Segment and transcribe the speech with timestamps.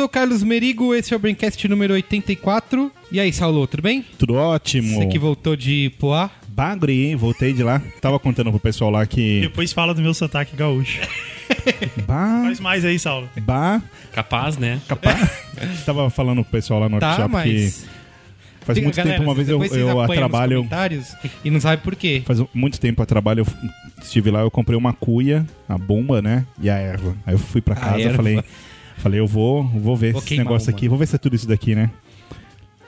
[0.00, 2.90] eu sou o Carlos Merigo, esse é o Braincast número 84.
[3.12, 4.02] E aí, Saulo, tudo bem?
[4.18, 4.96] Tudo ótimo.
[4.98, 6.30] Você que voltou de Poá?
[6.48, 7.16] Bagre, hein?
[7.16, 7.82] Voltei de lá.
[8.00, 9.42] Tava contando pro pessoal lá que.
[9.42, 11.00] Depois fala do meu sotaque gaúcho.
[12.06, 12.42] Bah.
[12.44, 13.28] Faz mais aí, Saulo.
[13.42, 13.82] Bah.
[14.12, 14.80] Capaz, né?
[14.88, 15.28] Capaz.
[15.84, 17.54] Tava falando pro pessoal lá no Tá, workshop que.
[17.54, 17.86] mas...
[18.60, 20.56] Faz Tem- muito galera, tempo, uma vez eu, depois vocês eu a apanham nos trabalho.
[20.58, 21.14] comentários
[21.44, 22.22] e não sabe por quê.
[22.24, 23.46] Faz muito tempo a trabalho, eu
[24.02, 26.46] estive lá, eu comprei uma cuia, a bomba, né?
[26.60, 27.16] E a erva.
[27.26, 28.16] Aí eu fui pra casa, erva.
[28.16, 28.40] falei,
[29.00, 30.76] falei, eu vou, vou ver Vou esse negócio uma.
[30.76, 31.90] aqui, vou ver se é tudo isso daqui, né?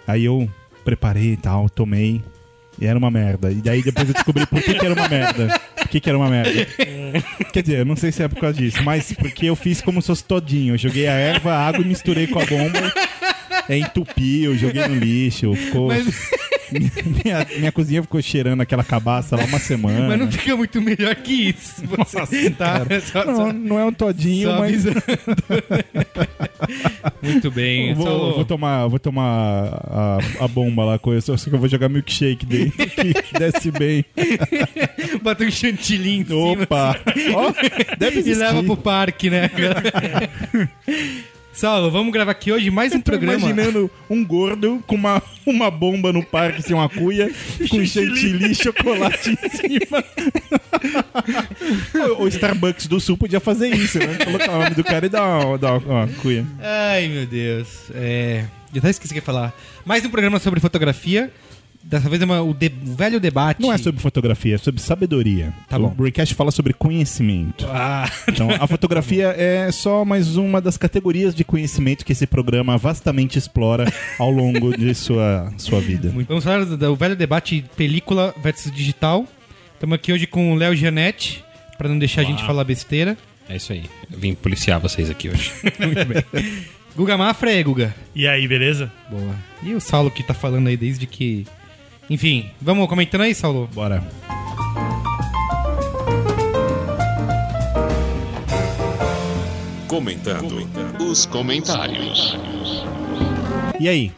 [0.06, 0.48] Aí eu
[0.84, 2.22] preparei e tal, tomei.
[2.80, 3.50] E era uma merda.
[3.50, 5.60] E daí depois eu descobri por que, que era uma merda.
[5.76, 6.66] Por que, que era uma merda.
[7.52, 10.00] Quer dizer, eu não sei se é por causa disso, mas porque eu fiz como
[10.00, 10.74] se fosse todinho.
[10.74, 12.92] Eu joguei a erva, a água e misturei com a bomba.
[13.68, 15.54] É, entupi, eu joguei no lixo.
[15.54, 15.90] Ficou.
[16.80, 20.08] Minha, minha cozinha ficou cheirando aquela cabaça lá uma semana.
[20.08, 21.82] Mas não fica muito melhor que isso.
[21.86, 22.80] Você, Nossa, tá?
[23.12, 24.84] Só- Não, só- não é um todinho, só mas.
[27.22, 27.90] muito bem.
[27.90, 31.50] Eu vou, eu vou tomar, eu vou tomar a, a bomba lá com isso, só
[31.50, 34.04] que eu vou jogar milkshake dentro que desce bem.
[35.22, 36.96] Bota um chantilly em cima Opa!
[37.34, 37.52] Ó,
[37.98, 39.50] deve e leva pro parque, né?
[41.52, 43.38] Saulo, vamos gravar aqui hoje mais um Tô programa.
[43.38, 47.30] imaginando um gordo com uma, uma bomba no parque, sem uma cuia,
[47.68, 50.04] com chantilly e chocolate em cima.
[52.18, 54.18] o, o Starbucks do Sul podia fazer isso, né?
[54.24, 56.46] Colocar o nome do cara e dar uma, dar uma, uma cuia.
[56.60, 57.68] Ai, meu Deus.
[57.94, 58.44] É...
[58.74, 59.54] Eu até esqueci o que ia falar.
[59.84, 61.30] Mais um programa sobre fotografia.
[61.84, 63.60] Dessa vez é uma- o, de- o velho debate.
[63.60, 65.52] Não é sobre fotografia, é sobre sabedoria.
[65.68, 65.88] Tá o bom.
[65.90, 67.66] Breakcast fala sobre conhecimento.
[67.68, 72.78] Ah, Então, a fotografia é só mais uma das categorias de conhecimento que esse programa
[72.78, 76.10] vastamente explora ao longo de sua, sua vida.
[76.10, 76.28] muito.
[76.28, 79.26] Vamos falar do, do velho debate película versus digital.
[79.74, 81.44] Estamos aqui hoje com o Léo Gianetti,
[81.76, 83.18] pra não deixar a gente falar besteira.
[83.48, 83.82] É isso aí.
[84.10, 85.52] Eu vim policiar vocês aqui hoje.
[86.96, 87.94] Guga Mafra é Guga.
[88.14, 88.90] E aí, beleza?
[89.10, 89.34] Boa.
[89.62, 91.46] E o Saulo que tá falando aí desde que.
[92.10, 93.68] Enfim, vamos comentando aí, Saulo?
[93.72, 94.02] Bora.
[99.88, 100.68] Comentando
[101.00, 102.36] os comentários.
[103.78, 104.12] E aí?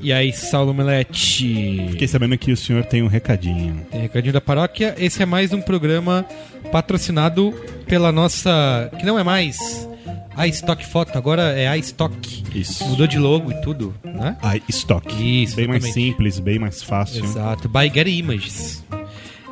[0.00, 1.88] E aí, Saulo Melete?
[1.90, 3.86] Fiquei sabendo que o senhor tem um recadinho.
[3.90, 4.94] Tem recadinho da paróquia.
[4.96, 6.24] Esse é mais um programa
[6.70, 7.52] patrocinado
[7.86, 8.90] pela nossa.
[8.98, 9.87] Que não é mais
[10.36, 12.44] a Stock Foto, agora é a Stock.
[12.54, 12.84] Isso.
[12.88, 14.36] Mudou de logo e tudo, né?
[14.68, 15.42] Estoque.
[15.44, 16.08] Isso, Bem mais exatamente.
[16.10, 17.24] simples, bem mais fácil.
[17.24, 18.84] Exato, by Getty Images.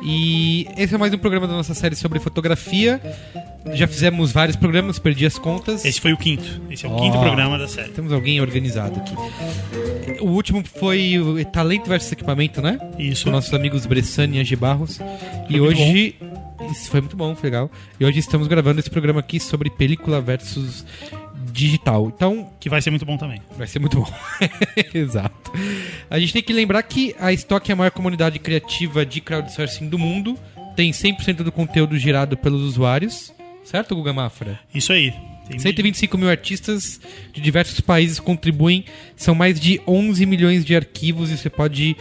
[0.01, 3.01] E esse é mais um programa da nossa série sobre fotografia.
[3.73, 5.83] Já fizemos vários programas, perdi as contas.
[5.83, 6.61] Esse foi o quinto.
[6.69, 7.01] Esse é o Ó.
[7.01, 7.89] quinto programa da série.
[7.89, 10.21] Temos alguém organizado aqui.
[10.21, 12.79] O último foi o Talento versus Equipamento, né?
[12.97, 13.25] Isso.
[13.25, 14.99] Com nossos amigos Bressani e Angie Barros.
[15.49, 16.15] e muito hoje.
[16.71, 17.71] Isso foi muito bom, foi legal.
[17.99, 20.85] E hoje estamos gravando esse programa aqui sobre película versus
[21.51, 22.11] digital.
[22.15, 23.41] Então, Que vai ser muito bom também.
[23.57, 24.13] Vai ser muito bom.
[24.93, 25.51] Exato.
[26.09, 29.87] A gente tem que lembrar que a Stock é a maior comunidade criativa de crowdsourcing
[29.87, 30.37] do mundo.
[30.75, 33.33] Tem 100% do conteúdo gerado pelos usuários.
[33.63, 34.59] Certo, Guga Mafra?
[34.73, 35.13] Isso aí.
[35.47, 36.99] Tem 125 mil artistas
[37.33, 38.85] de diversos países contribuem.
[39.15, 41.95] São mais de 11 milhões de arquivos e você pode...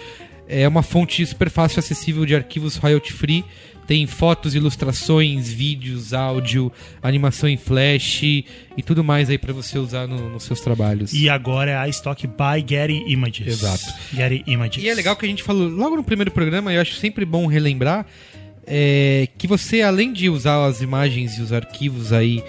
[0.49, 3.45] É uma fonte super fácil, acessível de arquivos royalty free.
[3.86, 8.44] Tem fotos, ilustrações, vídeos, áudio, animação em flash e
[8.84, 11.12] tudo mais aí pra você usar no- nos seus trabalhos.
[11.12, 13.47] E agora é a Stock by Getty Images.
[13.47, 13.84] Exato.
[14.12, 14.82] Getty Images.
[14.82, 17.47] E é legal que a gente falou logo no primeiro programa, eu acho sempre bom
[17.47, 18.04] relembrar,
[18.66, 22.42] é, que você, além de usar as imagens e os arquivos aí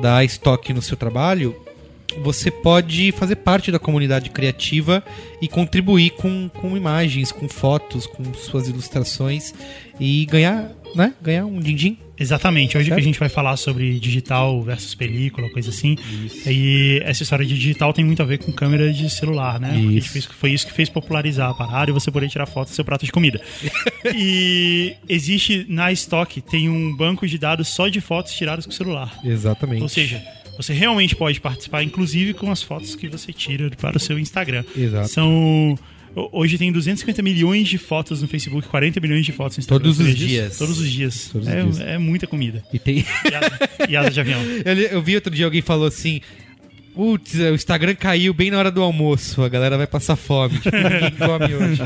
[0.00, 1.54] da iStock no seu trabalho,
[2.22, 5.04] você pode fazer parte da comunidade criativa
[5.42, 9.52] e contribuir com, com imagens, com fotos, com suas ilustrações
[10.00, 11.12] e ganhar, né?
[11.22, 11.98] Ganhar um din-din.
[12.20, 12.76] Exatamente.
[12.76, 12.96] Hoje Certo?
[12.96, 15.94] que a gente vai falar sobre digital versus película, coisa assim.
[16.44, 19.76] E essa história de digital tem muito a ver com câmera de celular, né?
[19.78, 20.08] Isso.
[20.08, 22.84] fez- foi isso que fez popularizar a parada e você poder tirar foto do seu
[22.84, 23.40] prato de comida.
[24.16, 28.74] e existe na Stock, tem um banco de dados só de fotos tiradas com o
[28.74, 29.16] celular.
[29.24, 29.82] Exatamente.
[29.82, 30.20] Ou seja,
[30.58, 34.62] você realmente pode participar, inclusive com as fotos que você tira para o seu Instagram.
[34.76, 35.08] Exato.
[35.08, 35.78] São.
[36.14, 39.84] ho- Hoje tem 250 milhões de fotos no Facebook, 40 milhões de fotos no Instagram.
[39.84, 40.58] Todos os dias.
[40.58, 41.30] Todos os dias.
[41.32, 41.80] Todos os é, dias.
[41.80, 42.62] é muita comida.
[42.72, 42.98] E tem.
[43.24, 43.58] E asa,
[43.88, 44.40] e asa de avião.
[44.64, 46.20] Eu, eu vi outro dia alguém falou assim.
[46.94, 50.76] Putz, o Instagram caiu bem na hora do almoço, a galera vai passar fome, tipo,
[50.76, 51.82] ninguém come hoje.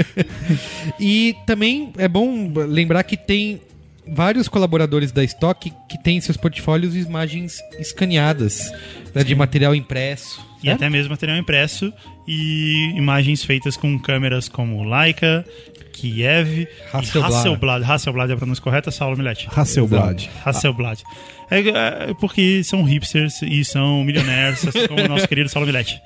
[0.98, 3.60] e também é bom lembrar que tem
[4.08, 8.72] vários colaboradores da Stock que têm em seus portfólios imagens escaneadas
[9.14, 10.44] né, de material impresso.
[10.62, 10.72] E né?
[10.72, 11.92] até mesmo material impresso
[12.26, 15.44] e imagens feitas com câmeras como Leica,
[15.92, 17.32] Kiev Hasselblad.
[17.32, 17.84] e Hasselblad.
[17.84, 19.48] Hasselblad é a pronúncia correta, Saulo Milete.
[19.54, 20.28] Hasselblad.
[20.44, 21.02] Hasselblad.
[21.50, 26.00] É, é porque são hipsters e são milionários, assim como o nosso querido Saulo Milete.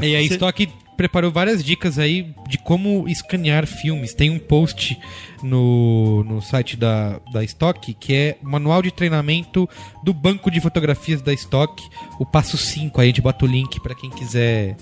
[0.00, 4.14] E a Cê- Stock preparou várias dicas aí de como escanear filmes.
[4.14, 4.96] Tem um post
[5.42, 9.68] no, no site da, da Stock que é Manual de Treinamento
[10.02, 11.82] do Banco de Fotografias da Stock,
[12.18, 13.00] o passo 5.
[13.00, 14.76] Aí a gente bota o link pra quem quiser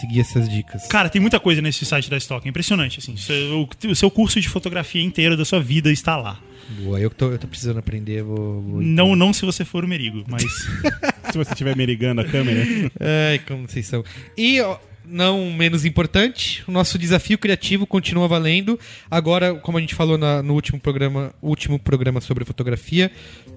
[0.00, 0.86] seguir essas dicas.
[0.86, 3.16] Cara, tem muita coisa nesse site da Stock, é impressionante, assim.
[3.16, 6.38] Seu- O, o seu curso de fotografia inteiro da sua vida está lá.
[6.82, 8.62] Boa, eu tô, eu tô precisando aprender, vou...
[8.62, 10.44] vou Não, não se você for o Merigo, mas...
[11.32, 12.60] Se você estiver merigando a câmera.
[13.30, 14.04] Ai, como vocês são.
[14.36, 18.78] E, ó, não menos importante, o nosso desafio criativo continua valendo.
[19.10, 23.10] Agora, como a gente falou na- no último programa, último programa sobre fotografia,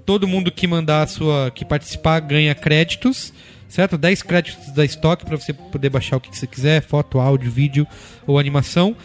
[0.05, 3.33] todo mundo que mandar a sua, que participar ganha créditos,
[3.67, 3.97] certo?
[3.97, 7.87] 10 créditos da Stock para você poder baixar o que você quiser, foto, áudio, vídeo
[8.25, 8.95] ou animação.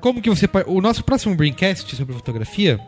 [0.00, 2.78] Como que você, o nosso próximo Braincast sobre fotografia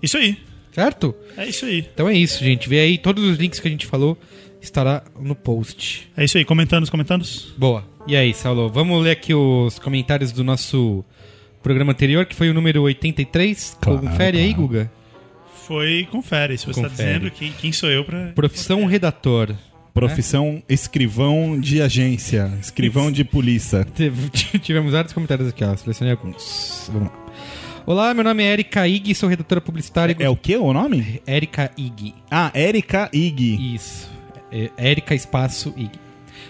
[0.00, 0.36] Isso aí,
[0.72, 1.14] Certo?
[1.36, 1.78] é isso aí.
[1.92, 2.68] Então é isso, gente.
[2.68, 4.16] Vê aí todos os links que a gente falou
[4.60, 6.08] estará no post.
[6.16, 7.52] É isso aí, comentando os comentários.
[7.58, 7.84] Boa.
[8.06, 11.04] E aí, Saulo, vamos ler aqui os comentários do nosso
[11.62, 13.78] programa anterior, que foi o número 83.
[13.80, 14.62] Claro, Confere aí, claro.
[14.68, 14.92] Guga.
[15.66, 17.08] Foi, confere, se você está Confere.
[17.18, 18.26] dizendo que, quem sou eu pra...
[18.34, 19.52] Profissão redator.
[19.96, 22.52] Profissão escrivão de agência.
[22.60, 23.86] Escrivão de polícia.
[24.60, 25.74] Tivemos vários comentários aqui, ó.
[25.74, 26.90] Selecionei alguns.
[26.92, 27.26] Vamos lá.
[27.86, 30.14] Olá, meu nome é Erika Ig, sou redatora publicitária.
[30.18, 31.22] e É o que o nome?
[31.26, 32.14] Erika Ig.
[32.30, 33.74] Ah, Erika Ig.
[33.74, 34.10] Isso.
[34.52, 35.92] É Érica Espaço Ig.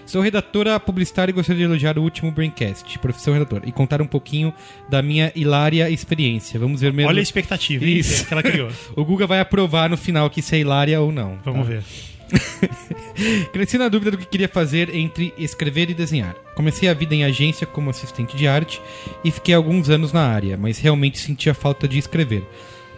[0.05, 4.07] Sou redatora publicitária e gostaria de elogiar o último Braincast, profissão redatora, e contar um
[4.07, 4.53] pouquinho
[4.89, 6.59] da minha hilária experiência.
[6.59, 7.09] Vamos ver mesmo.
[7.09, 8.25] Olha a expectativa hein, Isso.
[8.25, 8.69] que ela criou.
[8.93, 11.39] O Guga vai aprovar no final que isso é hilária ou não.
[11.45, 11.73] Vamos tá?
[11.75, 11.83] ver.
[13.51, 16.35] Cresci na dúvida do que queria fazer entre escrever e desenhar.
[16.55, 18.81] Comecei a vida em agência como assistente de arte
[19.23, 22.43] e fiquei alguns anos na área, mas realmente sentia falta de escrever.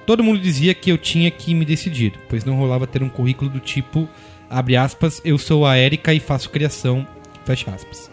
[0.06, 3.50] Todo mundo dizia que eu tinha que me decidir, pois não rolava ter um currículo
[3.50, 4.10] do tipo,
[4.50, 7.08] abre aspas, eu sou a Érica e faço criação,
[7.46, 8.10] fecha aspas.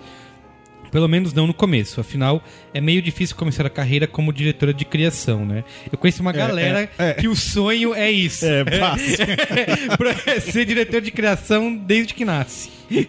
[0.91, 2.43] Pelo menos não no começo, afinal
[2.73, 5.65] é meio difícil começar a carreira como diretora de criação, né?
[5.91, 7.15] Eu conheço uma galera é, é.
[7.15, 8.45] que o sonho é isso.
[8.45, 9.27] É, fácil.
[9.97, 12.71] pra ser diretor de criação desde que nasce.
[12.91, 13.07] É,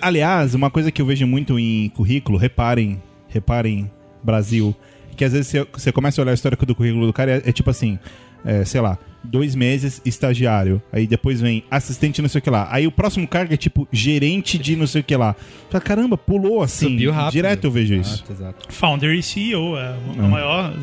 [0.00, 3.90] Aliás, uma coisa que eu vejo muito em currículo, reparem, reparem,
[4.22, 4.74] Brasil,
[5.16, 7.50] que às vezes você, você começa a olhar a história do currículo do cara, é,
[7.50, 7.98] é tipo assim,
[8.46, 12.68] é, sei lá, dois meses estagiário, aí depois vem assistente não sei o que lá,
[12.70, 15.34] aí o próximo cargo é tipo gerente de não sei o que lá.
[15.68, 17.32] Fala, caramba, pulou assim, Subiu rápido.
[17.32, 18.14] direto eu vejo isso.
[18.14, 18.72] Exato, exato.
[18.72, 20.28] Founder e CEO, é o Ah.
[20.28, 20.74] maior...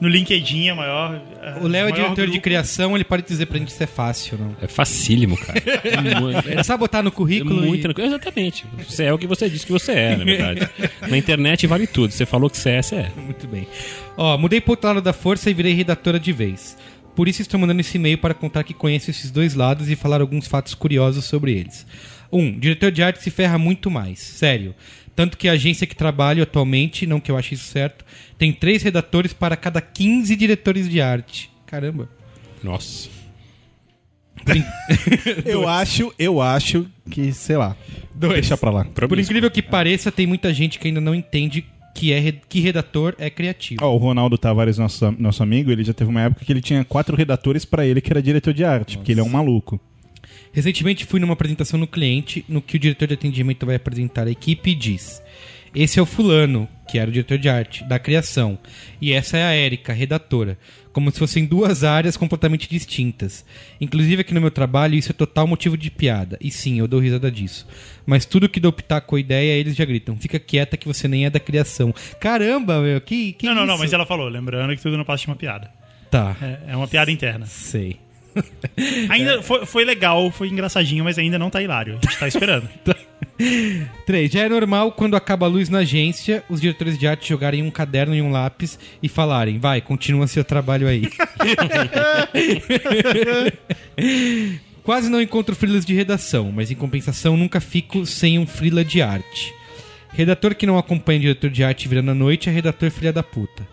[0.00, 1.22] No LinkedIn, é a maior...
[1.40, 2.40] é, O Léo é diretor de grupo.
[2.42, 4.56] criação, ele pode dizer pra gente se é fácil, não.
[4.60, 5.62] É facílimo, cara.
[5.64, 7.82] É, é É só botar no currículo muito e...
[7.82, 8.08] tranquilo.
[8.08, 8.64] Exatamente.
[8.84, 10.68] Você é o que você disse que você é, na verdade.
[11.08, 12.10] Na internet vale tudo.
[12.12, 13.12] Você falou que você é, você é.
[13.16, 13.68] Muito bem.
[14.16, 16.76] Ó, mudei pro outro lado da força e virei redatora de vez.
[17.14, 20.20] Por isso estou mandando esse e-mail para contar que conheço esses dois lados e falar
[20.20, 21.86] alguns fatos curiosos sobre eles.
[22.32, 24.18] Um, diretor de arte se ferra muito mais.
[24.18, 24.74] Sério.
[25.14, 28.04] Tanto que a agência que trabalho atualmente, não que eu ache isso certo,
[28.38, 31.50] tem três redatores para cada 15 diretores de arte.
[31.66, 32.08] Caramba.
[32.62, 33.10] Nossa.
[35.44, 37.76] Eu acho, eu acho que, sei lá,
[38.12, 38.34] Dois.
[38.34, 38.84] deixa pra lá.
[38.84, 43.14] Por incrível que pareça, tem muita gente que ainda não entende que, é, que redator
[43.18, 43.84] é criativo.
[43.84, 46.84] Ó, o Ronaldo Tavares, nosso, nosso amigo, ele já teve uma época que ele tinha
[46.84, 49.80] quatro redatores pra ele que era diretor de arte, porque ele é um maluco.
[50.52, 54.30] Recentemente fui numa apresentação no cliente, no que o diretor de atendimento vai apresentar a
[54.30, 55.21] equipe e diz:
[55.74, 58.58] Esse é o fulano, que era o diretor de arte, da criação.
[59.00, 60.58] E essa é a Érica, redatora.
[60.92, 63.42] Como se fossem duas áreas completamente distintas.
[63.80, 66.36] Inclusive aqui no meu trabalho isso é total motivo de piada.
[66.38, 67.66] E sim, eu dou risada disso.
[68.04, 70.16] Mas tudo que dou pitaco ou ideia, eles já gritam.
[70.18, 71.94] Fica quieta que você nem é da criação.
[72.20, 73.84] Caramba, meu, que, que Não, não, não, isso?
[73.84, 75.70] mas ela falou, lembrando que tudo não passa de uma piada.
[76.10, 77.46] Tá, É, é uma piada interna.
[77.46, 77.96] sei.
[79.10, 81.98] Ainda foi, foi legal, foi engraçadinho, mas ainda não tá hilário.
[82.02, 82.68] A gente tá esperando.
[84.06, 84.30] 3.
[84.30, 87.70] Já é normal quando acaba a luz na agência, os diretores de arte jogarem um
[87.70, 91.08] caderno e um lápis e falarem: vai, continua seu trabalho aí.
[94.82, 99.00] Quase não encontro frilas de redação, mas em compensação nunca fico sem um frila de
[99.00, 99.54] arte.
[100.12, 103.22] Redator que não acompanha o diretor de arte virando a noite é redator filha da
[103.22, 103.66] puta.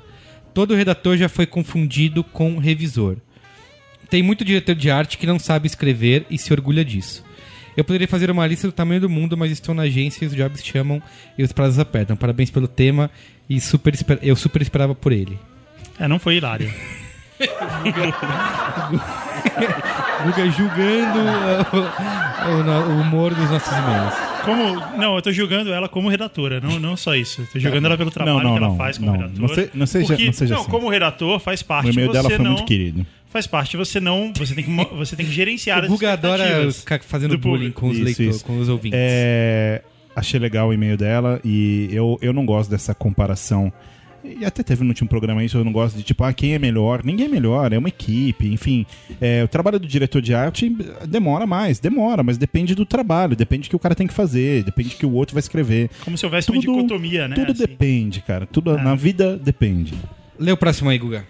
[0.53, 3.17] Todo redator já foi confundido com revisor.
[4.09, 7.23] Tem muito diretor de arte que não sabe escrever e se orgulha disso.
[7.77, 10.35] Eu poderia fazer uma lista do tamanho do mundo, mas estou na agência e os
[10.35, 11.01] jobs chamam
[11.37, 12.15] e os prazos apertam.
[12.17, 13.09] Parabéns pelo tema
[13.49, 15.37] e super esper- eu super esperava por ele.
[15.99, 16.71] É, não foi hilário.
[20.25, 21.19] Guga julgando
[21.73, 24.13] o, o- o humor dos nossos e-mails.
[24.43, 27.47] Como, não, eu tô julgando ela como redatora, não, não só isso.
[27.51, 29.17] Tô julgando ela pelo trabalho Não, não, que ela não, faz como não.
[29.19, 29.41] redatora.
[29.47, 30.69] Não se- não seja- Porque- não seja não, assim.
[30.71, 33.05] como redator faz parte O e-mail dela foi não, muito querido.
[33.29, 36.71] Faz parte você não, você tem que você tem que gerenciar O as Guga adora
[36.71, 38.45] ficar fazendo do bullying com os Isso, leitores, isso.
[38.45, 38.99] com os ouvintes.
[38.99, 39.83] É,
[40.15, 43.71] achei legal o e-mail dela e eu, eu não gosto dessa comparação.
[44.21, 46.59] E até teve no último programa isso, eu não gosto de tipo, ah, quem é
[46.59, 47.03] melhor?
[47.05, 48.85] Ninguém é melhor, é uma equipe, enfim.
[49.21, 50.69] É, o trabalho do diretor de arte
[51.07, 54.63] demora mais, demora, mas depende do trabalho, depende do que o cara tem que fazer,
[54.63, 55.89] depende do que o outro vai escrever.
[56.03, 57.35] Como se houvesse uma dicotomia, né?
[57.35, 57.61] Tudo assim.
[57.65, 58.45] depende, cara.
[58.45, 59.93] Tudo na vida depende.
[60.37, 61.25] Lê o próximo aí, Guga.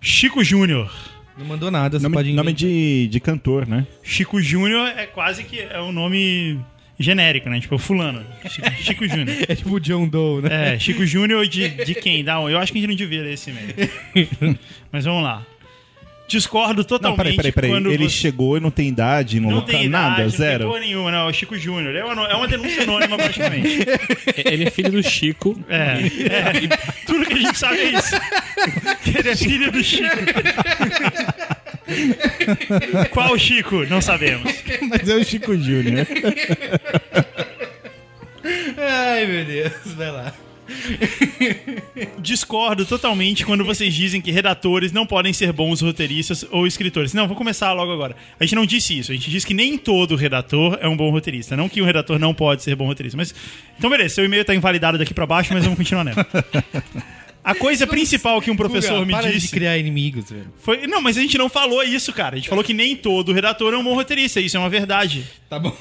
[0.00, 0.90] Chico Júnior.
[1.36, 3.86] Não mandou nada, você Nome, pode nome de, de cantor, né?
[4.02, 6.58] Chico Júnior é quase que é um nome
[6.98, 7.60] genérico, né?
[7.60, 8.24] Tipo, fulano.
[8.48, 9.36] Chico, Chico Júnior.
[9.48, 10.74] É tipo o John Doe, né?
[10.74, 12.22] É, Chico Júnior de, de quem?
[12.24, 12.34] Da?
[12.34, 14.58] Eu acho que a gente não devia ler esse e-mail.
[14.92, 15.46] Mas vamos lá.
[16.30, 17.70] Discordo totalmente Não, peraí, peraí, peraí.
[17.70, 20.58] quando Ele você- chegou e não tem idade, não, Não tem nada, idade, não zero.
[20.60, 21.18] tem porra nenhuma, não.
[21.26, 21.94] É o Chico Júnior.
[21.96, 23.78] É uma, é uma denúncia anônima, praticamente.
[24.44, 25.58] Ele é filho do Chico.
[25.68, 25.98] É,
[26.32, 26.52] é.
[27.06, 28.20] Tudo que a gente sabe é isso.
[29.02, 30.16] Que ele é filho do Chico.
[33.10, 33.84] Qual Chico?
[33.86, 34.52] Não sabemos.
[34.88, 36.06] Mas é o Chico Júnior.
[38.78, 40.32] Ai, meu Deus, vai lá.
[42.18, 47.14] Discordo totalmente quando vocês dizem que redatores não podem ser bons roteiristas ou escritores.
[47.14, 48.16] Não, vou começar logo agora.
[48.38, 49.12] A gente não disse isso.
[49.12, 51.56] A gente disse que nem todo redator é um bom roteirista.
[51.56, 53.16] Não que um redator não pode ser bom roteirista.
[53.16, 53.34] Mas
[53.78, 54.16] então, beleza.
[54.16, 56.16] Seu e-mail tá invalidado daqui pra baixo, mas vamos continuar nele.
[57.42, 60.52] A coisa principal que um professor Guga, me para disse de criar inimigos, velho.
[60.58, 60.86] foi.
[60.86, 62.34] Não, mas a gente não falou isso, cara.
[62.34, 64.40] A gente falou que nem todo redator é um bom roteirista.
[64.40, 65.24] Isso é uma verdade.
[65.48, 65.74] Tá bom.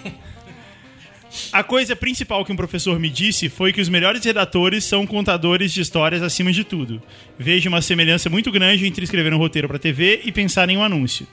[1.51, 5.71] A coisa principal que um professor me disse foi que os melhores redatores são contadores
[5.71, 7.01] de histórias acima de tudo.
[7.37, 10.83] Vejo uma semelhança muito grande entre escrever um roteiro para TV e pensar em um
[10.83, 11.27] anúncio.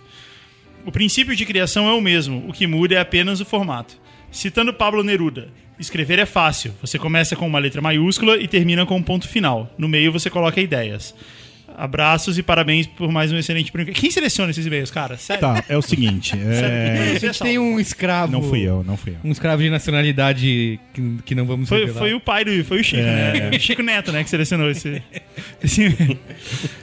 [0.84, 3.98] O princípio de criação é o mesmo, o que muda é apenas o formato.
[4.30, 5.48] Citando Pablo Neruda,
[5.78, 6.74] escrever é fácil.
[6.80, 9.72] Você começa com uma letra maiúscula e termina com um ponto final.
[9.78, 11.14] No meio você coloca ideias.
[11.78, 13.92] Abraços e parabéns por mais um excelente prêmio.
[13.92, 15.18] Quem seleciona esses e-mails, cara?
[15.18, 15.42] Sério?
[15.42, 16.32] Tá, é o seguinte.
[16.40, 18.32] é, Você é Tem um escravo.
[18.32, 19.16] Não fui eu, não fui eu.
[19.22, 21.98] Um escravo de nacionalidade que, que não vamos Foi, revelar.
[21.98, 22.64] foi o pai do.
[22.64, 23.50] Foi o Chico, É.
[23.50, 23.56] né?
[23.56, 24.24] O Chico Neto, né?
[24.24, 25.02] Que selecionou esse.
[25.62, 26.18] esse e-mail.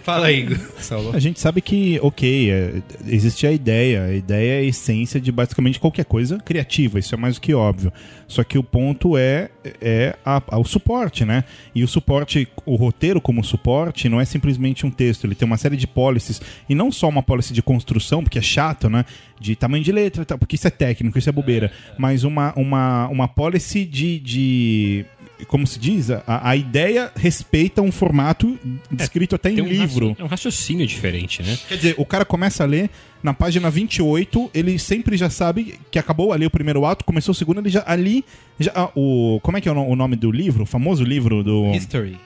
[0.03, 0.47] Fala aí,
[0.77, 1.15] Saulo.
[1.15, 2.73] A gente sabe que, ok, é,
[3.07, 4.03] existe a ideia.
[4.03, 6.99] A ideia é a essência de basicamente qualquer coisa criativa.
[6.99, 7.91] Isso é mais do que óbvio.
[8.33, 9.49] Só que o ponto é,
[9.79, 11.43] é a- a- o suporte, né?
[11.75, 15.25] E o suporte, o roteiro como suporte, não é simplesmente um texto.
[15.25, 16.41] Ele tem uma série de policies.
[16.67, 19.05] E não só uma policy de construção, porque é chato, né?
[19.39, 21.71] De tamanho de letra, porque isso é técnico, isso é bobeira.
[21.97, 24.19] Mas uma, uma, uma policy de.
[24.19, 25.05] de
[25.47, 26.09] como se diz?
[26.09, 28.57] A, a ideia respeita um formato
[28.89, 30.15] descrito até em um livro.
[30.17, 31.57] É um raciocínio diferente, né?
[31.67, 32.89] Quer dizer, o cara começa a ler,
[33.21, 37.35] na página 28, ele sempre já sabe que acabou ali o primeiro ato, começou o
[37.35, 38.23] segundo, ele já ali.
[38.59, 40.63] Já, ah, o, como é que é o o nome do livro?
[40.63, 42.17] O famoso livro do, History.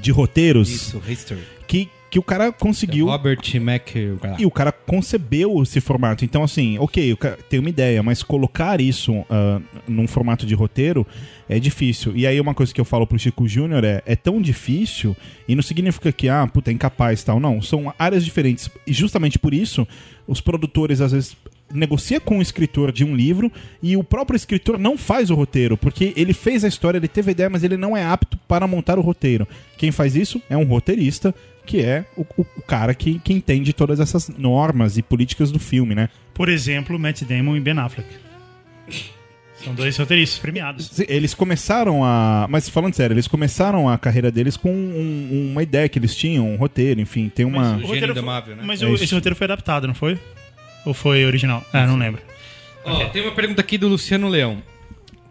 [0.00, 1.42] de roteiros Isso, History.
[1.66, 3.06] que, que o cara conseguiu.
[3.06, 3.88] Robert Mac...
[4.38, 6.24] E o cara concebeu esse formato.
[6.24, 7.18] Então, assim, ok,
[7.50, 11.04] tem uma ideia, mas colocar isso ah, num formato de roteiro
[11.48, 12.12] é difícil.
[12.14, 15.16] E aí, uma coisa que eu falo pro Chico Júnior é: é tão difícil,
[15.48, 17.40] e não significa que, ah, puta, é incapaz e tal.
[17.40, 18.70] Não, são áreas diferentes.
[18.86, 19.84] E justamente por isso,
[20.24, 21.36] os produtores às vezes
[21.74, 23.50] negocia com o escritor de um livro
[23.82, 27.30] e o próprio escritor não faz o roteiro, porque ele fez a história, ele teve
[27.30, 29.46] a ideia, mas ele não é apto para montar o roteiro.
[29.76, 31.34] Quem faz isso é um roteirista,
[31.66, 35.58] que é o, o- o cara que, que entende todas essas normas e políticas do
[35.58, 36.08] filme, né?
[36.32, 38.08] Por exemplo, Matt Damon e Ben Affleck.
[39.64, 41.00] São dois roteiristas premiados.
[41.08, 42.46] Eles começaram a.
[42.50, 46.50] Mas falando sério, eles começaram a carreira deles com um- uma ideia que eles tinham,
[46.52, 47.62] um roteiro, enfim, tem uma.
[47.62, 48.62] o Gênio roteiro foi- Indomável, né?
[48.66, 50.18] Mas É o- esse roteiro foi adaptado, não foi?
[50.84, 51.64] Ou foi original?
[51.72, 52.20] Ah, não lembro.
[52.84, 54.62] Ó, tem uma pergunta aqui do Luciano Leão,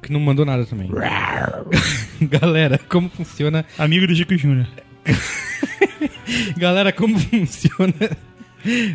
[0.02, 0.90] que não mandou nada também.
[2.22, 3.66] Galera, como funciona...
[3.78, 4.68] Amigo do Chico Júnior.
[6.58, 7.94] Galera, como funciona...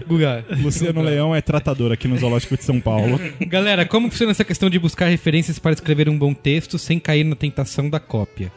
[0.06, 3.20] Guga, Luciano Leão é tratador aqui no Zoológico de São Paulo.
[3.46, 7.24] Galera, como funciona essa questão de buscar referências para escrever um bom texto sem cair
[7.24, 8.50] na tentação da cópia?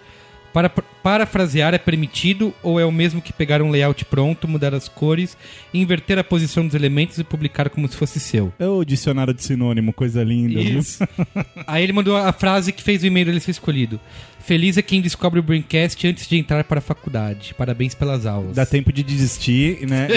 [0.54, 4.88] Para, parafrasear é permitido ou é o mesmo que pegar um layout pronto, mudar as
[4.88, 5.38] cores,
[5.74, 8.52] inverter a posição dos elementos e publicar como se fosse seu?
[8.60, 10.60] É o dicionário de sinônimo, coisa linda.
[10.60, 11.04] Isso.
[11.66, 14.00] Aí ele mandou a frase que fez o e-mail dele ser escolhido.
[14.44, 17.54] Feliz é quem descobre o Braincast antes de entrar para a faculdade.
[17.58, 18.56] Parabéns pelas aulas.
[18.56, 20.08] Dá tempo de desistir, né?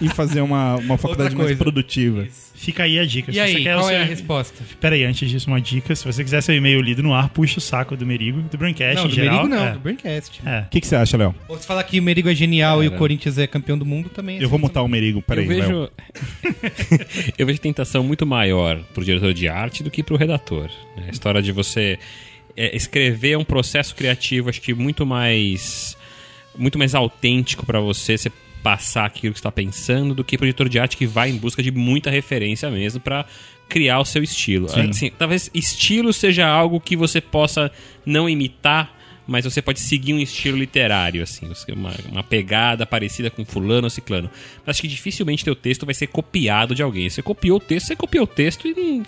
[0.00, 2.26] E, e fazer uma, uma faculdade mais produtiva.
[2.54, 3.30] Fica aí a dica.
[3.30, 4.64] E Se aí, você quer qual o é seu- a resposta?
[4.80, 5.94] Pera aí, antes disso, uma dica.
[5.94, 8.96] Se você quiser seu e-mail lido no ar, puxa o saco do Merigo, do Braincast
[8.96, 9.36] não, em do geral.
[9.44, 9.72] Merigo não, É.
[9.72, 10.40] do Braincast.
[10.44, 10.60] É.
[10.60, 11.34] O que, que você acha, Léo?
[11.48, 14.10] Ou se falar que o Merigo é genial e o Corinthians é campeão do mundo
[14.10, 14.38] também.
[14.38, 15.60] é Eu vou assim mutar o Merigo, peraí, eu Léo.
[15.62, 15.90] vejo
[17.38, 20.68] eu vejo tentação muito maior pro diretor de arte do que pro redator.
[20.96, 21.04] né?
[21.08, 21.98] A história de você
[22.56, 25.96] é, escrever é um processo criativo, acho que muito mais
[26.56, 28.30] muito mais autêntico pra você, você
[28.62, 31.62] passar aquilo que está pensando do que pro diretor de arte que vai em busca
[31.62, 33.24] de muita referência mesmo pra
[33.68, 34.68] criar o seu estilo.
[34.68, 34.90] Sim.
[34.90, 37.70] Assim, talvez estilo seja algo que você possa
[38.04, 43.44] não imitar mas você pode seguir um estilo literário, assim, uma, uma pegada parecida com
[43.44, 44.28] fulano ou ciclano.
[44.66, 47.08] Mas acho que dificilmente teu texto vai ser copiado de alguém.
[47.08, 49.04] Você copiou o texto, você copiou o texto e não.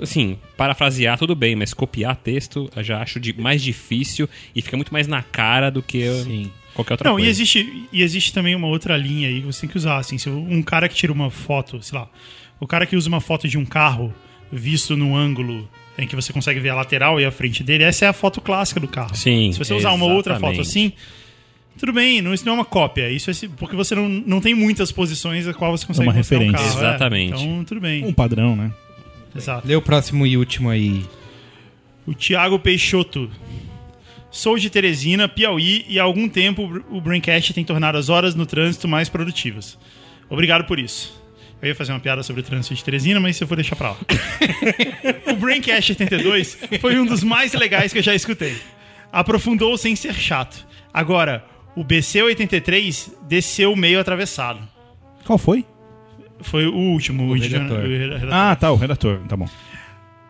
[0.00, 4.76] Assim, parafrasear tudo bem, mas copiar texto eu já acho de- mais difícil e fica
[4.76, 6.50] muito mais na cara do que Sim.
[6.74, 7.26] qualquer outra Não, coisa.
[7.26, 9.96] e existe, e existe também uma outra linha aí que você tem que usar.
[9.98, 12.08] Assim, se um cara que tira uma foto, sei lá,
[12.60, 14.12] o cara que usa uma foto de um carro
[14.52, 18.04] visto num ângulo em que você consegue ver a lateral e a frente dele, essa
[18.04, 19.16] é a foto clássica do carro.
[19.16, 20.60] Sim, Se você usar uma outra foto exatamente.
[20.60, 20.92] assim,
[21.78, 23.10] tudo bem, não, isso não é uma cópia.
[23.10, 26.36] Isso é porque você não, não tem muitas posições a qual você consegue uma mostrar
[26.36, 26.66] um referência.
[26.68, 26.84] carro.
[26.84, 26.88] é.
[26.90, 27.42] Exatamente.
[27.42, 28.04] Então, tudo bem.
[28.04, 28.70] Um padrão, né?
[29.36, 29.66] Exato.
[29.66, 31.04] Lê o próximo e último aí.
[32.06, 33.30] O Thiago Peixoto.
[34.30, 38.44] Sou de Teresina, Piauí, e há algum tempo o Braincast tem tornado as horas no
[38.44, 39.78] trânsito mais produtivas.
[40.28, 41.20] Obrigado por isso.
[41.60, 43.90] Eu ia fazer uma piada sobre o trânsito de Teresina, mas eu vou deixar pra
[43.90, 43.96] lá.
[45.32, 48.56] o Braincast 82 foi um dos mais legais que eu já escutei.
[49.10, 50.66] Aprofundou sem ser chato.
[50.92, 54.60] Agora, o BC 83 desceu meio atravessado.
[55.24, 55.64] Qual foi?
[56.40, 57.28] Foi o último.
[57.30, 57.78] O, redator.
[57.84, 58.28] o redator.
[58.32, 59.18] Ah, tá, o redator.
[59.28, 59.48] Tá bom.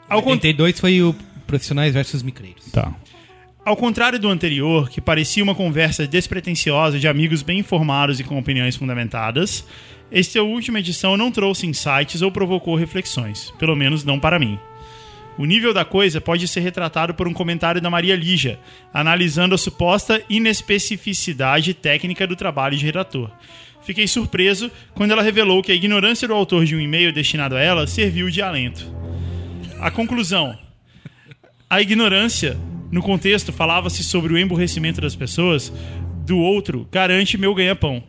[0.09, 1.15] Ao con- 82 foi o
[1.47, 2.65] Profissionais versus Micreiros.
[2.73, 2.93] Tá.
[3.65, 8.39] Ao contrário do anterior, que parecia uma conversa despretensiosa de amigos bem informados e com
[8.39, 9.67] opiniões fundamentadas,
[10.11, 14.57] esta última edição não trouxe insights ou provocou reflexões, pelo menos não para mim.
[15.37, 18.59] O nível da coisa pode ser retratado por um comentário da Maria Lígia,
[18.95, 23.31] analisando a suposta inespecificidade técnica do trabalho de redator.
[23.87, 27.61] Fiquei surpreso quando ela revelou que a ignorância do autor de um e-mail destinado a
[27.61, 28.93] ela serviu de alento.
[29.79, 30.59] A conclusão:
[31.71, 32.59] a ignorância,
[32.91, 35.73] no contexto, falava-se sobre o emburrecimento das pessoas,
[36.27, 38.03] do outro garante meu ganha-pão.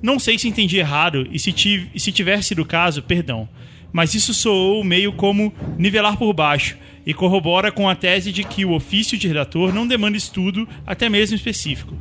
[0.00, 3.48] Não sei se entendi errado e se, tive, se tiver sido o caso, perdão.
[3.92, 8.64] Mas isso soou meio como nivelar por baixo e corrobora com a tese de que
[8.64, 11.96] o ofício de redator não demanda estudo, até mesmo específico.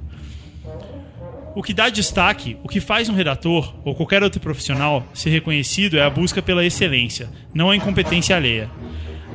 [1.57, 5.97] O que dá destaque, o que faz um redator ou qualquer outro profissional ser reconhecido
[5.97, 8.69] é a busca pela excelência, não a incompetência alheia.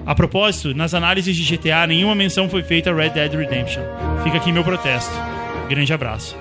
[0.06, 3.82] A propósito, nas análises de GTA, nenhuma menção foi feita a Red Dead Redemption.
[4.22, 5.12] Fica aqui meu protesto.
[5.68, 6.36] Grande abraço.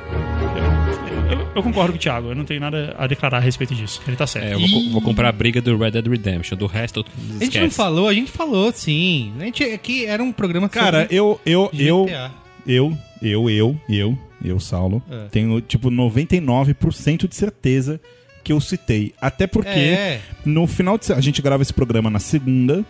[1.32, 3.74] Eu, eu- eu concordo com o Thiago, eu não tenho nada a declarar a respeito
[3.74, 4.02] disso.
[4.08, 4.48] Ele tá certo.
[4.48, 7.22] É, eu vou, co- vou comprar a briga do Red Dead Redemption, do resto A
[7.34, 7.60] gente esquece.
[7.64, 9.32] não falou, a gente falou sim.
[9.40, 12.32] A gente, aqui era um programa Cara, sobre eu, eu, eu, GTA.
[12.68, 15.26] eu, eu, eu, eu, eu, Saulo, É.
[15.32, 18.00] tenho, tipo, 99% de certeza
[18.44, 19.14] que eu citei.
[19.22, 20.22] Até porque É.
[20.46, 22.84] no final de a gente grava esse programa na segunda.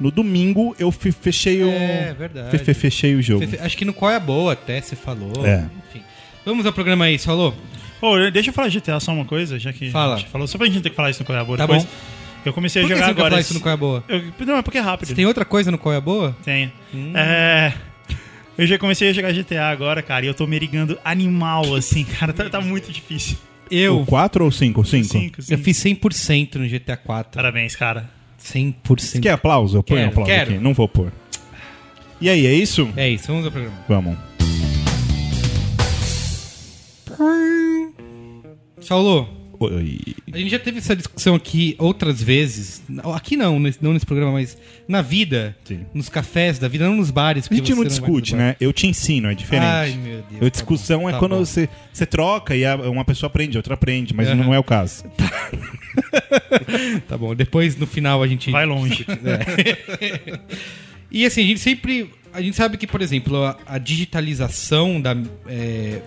[0.00, 1.68] No domingo eu fe- fechei o.
[1.68, 2.50] É, verdade.
[2.50, 3.46] fe- fe- fechei o jogo.
[3.46, 5.46] Fe- Acho que no Qual é a Boa até você falou.
[5.46, 5.66] É.
[5.90, 6.02] Enfim.
[6.44, 7.54] Vamos ao programa aí, falou?
[8.00, 10.14] Ô, deixa eu falar de GTA só uma coisa, já que Fala.
[10.14, 10.46] a gente falou.
[10.48, 11.84] Só pra gente não ter que falar isso no Coiabora Tá depois.
[11.84, 11.90] bom.
[12.44, 13.28] Eu comecei Por a que jogar você agora.
[13.30, 14.04] falar esse- isso no Qual é a Boa?
[14.08, 15.14] Eu- não, é porque é rápido.
[15.14, 16.36] Tem outra coisa no Qual é a Boa?
[16.44, 16.72] Tem.
[16.92, 17.12] Hum.
[17.14, 17.72] É.
[18.56, 22.32] Eu já comecei a jogar GTA agora, cara, e eu tô merigando animal, assim, cara.
[22.32, 23.36] Tá, tá muito difícil.
[23.70, 24.84] Eu, O 4 ou 5?
[24.84, 25.04] 5.
[25.08, 27.32] Cinco, eu fiz 100% no GTA 4.
[27.32, 28.10] Parabéns, cara.
[28.42, 29.20] 100%.
[29.22, 29.78] Quer aplauso?
[29.78, 30.50] Eu ponho Quero, aplauso quero.
[30.52, 30.60] aqui.
[30.62, 31.10] Não vou pôr.
[32.20, 32.88] E aí, é isso?
[32.96, 33.76] É isso, vamos ao programa.
[33.88, 34.16] Vamos.
[38.80, 39.28] Saulo,
[39.68, 42.82] A gente já teve essa discussão aqui outras vezes.
[43.14, 45.56] Aqui não, não nesse programa, mas na vida.
[45.64, 45.80] Sim.
[45.92, 47.48] Nos cafés da vida, não nos bares.
[47.50, 48.56] A gente não discute, né?
[48.60, 49.66] Eu te ensino, é diferente.
[49.66, 50.36] Ai, meu Deus.
[50.36, 51.44] A tá discussão é tá quando bom.
[51.44, 54.36] você, você troca e uma pessoa aprende, outra aprende, mas Aham.
[54.36, 55.04] não é o caso.
[57.08, 58.50] Tá bom, depois no final a gente.
[58.50, 59.04] Vai longe.
[61.12, 62.10] E assim, a gente sempre.
[62.32, 65.14] A gente sabe que, por exemplo, a, a digitalização da.
[65.46, 66.00] é,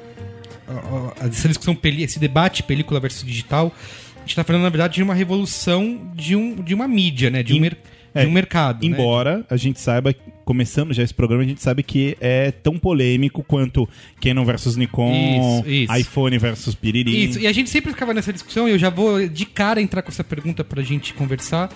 [1.21, 3.73] essa discussão, esse debate película versus digital,
[4.17, 7.43] a gente tá falando, na verdade, de uma revolução de, um, de uma mídia, né?
[7.43, 7.77] De um, mer-
[8.13, 8.81] de é, um mercado.
[8.83, 8.87] né?
[8.91, 13.43] Embora a gente saiba começando já esse programa, a gente sabe que é tão polêmico
[13.43, 13.87] quanto
[14.21, 15.95] Canon versus Nikon, Isso, isso.
[15.95, 17.29] iPhone versus Piriri.
[17.29, 20.01] Isso, e a gente sempre ficava nessa discussão, e eu já vou de cara entrar
[20.01, 21.69] com essa pergunta pra gente conversar,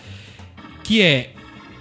[0.84, 1.32] que é...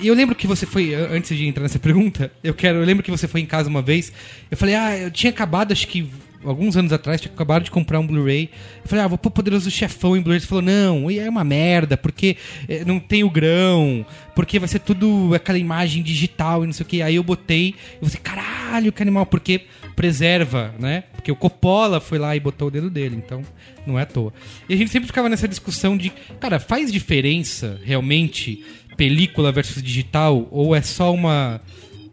[0.01, 3.03] Eu lembro que você foi, an- antes de entrar nessa pergunta, eu quero, eu lembro
[3.03, 4.13] que você foi em casa uma vez,
[4.51, 6.07] eu falei, ah, eu tinha acabado, acho que
[6.45, 8.51] alguns anos atrás, tinha acabado de comprar um Blu-ray.
[8.83, 10.41] Eu falei, ah, vou pôr Poderoso Chefão em Blu-ray.
[10.41, 12.37] Você falou, não, e é uma merda, porque
[12.69, 16.85] eh, não tem o grão, porque vai ser tudo aquela imagem digital e não sei
[16.85, 17.03] o que.
[17.03, 19.63] Aí eu botei, e você, caralho, que animal, porque
[19.97, 21.05] preserva, né?
[21.15, 23.43] Porque o Coppola foi lá e botou o dedo dele, então
[23.87, 24.33] não é à toa.
[24.69, 28.65] E a gente sempre ficava nessa discussão de, cara, faz diferença realmente
[28.97, 31.61] película versus digital ou é só uma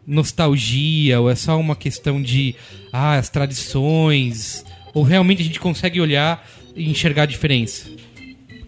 [0.06, 2.54] nostalgia ou é só uma questão de
[2.92, 4.64] ah, as tradições
[4.94, 7.88] ou realmente a gente consegue olhar e enxergar a diferença?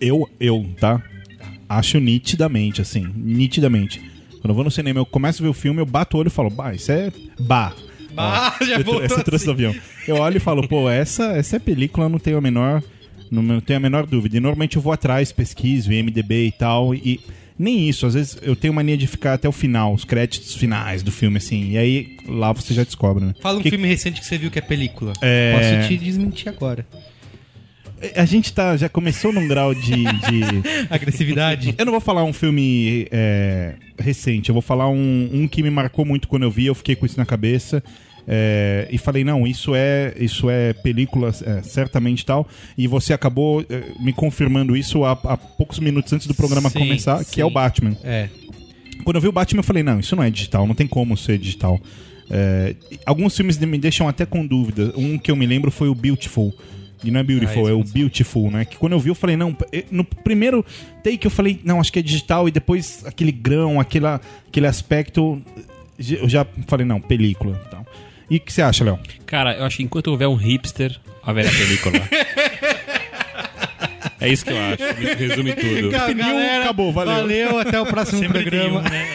[0.00, 1.02] Eu, eu, tá?
[1.68, 4.00] Acho nitidamente, assim, nitidamente.
[4.40, 6.28] Quando eu vou no cinema, eu começo a ver o filme, eu bato o olho
[6.28, 7.74] e falo, bah, isso é bah.
[8.12, 9.64] Bah, já eu, voltou essa trouxe do assim.
[9.66, 9.82] avião.
[10.06, 12.82] Eu olho e falo, pô, essa, essa é película, eu não tenho a menor.
[13.30, 14.36] Não, não tenho a menor dúvida.
[14.36, 16.94] E normalmente eu vou atrás, pesquiso, IMDB e tal.
[16.94, 17.20] E
[17.58, 21.02] nem isso, às vezes eu tenho mania de ficar até o final, os créditos finais
[21.02, 21.70] do filme, assim.
[21.72, 23.34] E aí lá você já descobre, né?
[23.40, 25.12] Fala um Que- filme recente que você viu que é película.
[25.20, 25.54] É.
[25.80, 26.86] Posso te desmentir agora.
[28.14, 30.40] A gente tá, já começou num grau de- de
[30.88, 31.74] Agressividade.
[31.76, 35.70] Eu não vou falar um filme é, recente, eu vou falar um, um que me
[35.70, 37.82] marcou muito quando eu vi, eu fiquei com isso na cabeça.
[38.30, 42.46] É, e falei, não, isso é, isso é película, é, certamente tal.
[42.76, 46.80] E você acabou é, me confirmando isso há, há poucos minutos antes do programa Sim,
[46.80, 47.54] começar, que é o sim.
[47.54, 47.96] Batman.
[48.04, 48.28] É.
[49.02, 51.16] Quando eu vi o Batman, eu falei, não, isso não é digital, não tem como
[51.16, 51.80] ser digital.
[52.30, 54.92] É, alguns filmes me deixam até com dúvida.
[54.94, 56.52] Um que eu me lembro foi o Beautiful.
[57.02, 58.64] E não é Beautiful, Ah, é o Beautiful, né?
[58.66, 59.56] Que quando eu vi, eu falei, não.
[59.90, 60.66] No primeiro
[61.02, 62.48] take eu falei, não, acho que é digital.
[62.48, 65.40] E depois aquele grão, aquela, aquele aspecto.
[65.98, 67.54] Eu já falei, não, película.
[68.30, 68.98] E o que você acha, Léo?
[69.24, 71.98] Cara, eu acho que enquanto houver um hipster, haverá película.
[74.20, 74.82] é isso que eu acho.
[75.18, 75.90] Resume tudo.
[75.90, 77.14] Definiu, acabou, valeu.
[77.14, 78.80] Valeu, até o próximo Sempre programa.
[78.80, 79.06] um, né?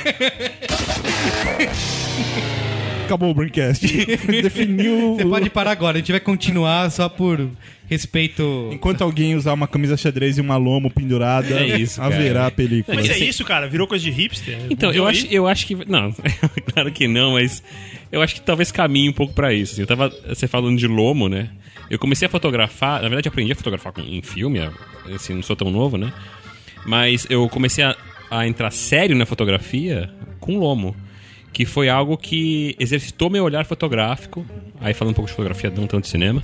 [3.06, 3.86] Acabou o Braincast.
[4.42, 5.16] Definiu.
[5.16, 7.48] Você pode parar agora, a gente vai continuar só por
[7.94, 8.70] respeito.
[8.72, 12.14] Enquanto alguém usar uma camisa xadrez e uma lomo pendurada, É isso, cara.
[12.14, 12.96] haverá película.
[12.98, 13.68] Mas é isso, cara?
[13.68, 14.58] Virou coisa de hipster?
[14.70, 15.76] Então, eu acho, eu acho que.
[15.90, 16.14] Não,
[16.74, 17.64] claro que não, mas
[18.12, 19.82] eu acho que talvez caminhe um pouco pra isso.
[19.82, 21.50] Eu tava você falando de lomo, né?
[21.90, 24.60] Eu comecei a fotografar, na verdade, eu aprendi a fotografar em filme,
[25.14, 26.12] assim, não sou tão novo, né?
[26.86, 27.96] Mas eu comecei a,
[28.30, 30.96] a entrar sério na fotografia com lomo.
[31.54, 34.46] Que foi algo que exercitou meu olhar fotográfico.
[34.82, 36.44] Aí falando um pouco de fotografia, não tanto de cinema.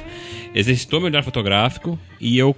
[0.56, 2.56] Exercitou meu olhar fotográfico e eu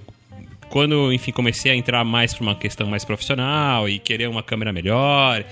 [0.68, 4.72] quando, enfim, comecei a entrar mais para uma questão mais profissional e querer uma câmera
[4.72, 5.44] melhor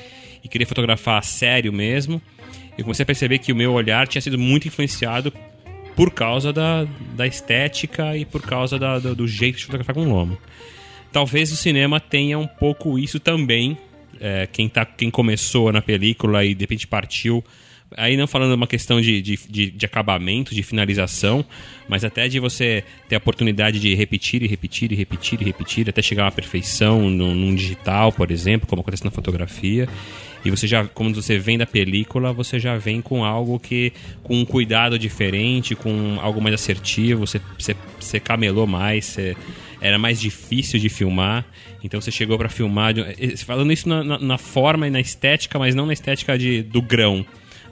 [0.42, 2.22] e querer fotografar sério mesmo,
[2.78, 5.30] eu comecei a perceber que o meu olhar tinha sido muito influenciado
[5.94, 10.08] por causa da, da estética e por causa da- do, do jeito de fotografar com
[10.10, 10.38] lomo.
[11.12, 13.76] Talvez o cinema tenha um pouco isso também.
[14.20, 17.42] É, quem, tá, quem começou na película e de repente partiu.
[17.96, 21.44] Aí não falando uma questão de, de, de, de acabamento, de finalização,
[21.88, 25.88] mas até de você ter a oportunidade de repetir e repetir e repetir e repetir
[25.88, 29.88] até chegar uma perfeição num, num digital, por exemplo, como acontece na fotografia.
[30.44, 33.92] E você já, como você vem da película, você já vem com algo que.
[34.22, 39.36] com um cuidado diferente, com algo mais assertivo, você, você, você camelou mais, você,
[39.80, 41.44] era mais difícil de filmar.
[41.82, 42.92] Então você chegou pra filmar.
[42.94, 46.38] de- eh, falando isso na, na- na forma e na estética, mas não na estética
[46.38, 47.24] de, do grão.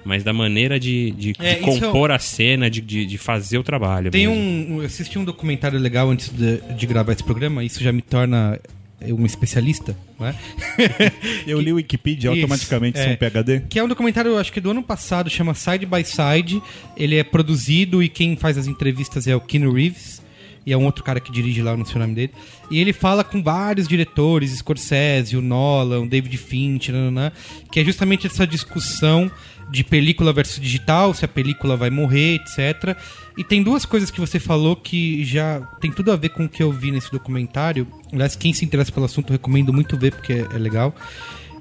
[0.05, 3.59] Mas da maneira de, de, É, de é compor a cena, de, de, de fazer
[3.59, 4.11] o trabalho.
[4.11, 4.42] Tem mesmo.
[4.77, 4.81] um.
[4.81, 8.59] Eu assisti um documentário legal antes de, de gravar esse programa, isso já me torna
[9.03, 10.35] um especialista, né?
[11.47, 13.11] Eu li o Wikipedia Isso, automaticamente, é.
[13.12, 13.61] um PHD.
[13.68, 16.62] Que é um documentário, acho que do ano passado, chama Side by Side.
[16.97, 20.23] Ele é produzido e quem faz as entrevistas é o Keanu Reeves.
[20.68, 22.33] E é um outro cara que dirige lá, não sei o nome dele.
[22.70, 27.33] E ele fala com vários diretores, Scorsese, o Nolan, o David Fincher, nananã,
[27.72, 29.31] que é justamente essa discussão
[29.70, 32.94] de película versus digital, se a película vai morrer, etc.
[33.35, 36.48] E tem duas coisas que você falou que já tem tudo a ver com o
[36.50, 37.87] que eu vi nesse documentário.
[38.12, 40.94] Aliás, quem se interessa pelo assunto, recomendo muito ver, porque é, é legal.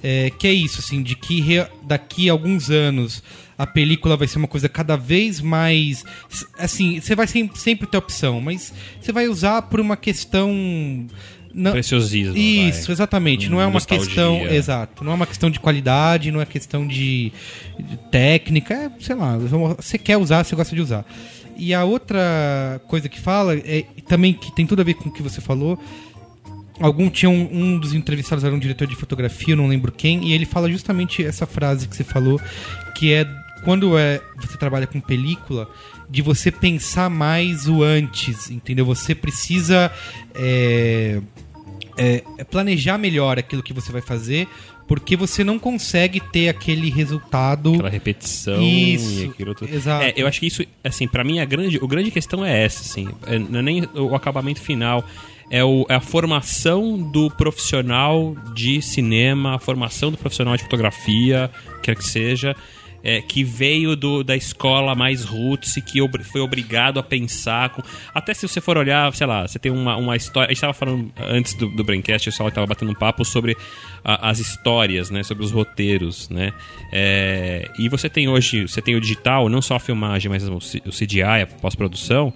[0.04, 1.44] É, que é isso, assim, de que
[1.84, 3.24] daqui a alguns anos
[3.58, 6.04] a película vai ser uma coisa cada vez mais.
[6.60, 11.08] Assim, você vai sem- sempre ter opção, mas você vai usar por uma questão.
[11.54, 12.38] Não, Preciosismo.
[12.38, 12.94] isso, vai.
[12.94, 13.50] exatamente.
[13.50, 14.06] Não é uma Nostalgia.
[14.06, 14.46] questão.
[14.46, 15.04] Exato.
[15.04, 17.32] Não é uma questão de qualidade, não é questão de,
[17.80, 18.76] de técnica.
[18.76, 19.36] É, sei lá,
[19.76, 21.04] você quer usar, você gosta de usar.
[21.58, 25.12] E a outra coisa que fala, é, também que tem tudo a ver com o
[25.12, 25.80] que você falou,
[26.80, 30.34] algum tinha um, um dos entrevistados era um diretor de fotografia, não lembro quem, e
[30.34, 32.40] ele fala justamente essa frase que você falou,
[32.96, 33.28] que é
[33.64, 35.70] quando é, você trabalha com película,
[36.10, 38.86] de você pensar mais o antes, entendeu?
[38.86, 39.92] Você precisa
[40.34, 41.20] é,
[41.98, 44.48] é, é planejar melhor aquilo que você vai fazer,
[44.88, 47.74] porque você não consegue ter aquele resultado.
[47.74, 49.74] Aquela repetição Isso, e aquilo tudo.
[49.74, 50.06] exato.
[50.06, 52.82] É, eu acho que isso, assim, pra mim a grande, o grande questão é essa,
[52.82, 53.10] assim.
[53.26, 55.06] É, não é nem o acabamento final.
[55.50, 61.50] É, o- é a formação do profissional de cinema, a formação do profissional de fotografia,
[61.82, 62.54] quer que seja,
[63.04, 67.70] é, que veio do- da escola mais roots e que obri- foi obrigado a pensar.
[67.70, 67.82] Com,
[68.14, 70.48] até se você for olhar, sei lá, você tem uma, uma história.
[70.48, 73.56] A gente estava falando antes do, do Braincast, pessoal estava batendo um papo sobre
[74.04, 75.24] a- as histórias, né?
[75.24, 76.52] Sobre os roteiros, né?
[76.92, 80.56] É, e você tem hoje, você tem o digital, não só a filmagem, mas o
[80.58, 82.34] o CGI, a pós-produção.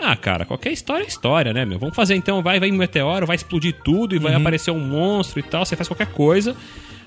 [0.00, 1.78] Ah, cara, qualquer história é história, né, meu?
[1.78, 5.40] Vamos fazer então, vai, vai um meteoro, vai explodir tudo e vai aparecer um monstro
[5.40, 6.54] e tal, você faz qualquer coisa.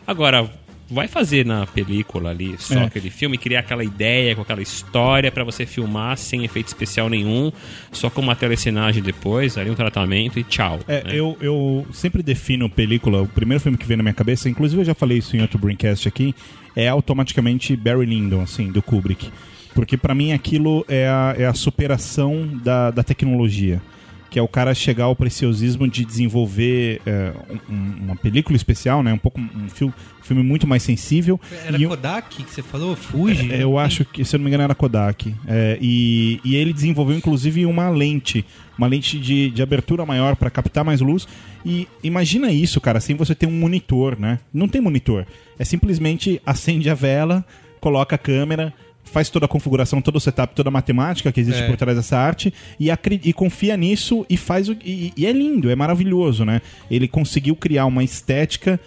[0.05, 0.49] Agora,
[0.89, 2.83] vai fazer na película ali, só É.
[2.83, 7.49] aquele filme, criar aquela ideia com aquela história pra você filmar sem efeito especial nenhum,
[7.93, 10.79] só com uma telecinagem depois, ali um tratamento e tchau.
[10.89, 11.11] É, né?
[11.13, 14.85] eu, eu sempre defino película, o primeiro filme que vem na minha cabeça, inclusive eu
[14.85, 16.35] já falei isso em outro Braincast aqui,
[16.75, 19.29] é automaticamente Barry Lyndon, assim, do Kubrick.
[19.73, 23.81] Porque pra mim aquilo é a, é a superação da, da tecnologia.
[24.29, 27.33] Que é o cara chegar ao preciosismo de desenvolver é,
[27.69, 29.11] um- um- uma película especial, né?
[29.11, 31.37] Um pouco um filme, filme muito mais sensível.
[31.65, 32.95] Era e Kodak que você falou?
[32.95, 33.51] Fuji?
[33.51, 35.35] é, eu acho que, se eu não me engano, era Kodak.
[35.45, 38.45] É, e, e ele desenvolveu, inclusive, uma lente.
[38.77, 41.27] Uma lente de, de abertura maior para captar mais luz.
[41.65, 44.39] E imagina isso, cara, sem você ter um monitor, né?
[44.53, 45.25] Não tem monitor.
[45.59, 47.45] É simplesmente acende a vela,
[47.81, 48.73] coloca a câmera,
[49.11, 51.67] faz toda a configuração, todo o setup, toda a matemática que existe É.
[51.67, 52.89] por trás dessa arte e,
[53.23, 54.73] e confia nisso e faz o.
[54.83, 56.61] E, e é lindo, é maravilhoso, né?
[56.89, 58.79] Ele conseguiu criar uma estética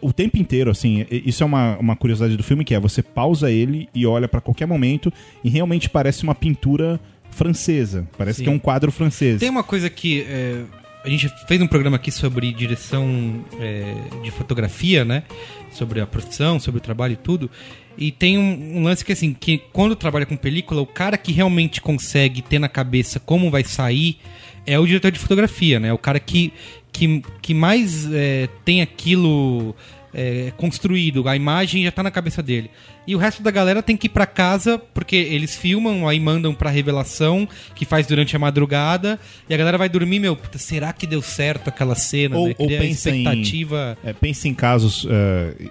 [0.00, 3.50] o tempo inteiro, assim, isso é uma, uma curiosidade do filme, que é você pausa
[3.50, 5.10] ele e olha pra qualquer momento
[5.42, 7.00] e realmente parece uma pintura
[7.30, 8.06] francesa.
[8.18, 8.44] Parece Sim.
[8.44, 9.40] que é um quadro francês.
[9.40, 10.62] Tem uma coisa que é,
[11.04, 15.24] a gente fez um programa aqui sobre direção é, de fotografia, né?
[15.70, 17.50] Sobre a profissão, sobre o trabalho e tudo.
[17.98, 21.30] E tem um, um lance que assim, que quando trabalha com película, o cara que
[21.30, 24.18] realmente consegue ter na cabeça como vai sair
[24.66, 25.92] é o diretor de fotografia, né?
[25.92, 26.50] O cara que,
[26.90, 29.76] que, que mais é, tem aquilo
[30.14, 32.70] é, construído, a imagem já tá na cabeça dele.
[33.06, 36.54] E o resto da galera tem que ir pra casa, porque eles filmam, aí mandam
[36.54, 40.92] pra revelação, que faz durante a madrugada, e a galera vai dormir, meu, puta, será
[40.92, 42.54] que deu certo aquela cena, Ou- né?
[42.58, 43.98] ou pensa em- expectativa.
[44.04, 45.68] É, pense em casos, eh,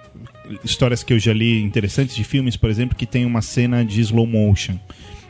[0.62, 4.00] histórias que eu já li interessantes de filmes, por exemplo, que tem uma cena de
[4.02, 4.78] slow motion.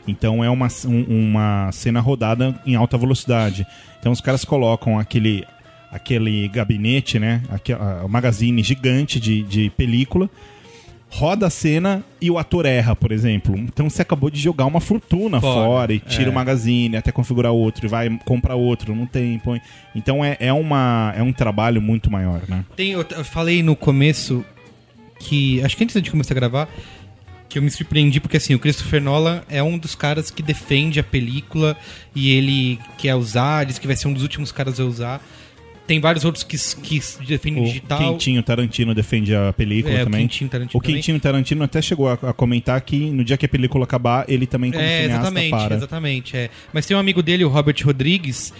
[0.07, 3.65] Então é uma, um- uma cena rodada em alta velocidade.
[3.99, 5.43] Então os caras colocam aquele,
[5.95, 7.41] aquele gabinete, né?
[8.03, 10.29] O magazine gigante de, de película,
[11.09, 13.57] roda a cena e o ator erra, por exemplo.
[13.57, 16.29] Então você acabou de jogar uma fortuna Fora, fora, e tira é.
[16.29, 19.61] o magazine até configurar outro e vai comprar outro, não tem, põe.
[19.95, 22.65] Então é, é, uma, é um trabalho muito maior, né?
[22.75, 24.43] Tem, eu, eu falei no começo
[25.19, 25.63] que.
[25.63, 26.69] Acho que antes de começar a gravar,
[27.47, 30.99] que eu me surpreendi, porque assim, o Christopher Nolan é um dos caras que defende
[30.99, 31.77] a película
[32.13, 35.21] e ele quer usar, diz que vai ser um dos últimos caras a usar.
[35.87, 37.99] Tem vários outros que, que defendem O digital.
[37.99, 40.21] Quentinho Tarantino defende a película É, o também.
[40.27, 43.49] Quentinho Tarantino o Quentinho Tarantino até chegou a, a comentar que no dia que a
[43.49, 45.75] película acabar, ele também como É, cineasta exatamente, para.
[45.75, 46.37] exatamente.
[46.37, 46.49] É.
[46.73, 48.51] Mas tem um amigo dele, o Robert Rodrigues,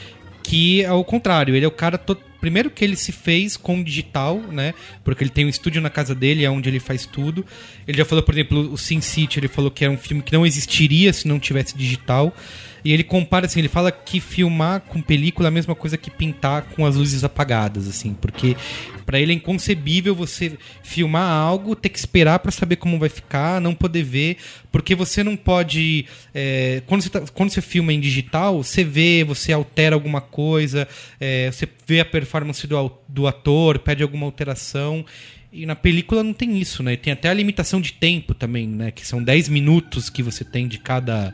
[0.44, 1.56] que é o contrário.
[1.56, 1.98] Ele é o cara.
[1.98, 4.76] to- Primeiro que ele se fez com digital, né?
[5.04, 7.44] Porque ele tem um estúdio na casa dele, é onde ele faz tudo.
[7.88, 10.32] Ele já falou, por exemplo, o Sin City, ele falou que era um filme que
[10.32, 12.32] não existiria se não tivesse digital.
[12.86, 16.12] E ele compara assim, ele fala que filmar com película é a mesma coisa que
[16.12, 18.56] pintar com as luzes apagadas, assim, porque
[19.08, 23.60] pra ele é inconcebível você filmar algo, ter que esperar pra saber como vai ficar,
[23.60, 24.38] não poder ver,
[24.71, 26.06] porque você não pode.
[26.32, 30.88] é, quando, você tá- quando você filma em digital, você vê, você altera alguma coisa,
[31.19, 35.04] é, você vê a performance do, do ator, pede alguma alteração.
[35.52, 36.95] E na película não tem isso, né?
[36.98, 38.91] Tem até a limitação de tempo também, né?
[38.91, 41.34] Que são 10 minutos que você tem de cada,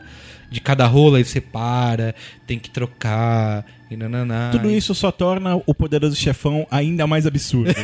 [0.52, 2.14] de cada rola e você para,
[2.46, 4.50] tem que trocar e nananá.
[4.50, 7.74] Tudo isso só torna o poderoso chefão ainda mais absurdo.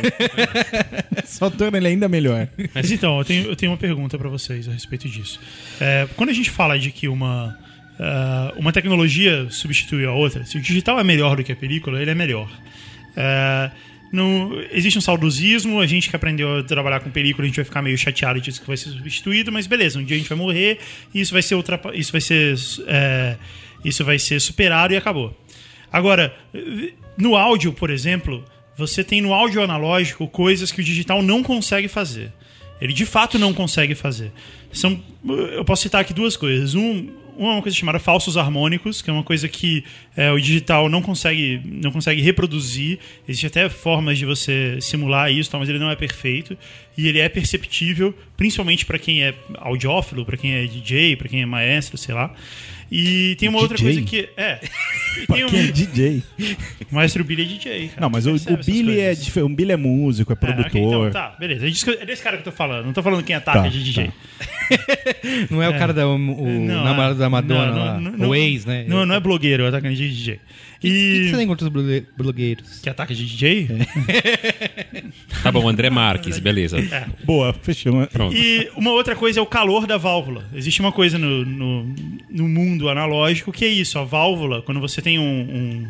[1.25, 2.47] só torna ele ainda melhor.
[2.73, 5.39] Mas então, eu tenho, eu tenho uma pergunta pra vocês a respeito disso.
[5.79, 7.57] É, quando a gente fala de que uma,
[7.99, 12.01] ah, uma tecnologia substitui a outra, se o digital é melhor do que a película,
[12.01, 12.49] ele é melhor.
[13.15, 13.71] É,
[14.11, 17.65] não, existe um saudosismo, a gente que aprendeu a trabalhar com película, a gente vai
[17.65, 20.37] ficar meio chateado disso que vai ser substituído, mas beleza, um dia a gente vai
[20.37, 20.79] morrer
[21.13, 22.55] e isso vai ser outra, isso vai ser,
[22.87, 23.37] é,
[23.83, 25.37] isso vai ser superado e acabou.
[25.91, 26.35] Agora,
[27.17, 28.43] no áudio, por exemplo,
[28.77, 32.31] você tem no áudio analógico coisas que o digital não consegue fazer.
[32.81, 34.31] Ele de fato não consegue fazer.
[34.71, 36.75] São, eu posso citar aqui duas coisas.
[36.75, 37.09] Um,
[37.47, 39.83] uma coisa chamada falsos harmônicos, que é uma coisa que
[40.15, 42.99] é, o digital não consegue, não consegue reproduzir.
[43.27, 46.57] Existem até formas de você simular isso, mas ele não é perfeito.
[46.99, 51.41] E ele é perceptível, principalmente para quem é audiófilo, para quem é DJ, para quem
[51.41, 52.33] é maestro, sei lá.
[52.91, 53.93] E tem uma outra DJ?
[53.93, 54.29] coisa que.
[54.35, 54.59] É.
[55.27, 56.23] Pra tem um, quem é DJ.
[56.91, 57.87] o maestro Billy é DJ.
[57.89, 58.01] Cara.
[58.01, 60.79] Não, mas o, o Billy é, dif- o Billy é músico, é É, ok, produtor.
[61.09, 61.65] então, tá, beleza.
[61.67, 62.85] É é desse cara que eu tô falando.
[62.87, 64.07] Não tô falando quem ataca Tá, de DJ.
[64.07, 64.13] tá.
[65.51, 68.29] Não é o cara da o, Não, namorado é- da Madonna, não, lá, não, não,
[68.29, 68.85] o ex, né?
[68.87, 70.39] Não, não é blogueiro, é atacante de DJ.
[70.79, 71.29] O que, que E.
[71.29, 72.79] você tem contra os blogue- blogueiros?
[72.79, 73.67] Que ataca de DJ?
[75.43, 76.77] Tá bom, André Marques, beleza.
[77.23, 78.05] Boa, fechou.
[78.07, 78.35] Pronto.
[78.35, 80.45] E uma outra coisa é o calor da válvula.
[80.53, 81.95] Existe uma coisa no, no,
[82.29, 83.97] no mundo analógico que é isso.
[83.97, 85.87] A válvula, quando você tem um,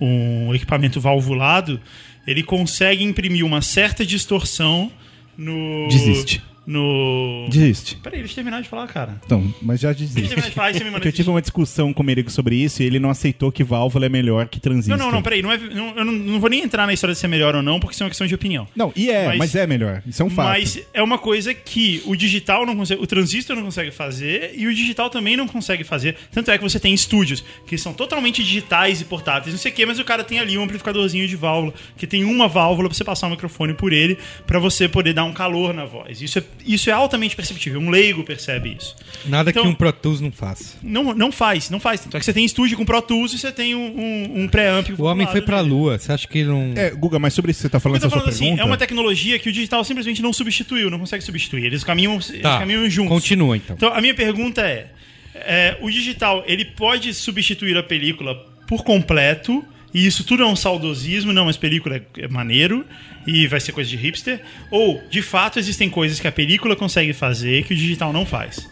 [0.00, 1.78] um, um equipamento valvulado,
[2.26, 4.90] ele consegue imprimir uma certa distorção
[5.36, 5.86] no.
[5.88, 6.42] Desiste.
[6.68, 7.46] No.
[7.48, 7.96] Desiste.
[7.96, 9.18] Peraí, deixa eu terminar de falar, cara.
[9.24, 10.28] Então, mas já Deixa eu desiste.
[10.28, 12.56] terminar de falar você me manda Porque eu tive uma discussão com o Merigo sobre
[12.56, 14.98] isso e ele não aceitou que válvula é melhor que transistor.
[14.98, 15.40] Não, não, não, peraí.
[15.40, 17.62] Não é, não, eu não, não vou nem entrar na história de ser melhor ou
[17.62, 18.68] não, porque isso é uma questão de opinião.
[18.76, 20.02] Não, e é, Mas- mas, é melhor.
[20.06, 20.48] Isso é um fato.
[20.48, 24.66] Mas é uma coisa que o digital não consegue, o transistor não consegue fazer e
[24.66, 26.16] o digital também não consegue fazer.
[26.30, 29.74] Tanto é que você tem estúdios que são totalmente digitais e portáteis, não sei o
[29.74, 32.96] quê, mas o cara tem ali um amplificadorzinho de válvula, que tem uma válvula pra
[32.96, 36.20] você passar o microfone por ele, pra você poder dar um calor na voz.
[36.20, 38.94] Isso é, isso é altamente perceptível, um leigo percebe isso.
[39.26, 40.76] Nada Então- que um Pro Tools não faça.
[40.82, 42.00] Não, não faz, não faz.
[42.00, 44.48] Tanto é que você tem estúdio com Pro Tools e você tem um, um, um
[44.48, 44.88] pré-amp.
[44.98, 45.70] O homem foi pra dele.
[45.74, 45.98] lua.
[45.98, 46.72] Você acha que ele não.
[46.76, 48.44] É, Guga, mas sobre isso que você tá falando, Eu tô essa sua falando assim,
[48.44, 48.62] pergunta...
[48.62, 51.64] é uma tecnologia que o digital simplesmente não substituiu, não consegue substituir.
[51.64, 53.10] Eles caminham, eles Tá, caminham juntos.
[53.12, 53.76] Continua então.
[53.76, 54.88] Então, a minha pergunta é,
[55.34, 58.34] é, o digital, ele pode substituir a película
[58.66, 62.84] por completo, e isso tudo é um saudosismo, não, mas película é, é maneiro,
[63.26, 67.12] e vai ser coisa de hipster, ou, de fato, existem coisas que a película consegue
[67.12, 68.68] fazer que o digital não faz?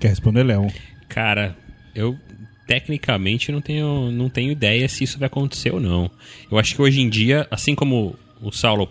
[0.00, 0.72] Quer responder, Léo?
[1.08, 1.56] Cara,
[1.94, 2.18] eu
[2.66, 6.10] tecnicamente não tenho, não tenho ideia se isso vai acontecer ou não.
[6.50, 8.88] Eu acho que hoje em dia, assim como o Saulo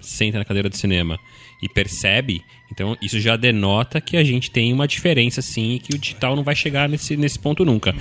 [0.00, 1.18] senta na cadeira de cinema
[1.62, 2.42] e percebe,
[2.74, 6.34] então isso já denota que a gente tem uma diferença sim e que o digital
[6.34, 7.94] não vai chegar nesse, nesse ponto nunca.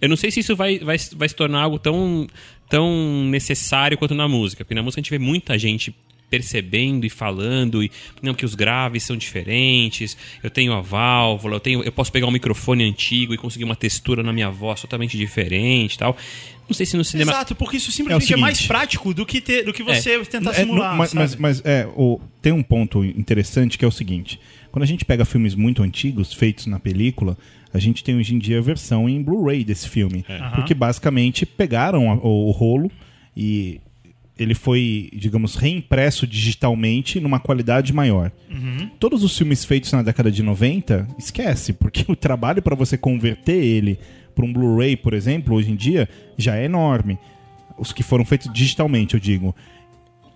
[0.00, 2.26] Eu não sei se isso vai, vai, vai se tornar algo tão,
[2.68, 5.94] tão necessário quanto na música, porque na música a gente vê muita gente
[6.30, 7.90] percebendo e falando e
[8.22, 12.26] não que os graves são diferentes eu tenho a válvula eu tenho eu posso pegar
[12.26, 16.16] um microfone antigo e conseguir uma textura na minha voz totalmente diferente e tal
[16.68, 18.40] não sei se no cinema Exato, porque isso simplesmente é, seguinte.
[18.42, 21.20] mais prático do que, ter, do que você tentar É, simular, não, mas, sabe?
[21.20, 24.40] mas, mas, é, o- tem um ponto interessante que é o seguinte:
[24.72, 27.38] quando a gente pega filmes muito antigos, feitos na película,
[27.72, 30.24] a gente tem hoje em dia a versão em Blu-ray desse filme.
[30.56, 32.90] Porque basicamente pegaram a- o, o rolo
[33.36, 33.80] e
[34.38, 38.30] ele foi, digamos, reimpresso digitalmente numa qualidade maior.
[38.98, 43.56] Todos os filmes feitos na década de 90, esquece, porque o trabalho para você converter
[43.56, 43.98] ele
[44.34, 47.18] para um Blu-ray, por exemplo, hoje em dia, já é enorme.
[47.78, 49.54] Os que foram feitos digitalmente, eu digo.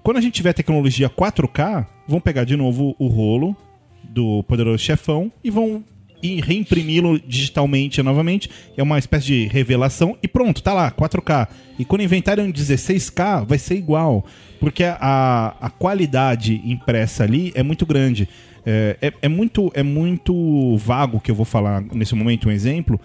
[0.02, 3.54] Quando a gente tiver tecnologia 4K, vão pegar de novo o rolo
[4.02, 5.84] do Poderoso Chefão e vão
[6.22, 8.50] e reimprimi-lo digitalmente novamente.
[8.76, 11.48] É uma espécie de revelação e pronto, tá lá, 4K.
[11.78, 14.24] E quando inventarem um 16K, vai ser igual.
[14.58, 18.28] Porque a, a qualidade impressa ali é muito grande.
[18.64, 23.00] É, é, é muito, é muito vago que eu vou falar nesse momento, um exemplo.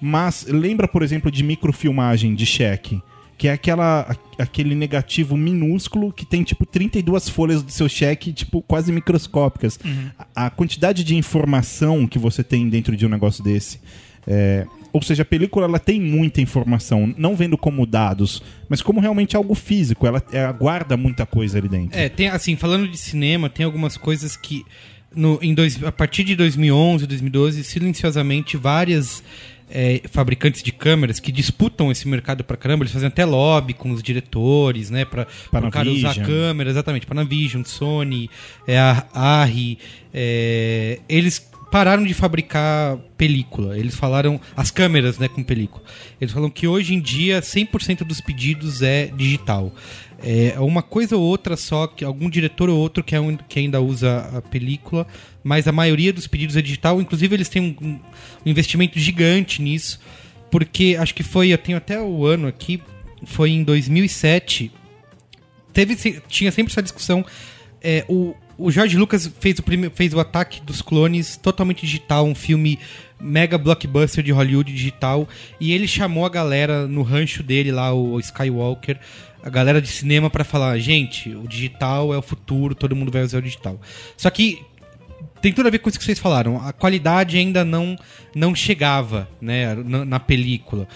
[0.00, 3.00] Mas lembra, por exemplo, de microfilmagem de cheque.
[3.42, 8.62] Que é aquela, aquele negativo minúsculo que tem, tipo, 32 folhas do seu cheque, tipo,
[8.62, 9.80] quase microscópicas.
[10.32, 13.80] A, a quantidade de informação que você tem dentro de um negócio desse.
[14.28, 19.00] é, ou seja, a película ela tem muita informação, não vendo como dados, mas como
[19.00, 20.06] realmente algo físico.
[20.06, 21.98] Ela, ela guarda muita coisa ali dentro.
[21.98, 24.64] É, tem assim, falando de cinema, tem algumas coisas que
[25.14, 29.22] no, em dois, a partir de 2011, 2012, silenciosamente várias
[29.72, 33.90] é, fabricantes de câmeras que disputam esse mercado pra caramba, eles fazem até lobby com
[33.90, 38.28] os diretores, né, para o cara usar câmera, exatamente, Panavision, Sony,
[38.66, 39.78] é, a Arri,
[40.12, 43.78] é, eles pararam de fabricar película.
[43.78, 45.82] Eles falaram as câmeras, né, com película.
[46.20, 49.72] Eles falam que hoje em dia 100% dos pedidos é digital.
[50.24, 53.58] É uma coisa ou outra só, que algum diretor ou outro que, é um- que
[53.58, 55.06] ainda usa a película,
[55.42, 57.00] mas a maioria dos pedidos é digital.
[57.00, 58.00] Inclusive, eles têm um, um
[58.50, 59.98] investimento gigante nisso,
[60.50, 62.80] porque acho que foi, eu tenho até o ano aqui,
[63.24, 64.70] foi em 2007.
[65.72, 65.96] Teve,
[66.28, 67.24] tinha sempre essa discussão.
[67.82, 72.24] é, o, o George Lucas fez o, prime- fez o Ataque dos Clones totalmente digital,
[72.26, 72.78] um filme
[73.18, 78.18] mega blockbuster de Hollywood digital, e ele chamou a galera no rancho dele lá, o
[78.20, 78.98] Skywalker,
[79.42, 83.22] a galera de cinema pra falar, gente, o digital é o futuro, todo mundo vai
[83.22, 83.80] usar o digital.
[84.16, 84.62] Só que
[85.40, 86.64] tem tudo a ver com isso que vocês falaram.
[86.64, 87.96] A qualidade ainda não,
[88.34, 90.86] não chegava né, na, na película.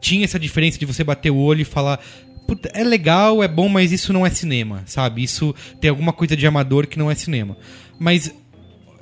[0.00, 2.00] Tinha essa diferença de você bater o olho e falar.
[2.46, 5.22] "Puta, é legal, é bom, mas isso não é cinema, sabe?
[5.22, 7.56] Isso tem alguma coisa de amador que não é cinema.
[7.98, 8.32] Mas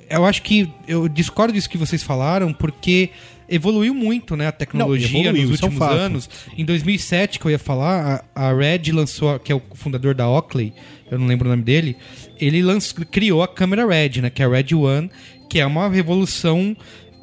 [0.09, 3.11] eu acho que eu discordo disso que vocês falaram, porque
[3.49, 6.30] evoluiu muito, né, a tecnologia Não, evoluiu, nos isso é um últimos anos.
[6.57, 10.28] Em 2007, que eu ia falar, a, a Red lançou, que é o fundador da
[10.28, 10.72] Oakley,
[11.11, 11.97] eu não lembro o nome dele,
[12.38, 15.11] ele lançou, criou a câmera Red, né, que é a Red One,
[15.49, 16.76] que é uma revolução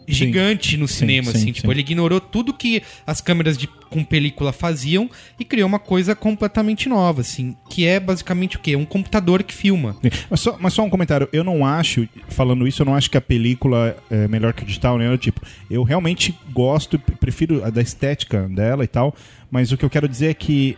[0.08, 1.51] gigante no Sim, cinema, sim, assim, sim.
[1.54, 6.16] tipo, ele ignorou tudo que as câmeras de, com película faziam e criou uma coisa
[6.16, 8.76] completamente nova, assim, que é basicamente o quê?
[8.76, 9.95] Um computador que filma.
[10.30, 11.28] Mas só, mas só um comentário.
[11.32, 14.66] Eu não acho, falando isso, eu não acho que a película é melhor que o
[14.66, 15.18] digital, né?
[15.18, 19.16] Tipo, eu realmente gosto, prefiro a da estética dela e tal,
[19.49, 20.78] mas o que eu quero dizer é que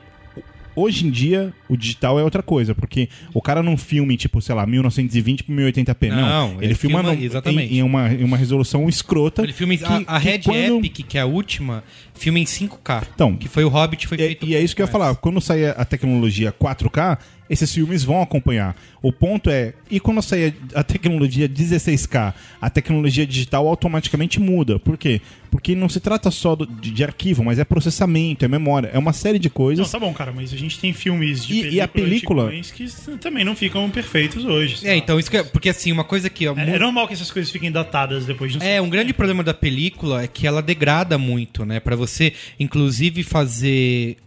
[0.76, 4.42] hoje em dia o digital é outra coisa, porque o cara não filma em, tipo,
[4.42, 6.18] sei lá, 1920 por 1080p, não.
[6.18, 7.74] Não, ele, ele filma, filma- exatamente.
[7.74, 9.42] Em, em uma, em uma resolução escrota.
[9.44, 12.40] Ele filma em, que- a, a que Red quando- Epic, que é a última, filma
[12.40, 13.04] em 5K.
[13.16, 14.46] Então, que foi o Hobbit, foi É, feito.
[14.46, 15.16] e é isso que eu ia falar.
[15.16, 17.18] Quando sair a tecnologia 4K,
[17.50, 18.76] esses filmes vão acompanhar.
[19.02, 24.80] O ponto é, e quando sair a tecnologia 16K, a tecnologia digital automaticamente muda.
[24.80, 25.22] Por quê?
[25.52, 28.98] Porque não se trata só do- de, de arquivo, mas é processamento, é memória, é
[29.00, 29.90] uma série de Não, coisas.
[29.90, 32.88] tá bom, cara, mas a gente tem filmes de E- e a película- que
[33.20, 34.86] também não ficam perfeitos hoje.
[34.86, 34.96] É, lá.
[34.98, 37.32] então isso que é, porque assim, uma coisa que É, mu- é normal que essas
[37.32, 40.62] coisas fiquem datadas depois de um É, um grande problema da película é que ela
[40.62, 41.80] degrada muito, né?
[41.80, 44.18] Pra você, inclusive, fazer.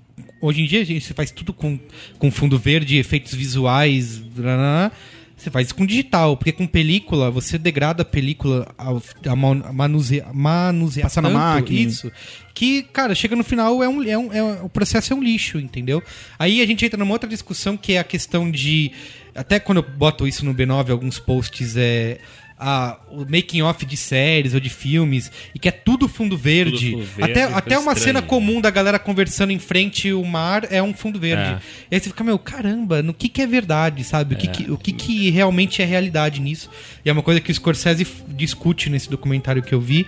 [0.41, 1.79] Hoje em dia a gente faz tudo com,
[2.19, 4.19] com fundo verde, efeitos visuais.
[4.19, 4.91] blá,
[5.37, 9.37] Você faz isso com digital, porque com película você degrada a película a
[9.73, 11.79] manuse, manusear Passa na máquina.
[11.81, 12.11] isso
[12.55, 15.23] que, cara, chega no final é um, é um, é um- o processo é um
[15.23, 16.03] lixo, entendeu?
[16.39, 18.91] Aí a gente entra numa outra discussão que é a questão de
[19.35, 22.19] até quando eu boto isso no B9 alguns posts é
[22.59, 26.93] a, o making off de séries ou de filmes e que é tudo fundo verde.
[26.93, 28.19] fundo verde, até até uma estranha.
[28.19, 31.43] cena comum da galera conversando em frente ao mar é um fundo verde.
[31.43, 31.59] É.
[31.91, 34.35] E aí você fica, meu, caramba, no que que é verdade, sabe?
[34.35, 36.69] O, que, que, o que que realmente é realidade nisso?
[37.05, 40.07] E é uma coisa que o Scorsese discute nesse documentário que eu vi,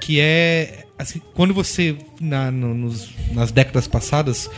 [0.00, 4.50] que é assim, quando você na, no- nos- nas décadas passadas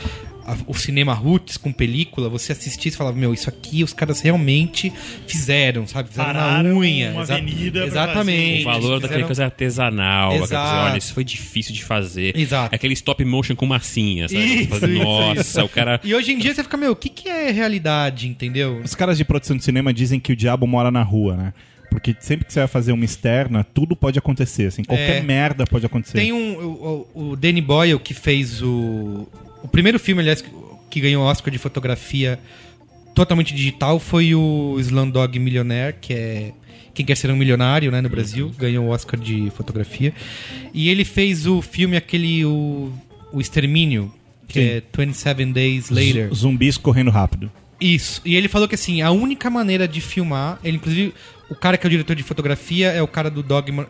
[0.47, 4.21] a- o cinema roots com película, você assistisse e falava, meu, isso aqui os caras
[4.21, 4.93] realmente
[5.27, 6.09] fizeram, sabe?
[6.11, 7.11] Fizeram Pararam na unha.
[7.13, 8.63] uma exa- avenida Exatamente.
[8.63, 10.27] O valor daquele Fizeram- coisa artesanal.
[10.31, 10.91] aquela coisa, Exato.
[10.91, 12.37] olha, isso foi difícil de fazer.
[12.37, 12.75] Exato.
[12.75, 14.43] Aquele stop motion com massinha, sabe?
[14.63, 16.01] Isso, fala, isso, Nossa, o cara.
[16.05, 18.81] E hoje em dia você fica, meu, o que, que é realidade, entendeu?
[18.85, 21.53] Os caras de produção de cinema dizem que o diabo mora na rua, né?
[21.91, 25.23] Porque sempre que você vai fazer uma externa, tudo pode acontecer, assim, qualquer É.
[25.23, 26.17] merda pode acontecer.
[26.17, 26.55] Tem um.
[26.57, 29.29] O, o- o Danny Boyle que fez o.
[29.63, 30.45] O primeiro filme, aliás,
[30.91, 32.39] que, ganhou o Oscar de fotografia
[33.15, 36.53] totalmente digital foi o Slumdog Millionaire, que é.
[36.95, 40.13] Quem quer ser um milionário, né, no Brasil, ganhou o Oscar de fotografia.
[40.75, 42.93] E ele fez o filme aquele o,
[43.33, 44.13] o Extermínio,
[44.47, 44.67] que Sim.
[44.67, 46.35] é 27 Days Later.
[46.35, 47.51] Zumbis correndo rápido.
[47.81, 48.21] Isso.
[48.27, 51.15] E ele falou que assim, a única maneira de filmar, ele inclusive
[51.51, 53.89] o cara que é o diretor de fotografia é o cara do Dogma.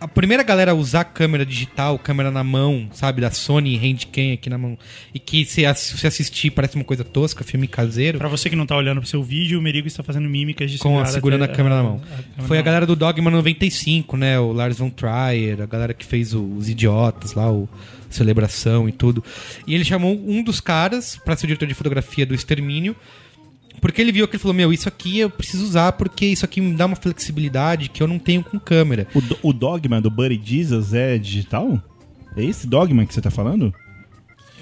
[0.00, 4.50] A primeira galera a usar câmera digital, câmera na mão, sabe, da Sony Handcam aqui
[4.50, 4.76] na mão,
[5.14, 8.56] e que se se você assistir parece uma coisa tosca, filme caseiro, Pra você que
[8.56, 11.44] não tá olhando pro seu vídeo, o Merigo está fazendo mímicas de com a segurando
[11.44, 11.98] a câmera na mão.
[12.00, 12.64] câmera Foi a na mão.
[12.64, 14.38] galera do Dogma 95, né?
[14.38, 17.66] O Lars von Trier, a galera que fez o- os Idiotas lá, o
[18.10, 19.24] Celebração e tudo.
[19.66, 22.94] E ele chamou um dos caras pra ser o diretor de fotografia do Extermínio,
[23.80, 26.60] porque ele viu que ele falou: Meu, isso aqui eu preciso usar porque isso aqui
[26.60, 29.06] me dá uma flexibilidade que eu não tenho com câmera.
[29.14, 31.80] O, do- o Dogma do Buddy Jesus é digital?
[32.36, 33.72] É esse Dogma que você tá falando?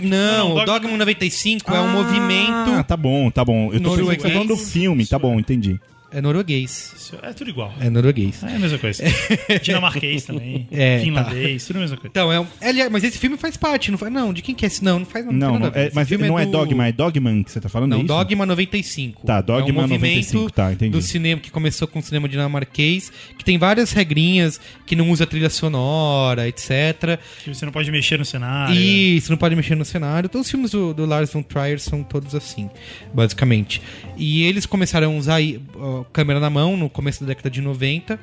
[0.01, 2.85] Não, Não, o Dogma- Dogma 95 é um Ah, movimento.
[2.87, 3.71] tá bom, tá bom.
[3.73, 5.79] Eu tô pensando que você tá falando do filme, tá bom, entendi.
[6.15, 6.93] É norueguês.
[6.97, 7.73] Isso É tudo igual.
[7.81, 8.43] É norueguês.
[8.43, 9.03] É a mesma coisa.
[9.63, 10.67] Dinamarquês também.
[10.71, 11.05] É, tá.
[11.05, 12.09] finlandês, tudo a mesma coisa.
[12.11, 14.13] Então, é um, aliás, mas esse filme faz parte, não faz.
[14.13, 14.85] Não, de quem que é esse?
[14.85, 15.33] Não, não faz não.
[15.33, 17.91] Não, não, é, mas filme não é, do- Dogma, é Dogman que você tá falando?
[17.91, 18.09] Não, é isso?
[18.09, 19.27] Dogma 95.
[19.27, 20.91] Tá, Dogma é um movimento 95, tá, entendi.
[20.93, 25.27] do cinema que começou com o cinema dinamarquês, que tem várias regrinhas, que não usa
[25.27, 27.19] trilha sonora, etc.
[27.43, 28.75] Que você não pode mexer no cenário.
[28.75, 30.29] E você não pode mexer no cenário.
[30.29, 32.69] Todos os filmes do, do Lars von Trier são todos assim,
[33.15, 33.81] basicamente.
[34.17, 35.61] E eles começaram a usar aí,
[36.05, 38.19] câmera na mão no começo da década de 90,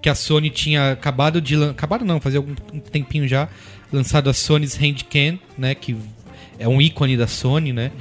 [0.00, 1.62] que a Sony tinha acabado de...
[1.64, 3.48] Acabado não, fazia algum um tempinho já,
[3.92, 5.96] lançado a Sony's Handcam, né, que
[6.58, 7.92] é um ícone da Sony, né?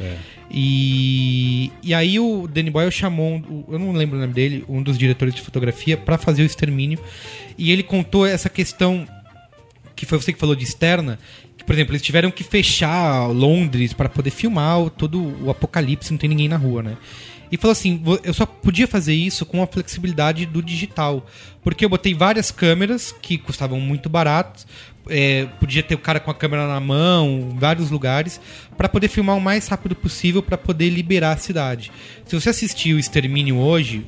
[0.50, 4.98] E, e aí o Danny Boyle chamou, eu não lembro o nome dele, um dos
[4.98, 7.00] diretores de fotografia, pra fazer o extermínio.
[7.58, 9.08] E ele contou essa questão
[9.96, 11.18] que foi você que falou de externa,
[11.58, 16.18] que, por exemplo, eles tiveram que fechar Londres para poder filmar todo o apocalipse, não
[16.18, 16.98] tem ninguém na rua, né?
[17.52, 21.26] E falou assim, eu só podia fazer isso com a flexibilidade do digital,
[21.64, 24.66] porque eu botei várias câmeras que custavam muito barato,
[25.08, 28.42] é, podia ter o cara com a câmera na mão, em vários lugares,
[28.76, 31.92] para poder filmar o mais rápido possível para poder liberar a cidade.
[32.26, 34.06] Se você assistir o Extermínio hoje,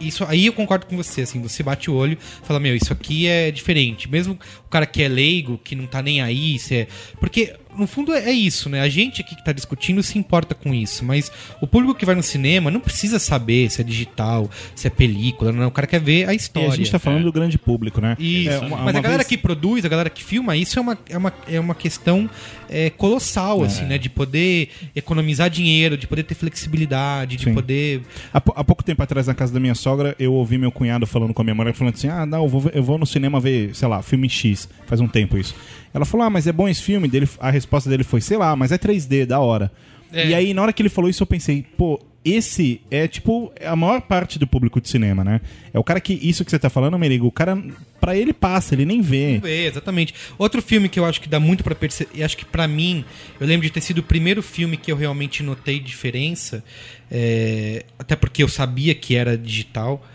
[0.00, 3.26] isso aí eu concordo com você, assim, você bate o olho, fala, meu, isso aqui
[3.26, 4.10] é diferente.
[4.10, 6.86] Mesmo o cara que é leigo, que não tá nem aí, é...
[7.20, 8.80] porque no fundo é é isso, né?
[8.80, 12.14] A gente aqui que tá discutindo se importa com isso, mas o público que vai
[12.14, 16.00] no cinema não precisa saber se é digital, se é película, não, o cara quer
[16.00, 16.70] ver a E história.
[16.70, 18.16] a gente tá falando do grande público, né?
[18.18, 20.78] Isso, É, uma- mas uma a galera vez- que produz, a galera que filma, isso
[20.78, 22.28] é uma, é uma, é uma questão
[22.74, 23.98] é, colossal, assim, né?
[23.98, 27.52] De poder economizar dinheiro, de poder ter flexibilidade, de Sim.
[27.54, 28.00] poder.
[28.32, 31.34] Há, há pouco tempo atrás, na casa da minha sogra, eu ouvi meu cunhado falando
[31.34, 33.74] com a minha mulher, falando assim: ah, não, eu vou, eu vou no cinema ver,
[33.74, 34.68] sei lá, filme X.
[34.86, 35.54] Faz um tempo isso.
[35.94, 37.08] Ela falou: ah, mas é bom esse filme?
[37.08, 39.70] Dele, a resposta dele foi: sei lá, mas é 3D, da hora.
[40.12, 40.28] É.
[40.28, 43.74] E aí, na hora que ele falou isso, eu pensei: pô, esse é tipo a
[43.74, 45.40] maior parte do público de cinema, né?
[45.72, 46.14] É o cara que.
[46.22, 47.60] Isso que você tá falando, Merigo, o cara,
[48.00, 49.40] pra ele passa, ele nem vê.
[49.44, 50.14] É, exatamente.
[50.38, 53.04] Outro filme que eu acho que dá muito pra perceber, e acho que pra mim,
[53.40, 56.62] eu lembro de ter sido o primeiro filme que eu realmente notei diferença,
[57.10, 60.06] é, até porque eu sabia que era digital,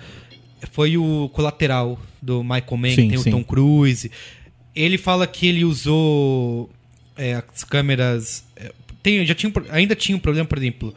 [0.71, 3.29] foi o Colateral do Michael Mann, Sim, que tem sim.
[3.29, 4.11] o Tom Cruise.
[4.79, 6.69] Ele fala que ele usou
[7.17, 8.45] é, as câmeras.
[8.55, 8.71] é,
[9.01, 10.93] tem, já tinha, ainda tinha um problema, por exemplo.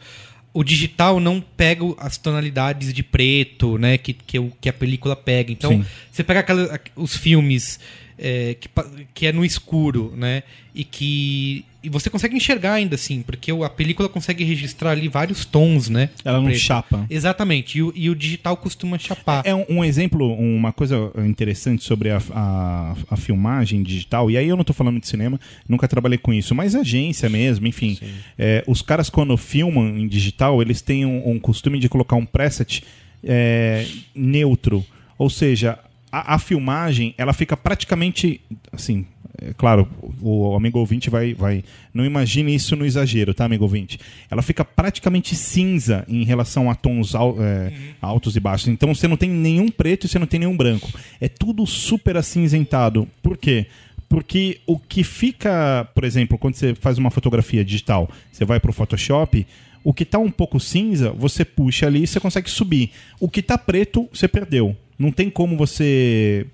[0.53, 3.97] O digital não pega as tonalidades de preto, né?
[3.97, 5.51] Que, que, o- que a película pega.
[5.51, 5.85] Então, Sim.
[6.11, 7.79] você pega aquela- os filmes
[8.17, 8.69] é, que,
[9.13, 10.43] que é no escuro, né?
[10.75, 11.65] E que.
[11.83, 16.09] E você consegue enxergar ainda assim, porque a película consegue registrar ali vários tons, né?
[16.23, 16.59] Ela não Preto.
[16.59, 17.05] chapa.
[17.09, 17.79] Exatamente.
[17.79, 19.41] E o, e o digital costuma chapar.
[19.45, 24.47] É um, um exemplo, uma coisa interessante sobre a, a, a filmagem digital, e aí
[24.47, 27.97] eu não tô falando de cinema, nunca trabalhei com isso, mas agência mesmo, enfim.
[28.37, 32.25] É, os caras, quando filmam em digital, eles têm um, um costume de colocar um
[32.25, 32.83] preset
[33.23, 34.85] é, neutro.
[35.17, 35.79] Ou seja,
[36.11, 39.05] a, a filmagem, ela fica praticamente, assim,
[39.41, 39.87] é claro,
[40.21, 41.63] o, o amigo ouvinte vai, vai.
[41.93, 43.99] Não imagine isso no exagero, tá, amigo ouvinte?
[44.29, 48.67] Ela fica praticamente cinza em relação a tons al- é, altos e baixos.
[48.67, 50.91] Então você não tem nenhum preto e você não tem nenhum branco.
[51.19, 53.07] É tudo super acinzentado.
[53.21, 53.65] Por quê?
[54.07, 58.73] Porque o que fica, por exemplo, quando você faz uma fotografia digital, você vai pro
[58.73, 59.47] Photoshop,
[59.83, 62.91] o que tá um pouco cinza, você puxa ali e você consegue subir.
[63.19, 64.75] O que tá preto, você perdeu.
[64.99, 66.45] Não tem como você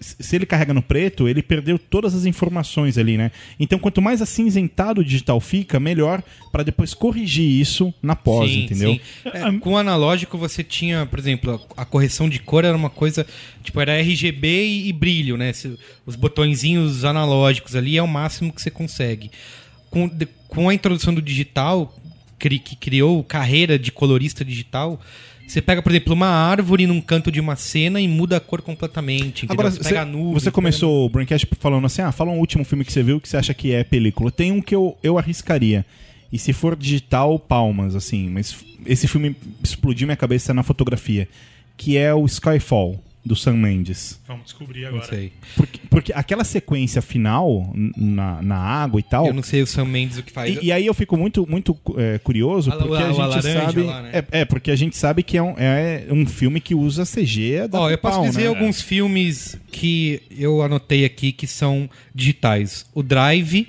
[0.00, 3.30] se ele carrega no preto, ele perdeu todas as informações ali, né?
[3.58, 6.22] Então, quanto mais acinzentado o digital fica, melhor
[6.52, 8.94] para depois corrigir isso na pós, Sim, entendeu?
[8.94, 9.00] sim.
[9.32, 12.90] É, com o analógico você tinha, por exemplo, a, a correção de cor era uma
[12.90, 13.26] coisa,
[13.62, 15.52] tipo, era RGB e, e brilho, né?
[15.52, 19.30] Se- os botõezinhos analógicos ali é o máximo que você consegue.
[19.90, 21.94] Com, de- com a introdução do digital,
[22.38, 25.00] cri- que criou carreira de colorista digital,
[25.46, 28.60] você pega, por exemplo, uma árvore num canto de uma cena e muda a cor
[28.62, 29.44] completamente.
[29.44, 29.54] Entendeu?
[29.54, 30.34] Agora, você pega a nuvem.
[30.34, 33.28] você começou o Braincast falando assim, ah, fala um último filme que você viu que
[33.28, 34.30] você acha que é película.
[34.30, 35.86] Tem um que eu, eu arriscaria.
[36.32, 38.28] E se for digital, palmas, assim.
[38.28, 41.28] Mas esse filme explodiu minha cabeça na fotografia.
[41.76, 44.20] Que é o Skyfall, do Sam Mendes.
[44.28, 45.06] Vamos descobrir Não agora.
[45.06, 45.32] sei.
[45.56, 49.26] Porque, porque aquela sequência final, na, na água e tal...
[49.26, 50.56] Eu não sei o Sam Mendes o que faz.
[50.62, 53.18] E, e aí eu fico muito, muito é, curioso, A- porque a- a, a gente
[53.18, 53.82] laranja sabe.
[53.82, 54.10] lá, né?
[54.12, 57.66] é, é, porque a gente sabe que é um, é um filme que usa CG
[57.68, 58.46] da Ó, eu posso pau, dizer né?
[58.46, 62.86] alguns filmes que eu anotei aqui que são digitais.
[62.94, 63.66] O Drive.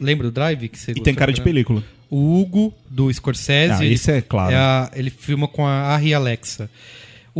[0.00, 0.68] Lembra do Drive?
[0.70, 1.84] Que você E tem cara de película.
[2.08, 3.74] O Hugo, do Scorsese.
[3.74, 4.52] Ah, ele, isso é claro.
[4.54, 6.70] é a- ele filma com a Arri Alexa.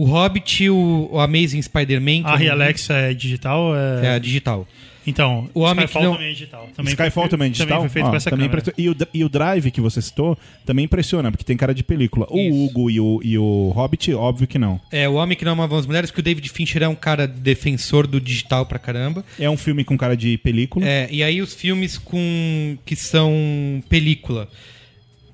[0.00, 2.22] O Hobbit e o, o Amazing Spider-Man.
[2.22, 3.74] que A eu não vi, Alexa é digital?
[3.76, 4.10] É É...
[4.14, 4.66] a digital.
[5.06, 6.68] Então, O Homem que Skyfall não- também é digital.
[6.76, 7.68] Também Skyfall foi, também é digital?
[7.78, 8.70] Também foi feito Ó, com essa também câmera.
[8.70, 8.96] impressiona.
[8.98, 12.26] e, o, e o Drive que você citou também impressiona, porque tem cara de película.
[12.30, 12.54] Isso.
[12.54, 14.78] O Hugo e o, e o Hobbit, óbvio que não.
[14.92, 17.26] É, O Homem que Não Amava as Mulheres, que o David Fincher é um cara
[17.26, 19.24] defensor do digital pra caramba.
[19.38, 20.86] É um filme com cara de película.
[20.86, 24.48] É, e aí os filmes com que são película.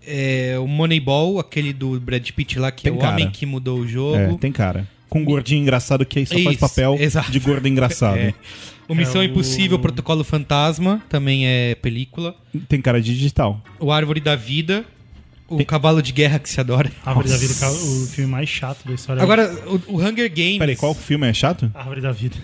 [0.06, 3.12] É, o Moneyball, aquele do Brad Pitt lá, que Tem é o cara.
[3.12, 4.38] homem que mudou o É, jogo.
[4.38, 4.86] tem cara.
[5.08, 7.30] Com um gordinho engraçado que aí só faz Isso, papel exato.
[7.30, 8.16] de gordo engraçado.
[8.18, 8.34] É.
[8.88, 12.36] O Missão É o- Impossível, Protocolo Fantasma, também é película.
[12.68, 13.60] Tem cara de digital.
[13.80, 14.84] O Árvore da Vida.
[15.48, 16.90] O Cavalo de Guerra que se adora.
[17.04, 17.46] Árvore da Nossa.
[17.46, 19.22] Vida, que é o filme mais chato da história.
[19.22, 19.52] Agora,
[19.88, 20.58] o, o Hunger Games.
[20.58, 21.70] Peraí, qual filme é chato?
[21.74, 22.36] Árvore da Vida.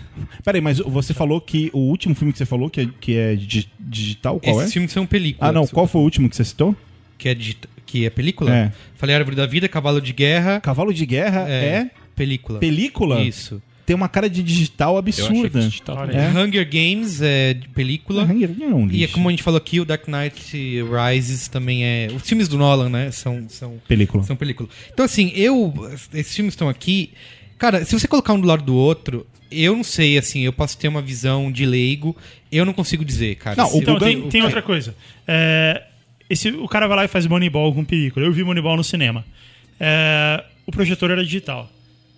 [0.44, 3.34] Peraí, mas você falou que o último filme que você falou que é, que é
[3.36, 4.72] digi- digital, qual Esses é?
[4.72, 5.48] filmes são películas.
[5.48, 6.76] Ah, não, qual foi o último que você citou?
[7.22, 8.52] Que é, digita- que é película.
[8.54, 8.72] É.
[8.96, 10.60] Falei Árvore da Vida, Cavalo de Guerra.
[10.60, 12.58] Cavalo de Guerra é, película.
[12.58, 13.20] película?
[13.22, 13.62] Isso.
[13.86, 15.60] Tem uma cara de digital Eu achei que absurda.
[15.60, 16.04] digital.
[16.10, 16.28] É.
[16.30, 18.22] Hunger Games é de película.
[18.22, 19.14] É um E é lixo.
[19.14, 22.08] como a gente falou aqui, o Dark Knight Rises também é.
[22.14, 23.10] Os filmes do Nolan, né?
[23.10, 24.22] São, são, Película.
[24.24, 24.68] são película.
[24.92, 25.72] Então, assim, eu.
[26.14, 27.10] Esses filmes estão aqui.
[27.58, 30.76] Cara, se você colocar um do lado do outro, eu não sei, assim, eu posso
[30.78, 32.16] ter uma visão de leigo,
[32.50, 33.56] eu não consigo dizer, cara.
[33.56, 34.94] Não, Então, Gugan- tem, tem outra coisa.
[35.26, 35.82] É,
[36.30, 38.24] esse, o cara vai lá e faz Moneyball com película.
[38.24, 39.24] Eu vi Moneyball no cinema.
[39.80, 41.70] É, o projetor era digital.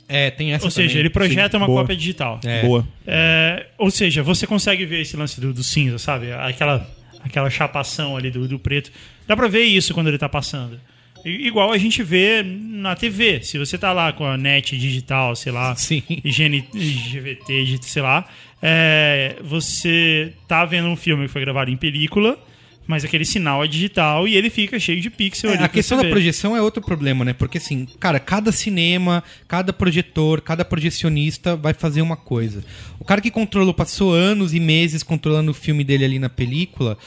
[0.07, 1.01] É, tem essa Ou seja, também.
[1.01, 1.81] ele projeta Sim, uma boa.
[1.81, 2.39] cópia digital.
[2.45, 2.63] É.
[2.63, 2.87] Boa.
[3.07, 6.31] É, ou seja, você consegue ver esse lance do, do cinza, sabe?
[6.33, 6.87] Aquela,
[7.23, 8.93] aquela chapação ali do, do preto.
[9.27, 10.79] Dá pra ver isso quando ele tá passando.
[11.25, 13.43] I- Igual a gente vê na TV.
[13.43, 16.03] Se você tá lá com a net digital, sei lá, Sim.
[16.23, 18.27] IGN, GVT, sei lá,
[18.63, 22.39] é, você tá vendo um filme que foi gravado em película,
[22.87, 25.65] mas aquele sinal é digital e ele fica cheio de pixel É, ali.
[25.65, 27.33] a questão da projeção é outro problema, né?
[27.33, 32.63] Porque assim, cara, cada cinema, cada projetor, cada projecionista vai fazer uma coisa.
[33.01, 36.99] O cara que controlou, passou anos e meses controlando o filme dele ali na película,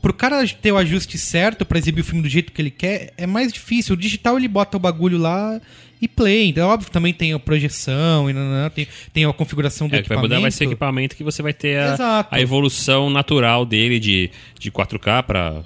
[0.00, 3.12] pro cara ter o ajuste certo pra exibir o filme do jeito que ele quer,
[3.16, 3.94] é mais difícil.
[3.94, 5.60] O digital ele bota o bagulho lá
[6.04, 6.48] e play.
[6.48, 8.34] Então, óbvio, também tem a projeção, e
[8.70, 11.14] tem, tem a configuração do É, o que vai mudar vai ser o equipamento.
[11.14, 15.62] equipamento que você vai ter a, a evolução natural dele de, de 4K para,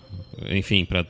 [0.51, 1.05] enfim, para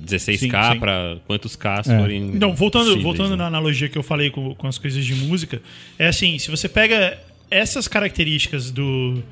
[0.00, 0.78] 16K, Sim, sim.
[0.78, 1.98] para quantos Ks É.
[1.98, 2.28] forem.
[2.34, 3.36] Então, voltando, possíveis, voltando né?
[3.36, 5.60] na analogia que eu falei com, com as coisas de música,
[5.98, 7.18] é assim, se você pega
[7.50, 9.22] essas características do,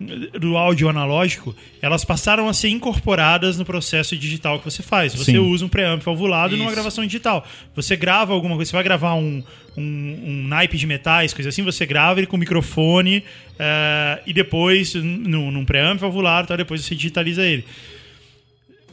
[0.00, 5.14] do áudio analógico, elas passaram a ser incorporadas no processo digital que você faz.
[5.14, 5.38] Você Sim.
[5.38, 6.74] usa um preamp valvulado numa Isso.
[6.74, 7.46] gravação digital.
[7.74, 9.42] Você grava alguma coisa, você vai gravar um,
[9.76, 13.22] um, um naipe de metais, coisa assim, você grava ele com microfone
[13.58, 17.64] eh, e depois, num, num preamp valvulado, tá, depois você digitaliza ele.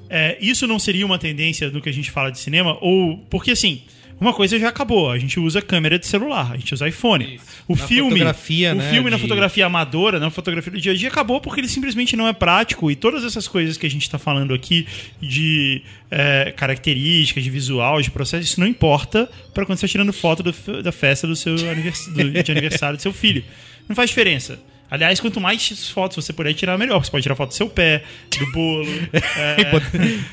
[0.09, 2.77] É, isso não seria uma tendência do que a gente fala de cinema?
[2.81, 3.17] Ou.
[3.29, 3.81] Porque assim.
[4.19, 7.39] Uma coisa já acabou, a gente usa câmera de celular, a gente usa iPhone.
[7.67, 10.91] O Na filme, fotografia, o né, filme na de- fotografia amadora, na fotografia do dia
[10.91, 13.89] a dia acabou porque ele simplesmente não é prático e todas essas coisas que a
[13.89, 14.87] gente está falando aqui
[15.21, 20.11] de é, características, de visual, de processo, isso não importa para quando você está tirando
[20.11, 23.43] foto do- da festa do seu anivers- do- de aniversário do seu filho.
[23.87, 24.59] Não faz diferença.
[24.89, 27.03] Aliás, quanto mais fotos você puder tirar, melhor.
[27.03, 28.03] Você pode tirar foto do seu pé,
[28.39, 28.87] do bolo.
[29.13, 29.71] é,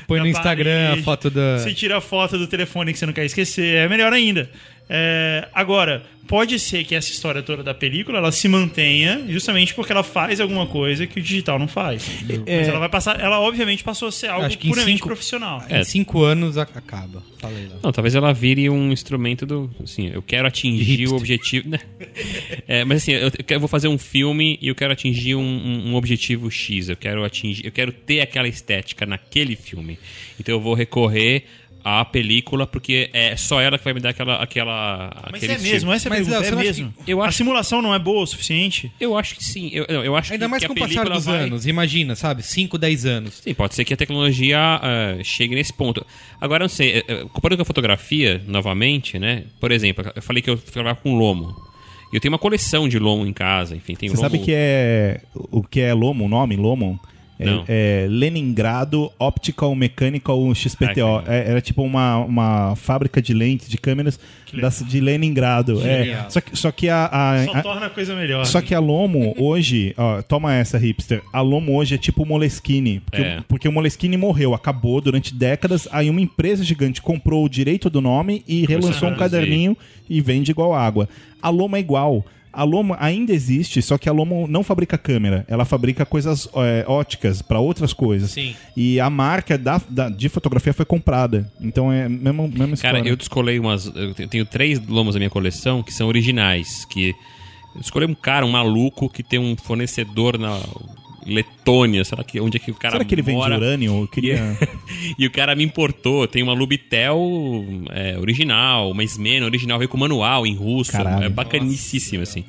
[0.07, 1.03] Põe no Instagram a parede.
[1.03, 1.59] foto da.
[1.59, 4.49] Você tira a foto do telefone que você não quer esquecer, é melhor ainda.
[4.87, 9.91] É, agora, pode ser que essa história toda da película ela se mantenha justamente porque
[9.91, 12.07] ela faz alguma coisa que o digital não faz.
[12.45, 15.07] Mas ela vai passar, ela obviamente passou a ser algo Acho que em puramente cinco-
[15.07, 15.63] profissional.
[15.69, 15.81] É.
[15.81, 17.23] Em cinco anos acaba.
[17.39, 17.77] Falei lá.
[17.83, 19.69] Não, talvez ela vire um instrumento do.
[19.83, 21.13] Assim, eu quero atingir hipster.
[21.13, 21.69] o objetivo.
[21.69, 21.79] né?
[22.67, 25.41] É, mas assim, eu, eu quero- vou fazer um filme e eu quero atingir um,
[25.41, 26.89] um- um objetivo X.
[26.89, 27.65] Eu quero atingir.
[27.65, 29.99] Eu quero ter aquela estética naquele filme.
[30.39, 31.43] Então eu vou recorrer
[31.87, 34.41] à película, porque é só ela que vai me dar aquela.
[34.41, 36.93] aquela Mas aquele é mesmo, essa é a Mas, pergunta, é acha mesmo.
[37.05, 38.91] que- eu A acho- simulação não é boa o suficiente?
[38.99, 39.69] Eu acho que sim.
[39.71, 41.43] Eu, não, eu acho Ainda que, mais que com a o passar dos vai...
[41.43, 42.41] anos, imagina, sabe?
[42.41, 43.35] 5, 10 anos.
[43.43, 46.03] Sim, pode ser que a tecnologia ah, chegue nesse ponto.
[46.41, 49.43] Agora, eu não sei, eh, eh, comparando com a fotografia, novamente, né?
[49.59, 51.55] Por exemplo, eu falei que eu trabalhava com lomo.
[52.11, 54.29] E eu tenho uma coleção de lomo em casa, enfim, tem Você lomo...
[54.29, 56.99] sabe que é o que é Lomo, o nome Lomo?
[57.39, 61.23] É, é Leningrado Optical Mechanical XPTO.
[61.27, 64.19] Ah, É, era tipo uma, uma fábrica de lentes, de câmeras
[64.53, 65.81] das- de Leningrado.
[65.85, 68.45] É, só, que, só que a, a- Só a- torna a coisa melhor.
[68.45, 71.21] Só que a Lomo hoje, ó, toma essa, hipster.
[71.33, 73.01] A Lomo hoje é tipo o Moleskine.
[73.01, 73.39] Porque, É.
[73.39, 75.87] o- porque o Moleskine morreu, acabou durante décadas.
[75.91, 79.77] Aí uma empresa gigante comprou o direito do nome e relançou um caderninho
[80.09, 81.09] e vende igual água.
[81.41, 82.25] A Lomo é igual.
[82.55, 85.45] A Lomo ainda existe, só que a Lomo não fabrica câmera.
[85.47, 88.31] Ela fabrica coisas é, óticas para outras coisas.
[88.31, 88.55] Sim.
[88.75, 91.51] E a marca da, da- de fotografia foi comprada.
[91.59, 93.03] Então é mesmo, Cara, história.
[93.09, 93.85] eu descolei umas...
[93.95, 97.09] Eu te- tenho três lomos da minha coleção que são originais, que...
[97.75, 100.57] Eu descolei um cara, um maluco, que tem um fornecedor na
[101.25, 103.57] Letônia, sei lá que, onde é que o cara Será que ele vende mora.
[103.57, 104.01] urânio?
[104.01, 104.57] Eu queria...
[105.17, 106.27] E o cara me importou.
[106.27, 107.19] Tem uma Lubitel
[107.91, 110.91] é, original, uma Smena original, veio com manual em russo.
[110.91, 111.25] Caralho.
[111.25, 112.43] É bacaníssimo, assim.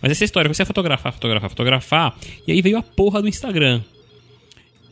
[0.00, 3.82] Mas essa história, você fotografar, fotografar, fotografar, e aí veio a porra do Instagram.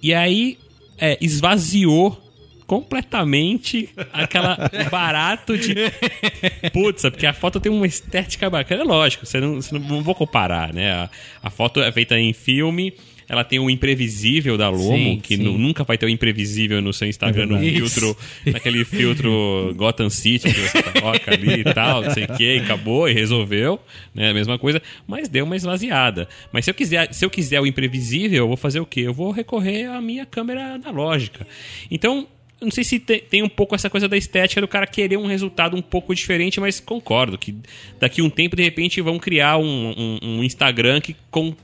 [0.03, 0.59] E aí
[0.99, 2.21] é, esvaziou
[2.67, 4.57] completamente aquela
[4.93, 5.75] barato de
[6.73, 10.03] putz, porque a foto tem uma estética bacana, é lógico, você não, você não, não
[10.05, 10.93] vou comparar, né?
[10.93, 11.11] A,
[11.43, 12.95] a foto é feita em filme,
[13.31, 15.43] ela tem o imprevisível da Lomo, Sim, que sim.
[15.45, 17.77] nu- nunca vai ter o imprevisível no seu Instagram, no verdade.
[17.89, 18.17] filtro,
[18.47, 23.09] naquele filtro Gotham City que você coloca ali e tal, não sei o que, acabou
[23.09, 23.79] e resolveu,
[24.13, 24.31] né?
[24.31, 26.29] A mesma coisa, mas deu uma esvaziada.
[26.53, 29.03] Mas se eu quiser, se eu quiser o imprevisível, eu vou fazer o quê?
[29.03, 31.47] Eu vou recorrer à minha câmera analógica.
[31.89, 32.27] Então,
[32.61, 35.17] eu não sei se tem, tem um pouco essa coisa da estética do cara querer
[35.17, 37.55] um resultado um pouco diferente, mas concordo que
[37.99, 39.65] daqui a um tempo, de repente, vão criar um,
[39.97, 41.55] um- um Instagram que, com,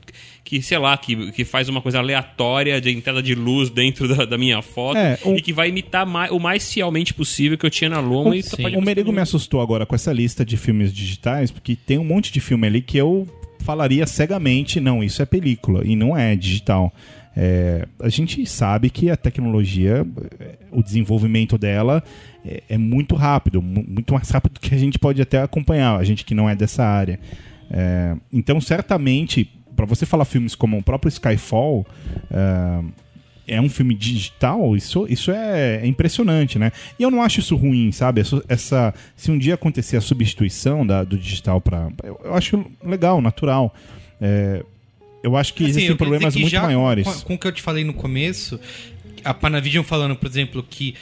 [0.49, 4.23] que sei lá, que, que faz uma coisa aleatória de entrada de luz dentro da,
[4.23, 7.65] da minha foto É, um- e que vai imitar mai- o mais fielmente possível que
[7.65, 8.33] eu tinha na Loma.
[8.33, 8.61] e sim.
[8.63, 12.05] pode O Merigo me assustou agora com essa lista de filmes digitais, porque tem um
[12.05, 13.27] monte de filme ali que eu
[13.59, 16.93] falaria cegamente, não, isso é película e não é digital.
[17.35, 20.07] É, a gente sabe que a tecnologia,
[20.71, 22.01] o desenvolvimento dela
[22.45, 25.99] é, é muito rápido, mu- muito mais rápido do que a gente pode até acompanhar,
[25.99, 27.19] a gente que não é dessa área.
[27.69, 31.85] É, então, certamente, para você falar filmes como o próprio Skyfall,
[32.29, 36.73] é, é um filme digital, isso, isso é, é impressionante, né?
[36.99, 38.19] E eu não acho isso ruim, sabe?
[38.19, 42.65] Essa, essa- se um dia acontecer a substituição da- do digital para, eu, eu acho
[42.83, 43.73] legal, natural.
[44.19, 44.65] É,
[45.23, 47.05] eu acho que Assim, existem problemas que muito já maiores.
[47.07, 48.59] Com, com o que eu te falei no começo,
[49.23, 50.93] a Panavision falando, por exemplo, que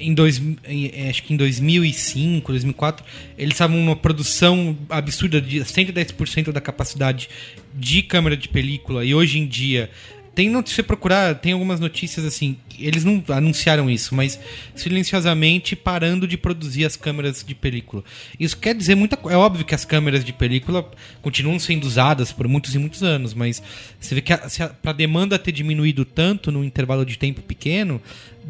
[0.00, 3.04] em dois, em- eh, acho que em 2005, 2004,
[3.38, 7.28] eles estavam numa produção absurda de 110% da capacidade
[7.74, 9.90] de câmera de película e hoje em dia
[10.34, 14.38] tem não se procurar, tem algumas notícias assim, eles não anunciaram isso, mas
[14.76, 18.02] silenciosamente parando de produzir as câmeras de película.
[18.38, 19.36] Isso quer dizer muita coisa.
[19.36, 20.88] É óbvio que as câmeras de película
[21.22, 23.62] continuam sendo usadas por muitos e muitos anos, mas
[24.00, 27.42] você vê que a, se a, pra demanda ter diminuído tanto num intervalo de tempo
[27.42, 28.00] pequeno,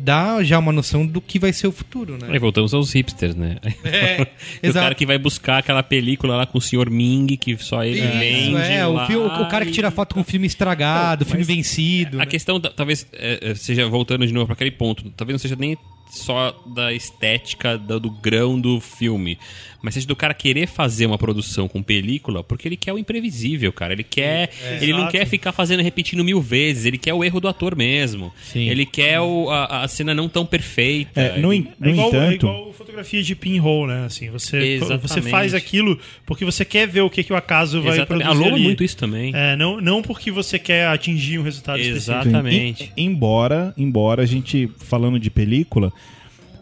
[0.03, 2.29] dá já uma noção do que vai ser o futuro, né?
[2.31, 3.57] Aí voltamos aos hipsters, né?
[3.85, 4.27] É,
[4.69, 6.91] o cara que vai buscar aquela película lá com o Sr.
[6.91, 8.57] Ming, que só ele Isso, vende.
[8.73, 12.17] é, o, o- o cara que tira foto com filme estragado, filme vencido.
[12.17, 12.27] A né?
[12.27, 15.77] questão, talvez, é, é, seja voltando de novo para aquele ponto, talvez não seja nem
[16.11, 19.39] só da estética do, do grão do filme,
[19.83, 23.73] mas seja do cara querer fazer uma produção com película porque ele quer o imprevisível,
[23.73, 23.93] cara.
[23.93, 24.51] Ele quer.
[24.81, 25.13] ele não Exato.
[25.13, 28.33] quer ficar fazendo repetindo mil vezes, ele quer o erro do ator mesmo.
[28.43, 28.69] Sim.
[28.69, 31.21] Ele quer o- a, a cena não tão perfeita.
[31.21, 34.05] É, no, Ele- no É igual, é entanto, igual fotografia de pinhole, né?
[34.07, 35.03] Assim, você, Exatamente.
[35.09, 38.25] você faz aquilo porque você quer ver o que, que o acaso vai Exatamente.
[38.27, 38.63] produzir A é ali.
[38.63, 39.33] muito isso também.
[39.35, 42.13] É, não, não porque você quer atingir um resultado específico.
[42.29, 42.93] Exatamente.
[42.97, 45.93] Em- embora, embora a gente, falando de película,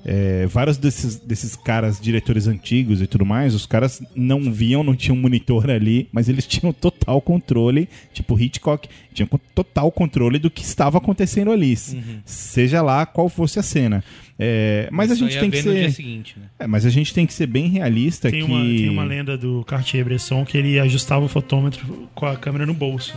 [0.05, 4.95] é, vários desses, desses caras, diretores antigos e tudo mais, os caras não viam, não
[4.97, 10.63] tinham monitor ali, mas eles tinham total controle, tipo Hitchcock, tinham total controle do que
[10.63, 14.03] estava acontecendo ali, s- seja lá qual fosse a cena.
[14.39, 15.93] É, mas Isso a gente tem é que ser.
[15.93, 16.47] seguinte, né?
[16.61, 18.51] É, mas a gente tem que ser bem realista Tem que.
[18.51, 22.73] uma, tem uma lenda do Cartier-Bresson que ele ajustava o fotômetro com a câmera no
[22.73, 23.15] bolso.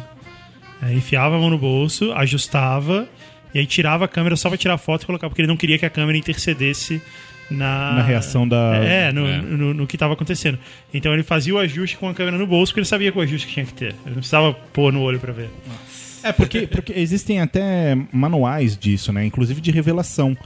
[0.81, 3.07] É, enfiava a mão no bolso, ajustava,
[3.53, 5.77] e aí tirava a câmera só pra tirar foto e colocar, porque ele não queria
[5.77, 7.01] que a câmera intercedesse
[7.49, 9.37] na, Na reação da- É, no, É.
[9.41, 10.57] no, no que estava acontecendo.
[10.93, 13.21] Então ele fazia o ajuste com a câmera no bolso, porque ele sabia que o
[13.21, 13.87] ajuste que tinha que ter.
[13.87, 15.49] Ele não precisava pôr no olho pra ver.
[16.23, 19.25] É, porque, porque existem até manuais disso, né?
[19.25, 20.37] Inclusive de revelação.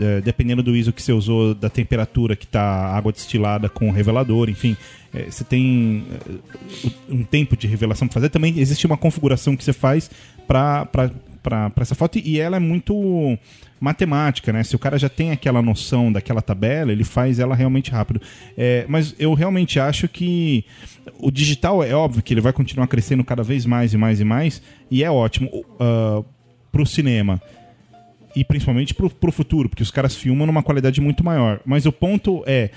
[0.00, 3.88] É, dependendo do ISO que você usou, da temperatura que tá a água destilada com
[3.88, 4.76] o revelador, enfim.
[5.12, 8.28] é, você tem é, um tempo de revelação pra fazer.
[8.30, 10.10] Também existe uma configuração que você faz
[10.48, 10.86] pra,
[11.44, 13.38] pra essa foto e ela é muito
[13.78, 14.64] matemática, né?
[14.64, 18.20] Se o cara já tem aquela noção daquela tabela, ele faz ela realmente rápido.
[18.56, 20.64] É, mas eu realmente acho que
[21.18, 24.24] o digital é óbvio que ele vai continuar crescendo cada vez mais e mais e
[24.24, 26.24] mais, e é ótimo uh,
[26.72, 27.40] pro cinema.
[28.34, 31.60] E principalmente pro, pro futuro, porque os caras filmam numa qualidade muito maior.
[31.64, 32.70] Mas o ponto é.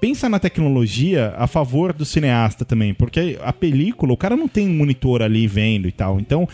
[0.00, 4.68] Pensa na tecnologia a favor do cineasta também, porque a película, o cara não tem
[4.68, 6.20] um monitor ali vendo e tal.
[6.20, 6.48] Então,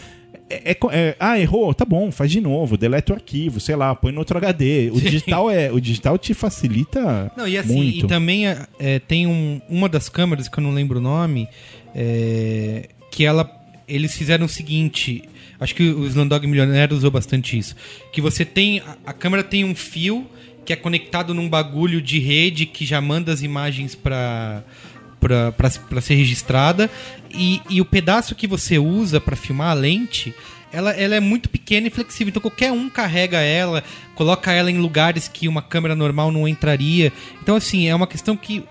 [0.50, 3.94] é, é é- ah, errou, tá bom, faz de novo, deleta o arquivo, sei lá,
[3.94, 4.90] põe no outro HD.
[4.92, 8.04] O digital é, o digital te facilita Não, e assim, muito.
[8.04, 11.48] e também é, é, tem um, uma das câmeras, que eu não lembro o nome,
[11.94, 13.48] é, que ela.
[13.86, 15.22] Eles fizeram o seguinte.
[15.58, 17.74] Acho que o Slumdog Milionário usou bastante isso.
[18.12, 18.80] Que você tem.
[18.80, 20.26] A, a câmera tem um fio
[20.64, 24.62] que é conectado num bagulho de rede que já manda as imagens para
[25.20, 26.90] para ser registrada.
[27.30, 30.34] E, e o pedaço que você usa para filmar a lente
[30.72, 32.30] ela, ela é muito pequena e flexível.
[32.30, 33.82] Então qualquer um carrega ela
[34.14, 37.12] coloca ela em lugares que uma câmera normal não entraria.
[37.42, 38.64] Então assim é uma questão que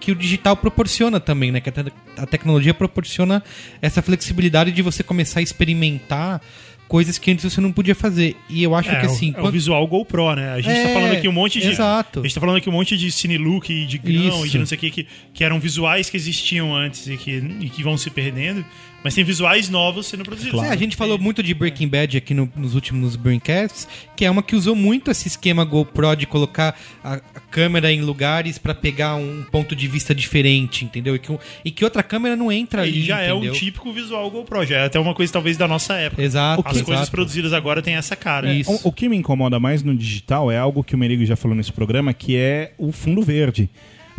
[0.00, 1.62] que o digital proporciona também, né?
[1.62, 3.42] Que a, te- a tecnologia proporciona
[3.80, 6.42] essa flexibilidade de você começar a experimentar
[6.88, 8.36] coisas que antes você não podia fazer.
[8.48, 10.52] E eu acho É, que assim, o, é o visual GoPro, né?
[10.52, 11.68] A gente tá É, falando aqui um monte de.
[11.68, 12.20] exato.
[12.20, 14.46] A gente tá falando aqui um monte de cinelook e de grão Isso.
[14.46, 17.30] e de não sei o que, que, que eram visuais que existiam antes e que,
[17.60, 18.64] e que vão se perdendo.
[19.04, 20.62] Mas tem visuais novos sendo produzidos.
[20.62, 23.86] É, a gente falou muito de Breaking Bad aqui no- nos últimos Braincasts,
[24.16, 26.74] que é uma que usou muito esse esquema GoPro de colocar
[27.04, 31.14] a, a câmera em lugares pra pegar um ponto de vista diferente, entendeu?
[31.14, 33.00] E que, e que outra câmera não entra ali.
[33.00, 33.52] E já é um entendeu?
[33.54, 36.22] típico visual GoPro, já é até uma coisa talvez da nossa época.
[36.22, 36.62] Exato.
[36.64, 37.10] As coisas exato.
[37.10, 38.54] produzidas agora têm essa cara.
[38.54, 38.72] Isso.
[38.72, 41.54] O, o que me incomoda mais no digital é algo que o Merigo já falou
[41.54, 43.68] nesse programa, que é o fundo verde.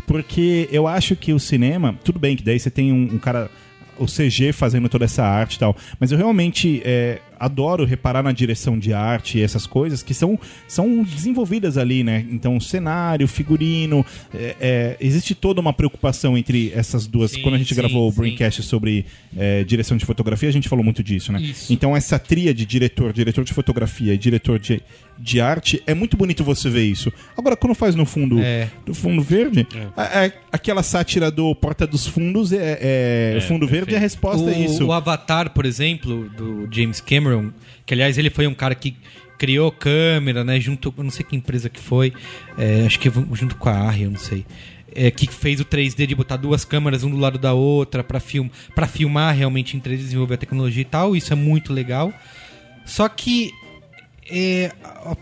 [0.05, 3.49] Porque eu acho que o cinema, tudo bem que daí você tem um, um cara,
[3.97, 8.31] o CG fazendo toda essa arte e tal, mas eu realmente é, adoro reparar na
[8.31, 12.25] direção de arte e essas coisas que são, são desenvolvidas ali, né?
[12.29, 17.31] Então, cenário, figurino, é, é, existe toda uma preocupação entre essas duas.
[17.31, 18.11] Sim, Quando a gente sim, gravou o.
[18.11, 19.05] Braincast sobre
[19.37, 21.41] é, direção de fotografia, a gente falou muito disso, né?
[21.41, 21.71] Isso.
[21.71, 24.81] Então essa tria de diretor, diretor de fotografia e diretor de,
[25.17, 27.11] de arte, é muito bonito você ver isso.
[27.37, 28.69] Agora, quando faz no fundo, É.
[28.85, 33.65] no fundo verde, a- a- aquela sátira do Porta dos Fundos, é, é- É, fundo
[33.65, 33.97] verde, perfeito.
[33.97, 34.85] a resposta o, é isso.
[34.85, 37.51] o Avatar, por exemplo, do James Cameron,
[37.85, 38.95] que aliás ele foi um cara que
[39.37, 40.59] criou câmera, né?
[40.59, 42.13] Junto, não sei que empresa que foi,
[42.57, 44.45] é, acho que junto com a Arri, eu não sei.
[44.97, 48.17] É, que fez o 3D de botar duas câmeras um do lado da outra para
[48.19, 51.15] film, pra filmar realmente em 3D, desenvolver a tecnologia e tal.
[51.17, 52.13] Isso é muito legal.
[52.85, 53.51] Só que
[54.29, 54.71] é,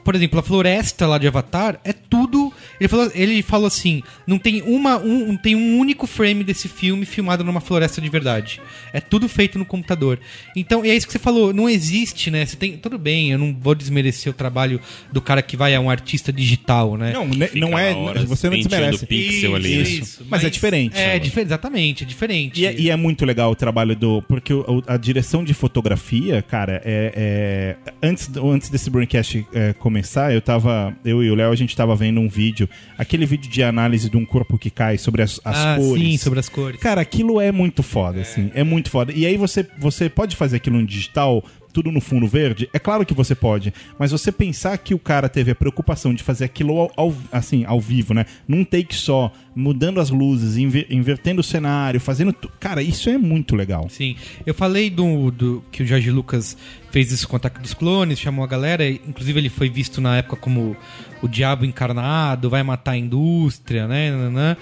[0.03, 2.53] por exemplo, a floresta lá de Avatar é tudo.
[2.79, 6.67] Ele falou, ele falou assim: não tem uma, um, não tem um único frame desse
[6.67, 8.61] filme filmado numa floresta de verdade.
[8.93, 10.19] É tudo feito no computador.
[10.55, 12.45] Então, e é isso que você falou, não existe, né?
[12.45, 14.79] Você tem, tudo bem, eu não vou desmerecer o trabalho
[15.11, 17.11] do cara que vai a um artista digital, né?
[17.13, 17.93] Não, ne- Fica não é.
[18.25, 19.05] Você não desmerece.
[19.05, 19.81] pixel ali, né?
[19.83, 20.25] Isso.
[20.29, 20.97] Mas é diferente.
[20.97, 22.61] É, dife- exatamente, é diferente.
[22.61, 24.21] E é, e é muito legal o trabalho do.
[24.23, 24.53] Porque
[24.87, 27.75] a direção de fotografia, cara, é.
[27.85, 30.95] é- antes, antes desse broadcast é, começar, eu tava.
[31.03, 32.69] Eu e o Léo, a gente tava vendo um vídeo.
[32.97, 36.03] Aquele vídeo de análise de um corpo que cai sobre as, as ah, cores.
[36.03, 36.79] sim, sobre as cores.
[36.79, 38.51] Cara, aquilo é muito foda, assim.
[38.53, 39.11] É muito foda.
[39.11, 42.69] E aí você, você pode fazer aquilo no digital, tudo no fundo verde?
[42.71, 43.73] É claro que você pode.
[43.97, 47.65] Mas você pensar que o cara teve a preocupação de fazer aquilo ao, ao- assim,
[47.65, 48.25] ao vivo, né?
[48.47, 52.33] Num take só, mudando as luzes, inver- invertendo o cenário, fazendo.
[52.59, 53.89] Cara, isso é muito legal.
[53.89, 54.15] Sim.
[54.45, 56.55] Eu falei do, do que o Jorge Lucas
[56.91, 60.17] fez isso com o Ataque dos Clones, chamou a galera, inclusive ele foi visto na
[60.17, 60.77] época como
[61.23, 64.55] o diabo encarnado, vai matar a indústria, né?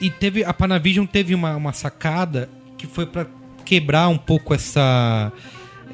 [0.00, 3.26] E teve a Panavision teve uma, uma sacada que foi pra
[3.64, 5.32] quebrar um pouco essa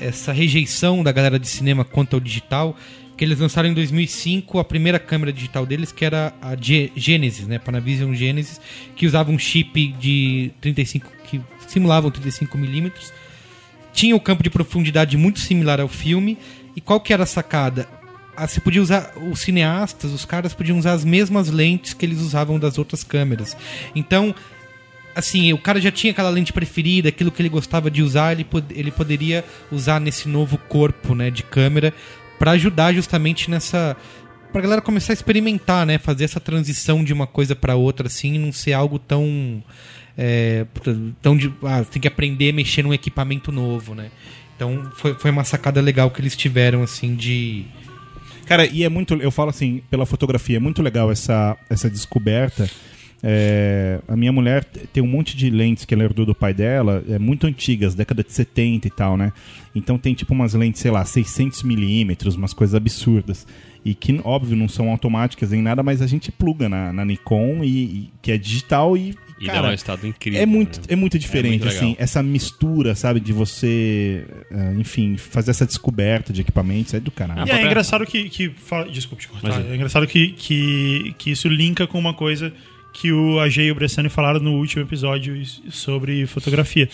[0.01, 2.76] essa rejeição da galera de cinema quanto ao digital,
[3.16, 7.47] que eles lançaram em 2005 a primeira câmera digital deles, que era a Ge- Genesis,
[7.47, 7.59] né?
[7.59, 8.61] Panavision Genesis,
[8.94, 13.12] que usava um chip de 35 que simulavam 35 milímetros.
[13.92, 16.36] Tinha um campo de profundidade muito similar ao filme.
[16.76, 17.88] E qual que era a sacada?
[18.36, 22.20] Ah, você podia usar os cineastas, os caras podiam usar as mesmas lentes que eles
[22.20, 23.57] usavam das outras câmeras.
[23.94, 24.34] Então,
[25.16, 28.44] assim, o cara já tinha aquela lente preferida, aquilo que ele gostava de usar, ele,
[28.44, 31.92] pod- ele poderia usar nesse novo corpo, né, de câmera
[32.38, 33.96] para ajudar justamente nessa
[34.52, 38.38] pra galera começar a experimentar, né, fazer essa transição de uma coisa para outra assim,
[38.38, 39.62] não ser algo tão
[40.16, 40.64] é,
[41.20, 44.10] tão de, ah, tem que aprender a mexer num equipamento novo, né?
[44.54, 47.64] Então foi, foi uma sacada legal que eles tiveram assim de
[48.46, 49.14] Cara, e é muito.
[49.14, 52.70] Eu falo assim, pela fotografia, é muito legal essa, essa descoberta.
[53.22, 57.02] É, a minha mulher tem um monte de lentes que ela herdou do pai dela,
[57.08, 59.32] é muito antigas, década de 70 e tal, né?
[59.74, 63.46] Então tem tipo umas lentes, sei lá, 600 milímetros, umas coisas absurdas.
[63.84, 67.62] E que, óbvio, não são automáticas nem nada, mas a gente pluga na, na Nikon,
[67.62, 69.14] e, e- que é digital e.
[69.38, 70.40] E cara, dá um estado incrível.
[70.40, 70.86] é muito, né?
[70.88, 71.82] é muito diferente, muito legal.
[71.84, 77.10] assim, essa mistura, sabe, de você, eh, enfim, fazer essa descoberta de equipamentos é do
[77.10, 77.42] caralho.
[77.42, 78.28] E própria- é engraçado que.
[78.30, 79.48] que fala- desculpe te cortar.
[79.48, 79.72] Imagina.
[79.72, 82.50] É engraçado que, que, que isso linka com uma coisa
[82.99, 85.38] que o AG e o Bressani falaram no último episódio
[85.70, 86.88] sobre fotografia.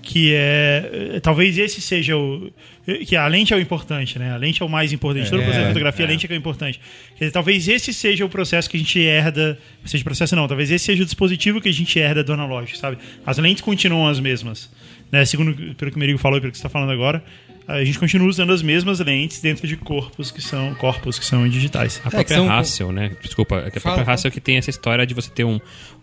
[0.00, 1.14] Que é.
[1.16, 2.52] eh, Talvez esse seja o.
[2.86, 4.32] eh, Que a lente é o importante, né?
[4.32, 5.28] A lente é o mais importante.
[5.28, 6.78] Todo o processo de fotografia, a lente é que é o importante.
[7.16, 9.58] Quer dizer, talvez esse seja o processo que a gente herda.
[9.84, 12.96] Seja processo não, talvez esse seja o dispositivo que a gente herda do analógico, sabe?
[13.26, 14.70] As lentes continuam as mesmas.
[15.10, 15.24] Né?
[15.24, 17.20] Segundo pelo que o Merigo falou e pelo que você está falando agora,
[17.68, 21.48] a gente continua usando as mesmas lentes dentro de corpos que são corpos que são
[21.48, 22.00] digitais.
[22.04, 23.16] A que própria são- Hassel, né?
[23.22, 24.04] Desculpa, é a própria.
[24.10, 25.60] Hassel que tem essa história de você ter um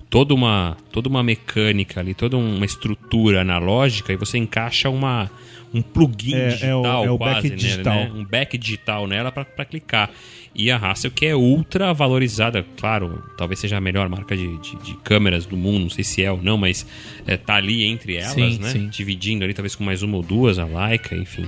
[0.09, 5.29] toda uma toda uma mecânica ali, toda uma estrutura analógica e você encaixa uma
[5.73, 7.95] um plugin É, é o- digital é o quase back nele, digital.
[7.95, 8.11] né?
[8.15, 10.09] Um back digital nela pra clicar.
[10.55, 14.75] E a Hassel que é ultra valorizada, claro, talvez seja a melhor marca de, de,
[14.77, 16.85] de câmeras do mundo, não sei se é ou não, mas
[17.27, 18.69] é, tá ali entre elas, Sim, né?
[18.69, 18.87] sim.
[18.89, 21.45] Dividindo ali talvez com mais uma ou duas, a Leica, enfim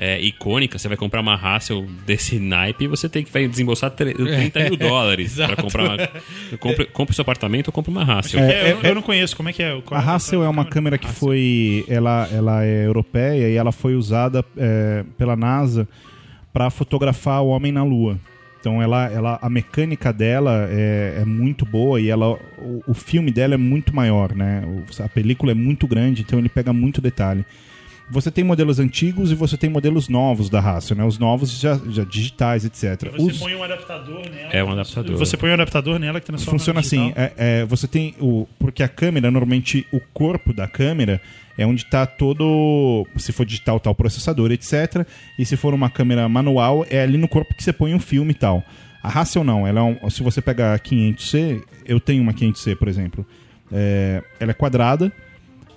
[0.00, 3.90] é, icônica, você vai comprar uma Hassel desse naipe e você tem que vai desembolsar
[3.90, 6.08] tre- 30 mil dólares para comprar uma.
[6.58, 8.38] Compre, compre seu apartamento ou compre uma Hassel.
[8.38, 9.80] É, eu, é- eu não conheço, como é que é?
[9.84, 11.84] Qual A Hassel é uma câmera que foi.
[11.88, 15.88] Ela, ela é europeia e ela foi usada é, pela NASA
[16.52, 18.18] para fotografar o homem na Lua.
[18.60, 23.30] Então ela, ela, a mecânica dela é, é muito boa e ela, o, o filme
[23.30, 24.64] dela é muito maior, né?
[24.66, 27.44] O- a película é muito grande, então ele pega muito detalhe.
[28.10, 31.04] Você tem modelos antigos e você tem modelos novos da raça, né?
[31.04, 33.10] Os novos já, já digitais, etc.
[33.12, 34.50] Você Os- põe um adaptador nela.
[34.50, 35.16] É um adaptador.
[35.18, 38.48] Você põe um adaptador nela que transforma Funciona assim, é, é, você tem o.
[38.58, 41.20] Porque a câmera, normalmente, o corpo da câmera
[41.58, 43.06] é onde está todo.
[43.16, 45.06] Se for digital, tá o processador, etc.
[45.38, 48.30] E se for uma câmera manual, é ali no corpo que você põe um filme
[48.30, 48.64] e tal.
[49.02, 52.76] A Hassel não, ela é um, se você pegar a 500C, eu tenho uma 500C,
[52.76, 53.26] por exemplo.
[53.70, 55.12] É, ela é quadrada,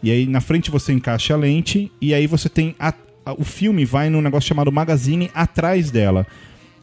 [0.01, 2.75] e aí na frente você encaixa a lente, e aí você tem.
[2.79, 2.93] a-
[3.25, 6.25] a- o filme vai num negócio chamado magazine atrás dela.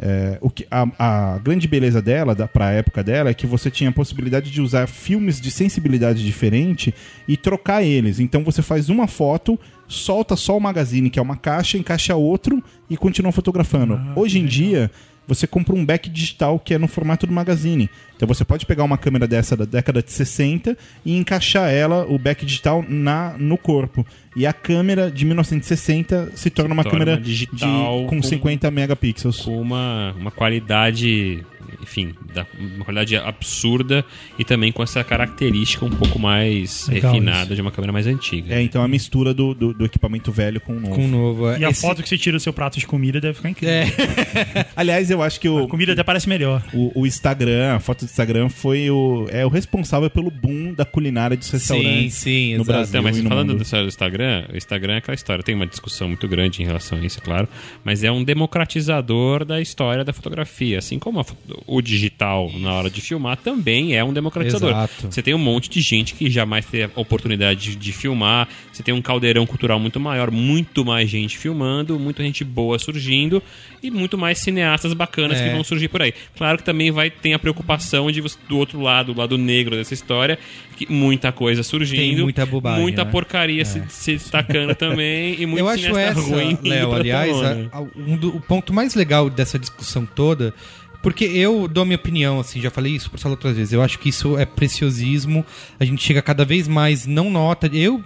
[0.01, 3.71] É, o que, a, a grande beleza dela, da, pra época dela, é que você
[3.71, 6.95] tinha a possibilidade de usar filmes de sensibilidade diferente
[7.27, 8.21] e trocar eles.
[8.21, 12.63] Então você faz uma foto, solta só o magazine, que é uma caixa, encaixa outro
[12.89, 14.01] e continua fotografando.
[14.15, 14.91] Hoje em dia,
[15.29, 17.91] você compra um back digital que é no formato do magazine.
[18.17, 22.19] Então você pode pegar uma câmera dessa da década de 60 e encaixar ela, o
[22.19, 24.07] back digital, na, no corpo.
[24.39, 28.71] E a câmera de 1960 se torna uma torna câmera digital de, com com- 50
[28.71, 29.41] megapixels.
[29.41, 31.45] com uma, uma qualidade,
[31.83, 34.05] enfim, da- uma qualidade absurda
[34.39, 37.55] e também com essa característica um pouco mais Legal refinada isso.
[37.57, 38.55] de uma câmera mais antiga.
[38.55, 40.95] É, então a mistura do, do, do equipamento velho com o novo.
[40.95, 41.51] Com o novo.
[41.57, 43.75] E a Esse- foto que você tira do seu prato de comida deve ficar incrível.
[43.75, 46.63] É, Aliás, eu acho que o, A comida até parece melhor.
[46.73, 50.85] o, o Instagram, a foto do Instagram foi o, é o responsável pelo boom da
[50.85, 52.15] culinária dos sim, restaurantes.
[52.15, 52.67] sim, no exato.
[52.67, 52.89] Brasil.
[52.91, 53.59] Então, mas e no falando mundo.
[53.65, 53.89] do do
[54.29, 55.43] Instagram, o Instagram é aquela história.
[55.43, 57.49] Tem uma discussão muito grande em relação a isso, é claro.
[57.85, 60.79] Mas é um democratizador da história da fotografia.
[60.79, 61.25] Assim como a
[61.67, 64.71] o digital, na hora de filmar, também é um democratizador.
[64.71, 65.09] Exato.
[65.11, 68.49] Você tem um monte de gente que jamais teve a oportunidade de, de filmar.
[68.79, 73.43] Você tem um caldeirão cultural muito maior, muito mais gente filmando, muita gente boa surgindo
[73.83, 75.49] e muito mais cineastas bacanas É.
[75.49, 76.15] que vão surgir por aí.
[76.37, 79.93] Claro que também vai ter a preocupação de do outro lado, o lado negro dessa
[79.95, 80.39] história,
[80.77, 83.11] que muita coisa surgindo, Tem muita bobagem, muita né?
[83.11, 86.57] porcaria se, se destacando também e muito eu acho essa, ruim.
[86.63, 90.55] Léo, aliás, a- a- um do- o ponto mais legal dessa discussão toda,
[91.03, 93.83] porque eu dou a minha opinião, assim, já falei isso por sala outras vezes, eu
[93.83, 95.45] acho que isso é preciosismo,
[95.81, 98.05] a gente chega cada vez mais, não nota, eu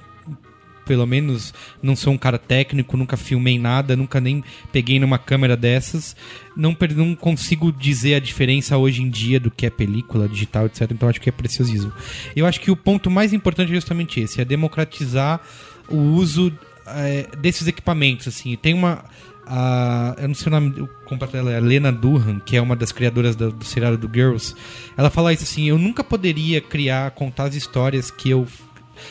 [0.84, 1.52] pelo menos
[1.82, 6.16] não sou um cara técnico, nunca filmei nada, nunca nem peguei numa câmera dessas,
[6.56, 10.90] não, não consigo dizer a diferença hoje em dia do que é película, digital, etc.
[10.90, 11.92] Então acho que é preciosismo.
[12.34, 15.40] Eu acho que o ponto mais importante é justamente esse, é democratizar
[15.88, 16.52] o uso
[16.86, 18.28] eh, desses equipamentos.
[18.28, 19.04] Assim, tem uma
[19.46, 22.76] a, eu não sei o nome completo dela, é a Lena Durham, que é uma
[22.76, 24.54] das criadoras do, do seriado do Girls.
[24.96, 28.46] Ela fala isso assim: eu nunca poderia criar, contar as histórias que eu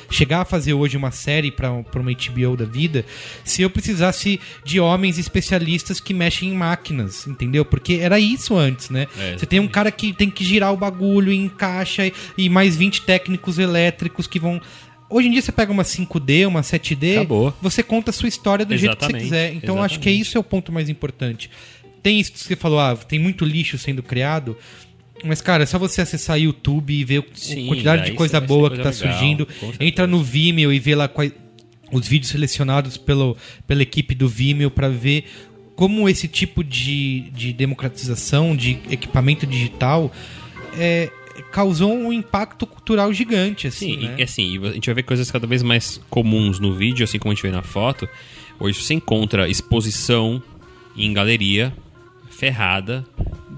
[0.09, 3.05] chegar a fazer hoje uma série para uma HBO da vida
[3.43, 7.63] se eu precisasse de homens especialistas que mexem em máquinas, entendeu?
[7.65, 9.07] Porque era isso antes, né?
[9.17, 13.01] É, Você tem um cara que tem que girar o bagulho encaixa e- mais 20
[13.03, 14.61] técnicos elétricos que vão
[15.09, 17.53] Hoje em dia você pega uma 5D, uma 7D, Acabou.
[17.61, 19.53] você conta a sua história do jeito que você Exatamente, quiser.
[19.55, 20.21] Então eu acho que exatamente.
[20.21, 21.49] isso é o ponto mais importante.
[22.01, 24.57] Tem isso que você falou, ah, tem muito lixo sendo criado.
[25.23, 28.83] Mas, cara, é só você acessar YouTube e ver a quantidade de coisa boa coisa
[28.83, 29.47] que tá legal, surgindo.
[29.79, 31.31] Entra no Vimeo e vê lá quais,
[31.91, 35.25] os vídeos selecionados pelo, pela equipe do Vimeo para ver
[35.75, 40.11] como esse tipo de, de democratização de equipamento digital
[40.77, 41.09] é,
[41.51, 43.67] causou um impacto cultural gigante.
[43.67, 44.15] Assim, Sim, né?
[44.17, 47.19] e assim, e a gente vai ver coisas cada vez mais comuns no vídeo, assim
[47.19, 48.07] como a gente vê na foto.
[48.59, 50.41] Hoje você encontra exposição
[50.95, 51.73] em galeria
[52.29, 53.05] ferrada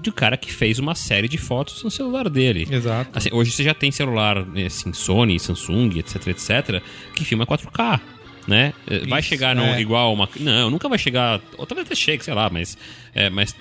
[0.04, 2.66] de um cara que fez uma série de fotos no celular dele.
[2.70, 3.10] Exato.
[3.12, 6.82] Assim, hoje você já tem celular, né, assim, Sony, Samsung, etc, etc,
[7.14, 8.00] que filma 4K.
[8.46, 8.74] Né?
[8.90, 9.80] Eh, Vai Isso, chegar no, é.
[9.80, 10.28] igual uma.
[10.38, 11.40] Não, nunca vai chegar.
[11.56, 12.76] Ou talvez até chegue, sei lá, mas.
[13.14, 13.54] É, mas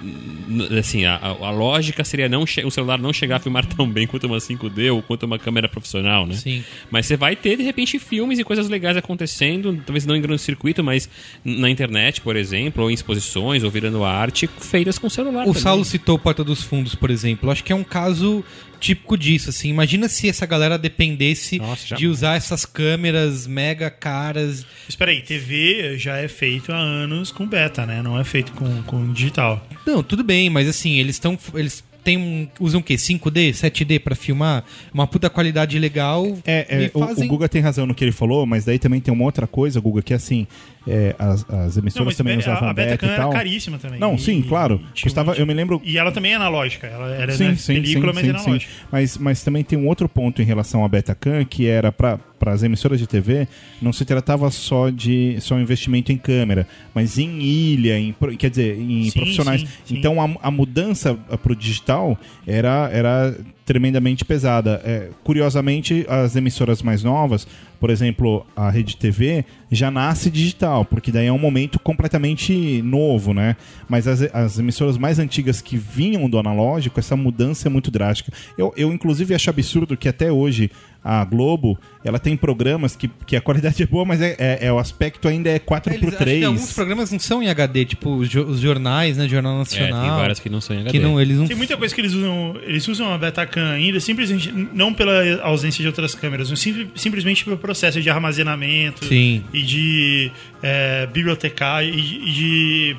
[0.80, 4.26] assim, a, a- lógica seria não o celular não chegar a filmar tão bem quanto
[4.28, 6.34] uma 5D ou quanto uma câmera profissional, né?
[6.36, 6.64] Sim.
[6.92, 10.42] Mas você vai ter, de repente, filmes e coisas legais acontecendo, talvez não em grande
[10.42, 11.08] circuito, mas
[11.46, 15.44] na internet, por exemplo, ou em exposições, ou virando arte, feitas com celular.
[15.44, 15.62] O também.
[15.62, 17.50] Saulo citou Porta dos Fundos, por exemplo.
[17.52, 18.44] Acho que é um caso
[18.84, 19.70] típico disso, assim.
[19.70, 24.66] Imagina se essa galera dependesse Nossa, de usar essas câmeras mega caras.
[24.90, 28.02] Espera aí, TV já é feito há anos com beta, né?
[28.02, 29.66] Não é feito com, com digital.
[29.88, 32.96] Não, tudo bem, mas assim, eles estão eles têm um, usam o quê?
[32.96, 34.66] 5D, 7D pra filmar?
[34.94, 36.38] Uma puta qualidade legal.
[36.46, 37.26] É, é, e o- fazem...
[37.26, 39.80] o, Guga tem razão no que ele falou, mas daí também tem uma outra coisa,
[39.80, 40.46] Guga, que é assim:
[40.88, 43.32] é, as, as emissoras Não, também be- usavam a, a beta Betacam e era tal.
[43.32, 44.00] caríssima também.
[44.00, 44.78] Não, E- sim, claro.
[44.94, 46.88] tinha Custava, eu me lembro E ela também é analógica.
[46.88, 48.72] Ela era sim, né, sim, película, sim, mas sim, analógica.
[48.72, 48.88] sim.
[48.92, 52.62] Mas, mas também tem um outro ponto em relação à Betacam, que era para as
[52.64, 53.48] emissoras de TV,
[53.82, 58.78] não se tratava só de só investimento em câmera, mas em ilha, em, quer dizer,
[58.78, 59.66] em profissionais.
[59.90, 64.82] Então a, a mudança para o digital era, era tremendamente pesada.
[64.84, 67.48] É, curiosamente, as emissoras mais novas,
[67.80, 73.34] por exemplo, a Rede TV, já nasce digital, porque daí é um momento completamente novo,
[73.34, 73.56] né?
[73.90, 78.32] Mas as, as emissoras mais antigas que vinham do analógico, essa mudança é muito drástica.
[78.58, 80.72] Eu, eu inclusive, acho absurdo que até hoje
[81.04, 84.72] a Globo, ela tem programas que, que a qualidade é boa, mas é, é- é-
[84.72, 87.50] o aspecto ainda é 4 Eles, por acho que 3 alguns programas não são em
[87.50, 89.28] HD, tipo os, jo- os jornais, né?
[89.28, 90.02] Jornal É, Nacional.
[90.02, 90.92] tem várias que não são em HD.
[90.98, 92.56] que não, eles não Tem muita coisa que eles usam.
[92.64, 97.44] Eles usam a Betacam ainda, simplesmente não pela ausência de outras câmeras, mas sim- simplesmente
[97.44, 99.44] pelo processo de armazenamento Sim.
[99.54, 100.32] e de
[100.62, 102.98] é, bibliotecário e de, e de, é,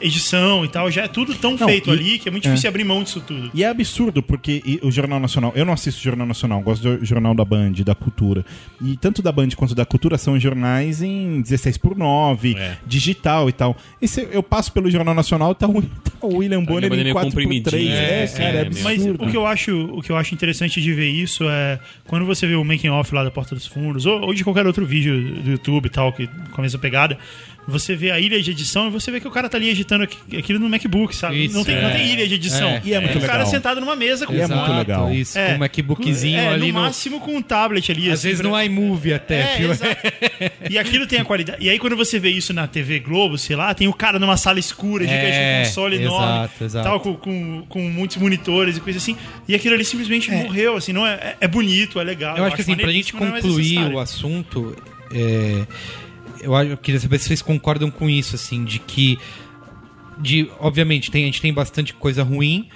[0.00, 0.90] edição e tal.
[0.90, 3.20] Já é tudo tão Não, feito e- ali que é muito difícil abrir mão disso
[3.26, 3.50] tudo.
[3.54, 5.52] E é absurdo, porque e- o Jornal Nacional.
[5.54, 8.44] Eu não assisto o Jornal Nacional, gosto do Jornal da Band, da Cultura.
[8.80, 12.76] E tanto da Band quanto da Cultura são jornais em 16 por 9 É.
[12.86, 13.76] digital e tal.
[14.00, 15.88] E se eu passo pelo Jornal Nacional, tá o, tá
[16.22, 18.60] o William Bonner Bonner em meio 4 por 3 comprimidinho, É, é, cara, é, é,
[18.66, 18.84] absurdo.
[18.84, 22.24] Mas o que, eu acho, o que eu acho interessante de ver isso é quando
[22.26, 24.84] você vê o making off lá da Porta dos Fundos, ou, ou de qualquer outro
[24.86, 27.18] vídeo do YouTube e tal, que com a mesma pegada,
[27.66, 30.02] você vê a ilha de edição e você vê que o cara tá ali editando
[30.04, 31.44] aqui- aquilo no MacBook, sabe?
[31.44, 31.92] Isso, não, tem, não é.
[31.92, 32.68] tem ilha de edição.
[32.68, 32.82] É.
[32.84, 33.46] E é muito o cara legal.
[33.50, 35.12] sentado numa mesa com E é muito Exato, legal.
[35.12, 36.84] Isso, É, com um MacBookzinho é, ali no no.
[36.84, 38.08] máximo com um tablet ali.
[38.10, 39.96] Às assim, vezes pra- no iMovie até, É, exato.
[40.70, 41.64] E aquilo tem a qualidade.
[41.64, 44.36] E aí, quando você vê isso na TV Globo, sei lá, tem o cara numa
[44.36, 46.88] sala escura, gigante, É, com um console exato, enorme, exato.
[46.88, 49.16] tal, com, com, com muitos monitores e coisa assim.
[49.46, 52.36] E aquilo ali simplesmente morreu, assim, não é, é, é bonito, é legal.
[52.36, 54.74] Eu acho que assim, pra gente não é concluir o assunto,
[55.14, 55.66] é,
[56.42, 59.18] eu, eu queria saber se vocês concordam com isso, assim, de que.
[60.18, 62.68] De, obviamente, tem, a gente tem bastante coisa ruim,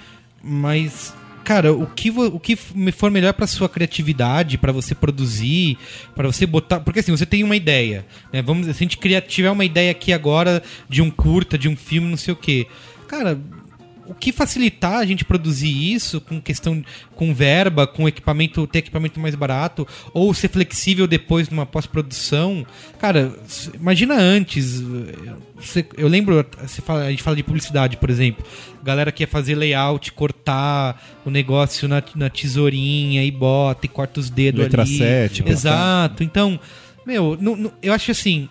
[0.43, 1.15] mas.
[1.43, 2.57] Cara, o que, o que
[2.91, 5.77] for melhor pra sua criatividade, pra você produzir,
[6.13, 6.81] pra você botar.
[6.81, 8.05] Porque assim, você tem uma ideia.
[8.33, 8.41] Né?
[8.41, 11.75] Vamos, se a gente criar, tiver uma ideia aqui agora de um curta, de um
[11.75, 12.67] filme, não sei o quê.
[13.07, 13.39] Cara,
[14.09, 16.83] o que facilitar a gente produzir isso com questão
[17.15, 22.65] com verba, com equipamento, ter equipamento mais barato, ou ser flexível depois numa pós-produção.
[22.99, 23.33] Cara,
[23.73, 24.81] imagina antes.
[25.55, 26.45] você- eu lembro,
[26.83, 28.45] fala- a gente fala de publicidade, por exemplo.
[28.83, 34.19] Galera que ia fazer layout, cortar o negócio na, na tesourinha e bota e corta
[34.19, 34.97] os dedos Letra ali.
[34.97, 35.51] 7, botar.
[35.53, 36.23] Exato.
[36.23, 36.59] Então,
[37.05, 38.47] meu, não- não- eu acho assim.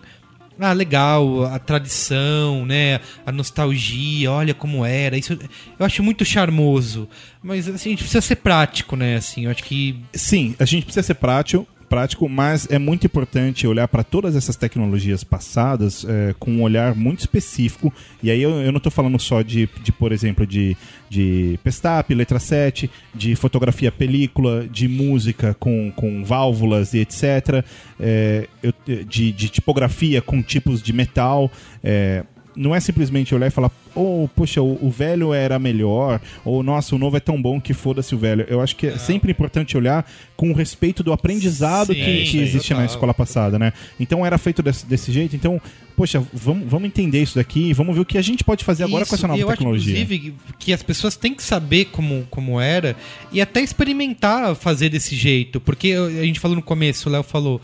[0.59, 2.99] Ah, legal, a tradição, né?
[3.25, 5.17] A nostalgia, olha como era.
[5.17, 5.37] Isso
[5.79, 7.07] eu acho muito charmoso.
[7.43, 9.17] Mas assim, a gente precisa ser prático, né?
[9.17, 10.01] Assim, eu acho que.
[10.13, 14.55] Sim, a gente precisa ser prático, prático, mas é muito importante olhar para todas essas
[14.55, 17.93] tecnologias passadas é, com um olhar muito específico.
[18.21, 20.75] E aí eu, eu não estou falando só de, de, por exemplo, de,
[21.09, 27.63] de Pestap, letra 7, de fotografia película, de música com, com válvulas e etc.
[27.99, 28.73] é, eu-
[29.05, 31.51] de, de tipografia com tipos de metal.
[31.83, 32.23] é,
[32.57, 36.95] não é simplesmente olhar e falar, oh, poxa, o, o velho era melhor, ou nossa,
[36.95, 38.45] o novo é tão bom que foda-se o velho.
[38.49, 42.59] Eu acho que é sempre importante olhar com o respeito do aprendizado Sim, que, isso
[42.59, 43.71] que na escola passada, né?
[43.99, 45.61] Então era feito desse, desse jeito, então,
[45.95, 49.05] poxa, vamos, vamos entender isso daqui, vamos ver o que a gente pode fazer agora
[49.05, 49.93] com essa Isso, nova eu tecnologia.
[49.93, 52.95] Acho, inclusive, que as pessoas têm que saber como, como era
[53.31, 55.59] e até experimentar fazer desse jeito.
[55.61, 57.61] Porque a gente falou no começo, o Léo falou.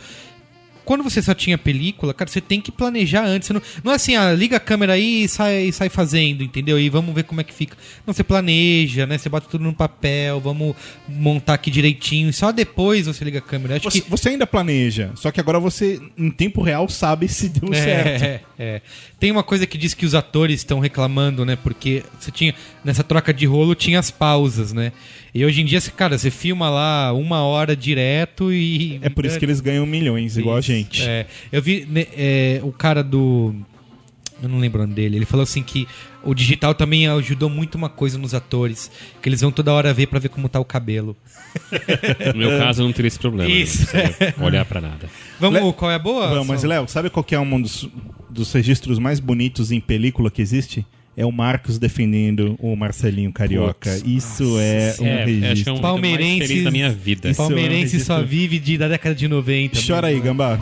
[0.85, 3.49] Quando você só tinha película, cara, você tem que planejar antes.
[3.49, 6.79] Não, não é assim, ah, liga a câmera aí e sai, sai fazendo, entendeu?
[6.79, 7.77] E vamos ver como é que fica.
[8.05, 9.17] Não, você planeja, né?
[9.17, 10.75] Você bota tudo no papel, vamos
[11.07, 12.29] montar aqui direitinho.
[12.29, 13.75] E só depois você liga a câmera.
[13.75, 17.49] Acho Você, que você ainda planeja, só que agora você, em tempo real, sabe se
[17.49, 18.23] deu certo.
[18.23, 18.81] É, é.
[19.19, 21.55] Tem uma coisa que diz que os atores estão reclamando, né?
[21.55, 22.53] Porque você tinha.
[22.83, 24.91] Nessa troca de rolo tinha as pausas, né?
[25.35, 28.99] E hoje em dia, cara, você filma lá uma hora direto e.
[29.01, 31.01] É por isso que eles ganham milhões, igual a Isso, gente.
[31.03, 31.25] é.
[31.51, 33.53] eu vi né, é, o cara do.
[34.41, 35.15] Eu não lembro o nome dele.
[35.15, 35.87] Ele falou assim que
[36.21, 38.91] o digital também ajudou muito uma coisa nos atores.
[39.21, 41.15] Que eles vão toda hora ver pra ver como tá o cabelo.
[42.33, 43.49] No meu caso, eu não teria esse problema.
[43.49, 43.83] Isso.
[43.95, 45.09] Não precisaria olhar pra nada.
[45.39, 46.27] Vamos, Le- qual é a boa?
[46.27, 47.87] Vamos, mas Léo, sabe qual que é um dos,
[48.29, 50.85] dos registros mais bonitos em película que existe?
[51.15, 53.91] É o Marcos defendendo o Marcelinho Carioca.
[53.91, 55.73] Putz, Isso é um É, acho que é registro.
[55.75, 57.29] um Palmeirense- feliz da minha vida.
[57.29, 58.15] Isso é um Palmeirense registro.
[58.15, 59.79] só vive de, da década de 90.
[59.85, 60.57] Chora aí, Gambá.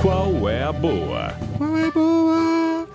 [0.00, 1.32] Qual é a boa?
[1.56, 2.88] Qual é a boa?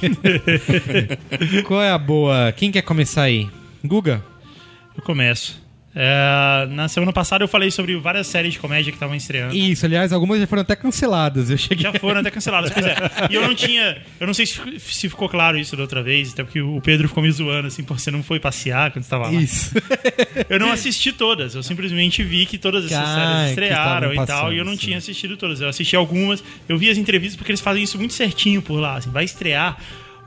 [1.66, 2.52] Qual é a boa?
[2.52, 3.48] Quem quer começar aí?
[3.84, 4.22] Guga.
[4.96, 5.60] Eu começo.
[6.00, 9.52] É, na semana passada eu falei sobre várias séries de comédia que estavam estreando.
[9.56, 11.50] Isso, aliás, algumas já foram até canceladas.
[11.50, 11.82] Eu cheguei.
[11.82, 12.94] Já foram até canceladas, pois é.
[13.28, 14.00] E eu não tinha.
[14.20, 17.08] Eu não sei se, se ficou claro isso da outra vez, até porque o Pedro
[17.08, 19.32] ficou me zoando, assim, por você não foi passear quando você tava lá.
[19.32, 19.72] Isso.
[20.48, 24.58] Eu não assisti todas, eu simplesmente vi que todas essas séries estrearam e tal, e
[24.58, 25.60] eu não tinha assistido todas.
[25.60, 28.96] Eu assisti algumas, eu vi as entrevistas porque eles fazem isso muito certinho por lá,
[28.96, 29.76] assim, vai estrear.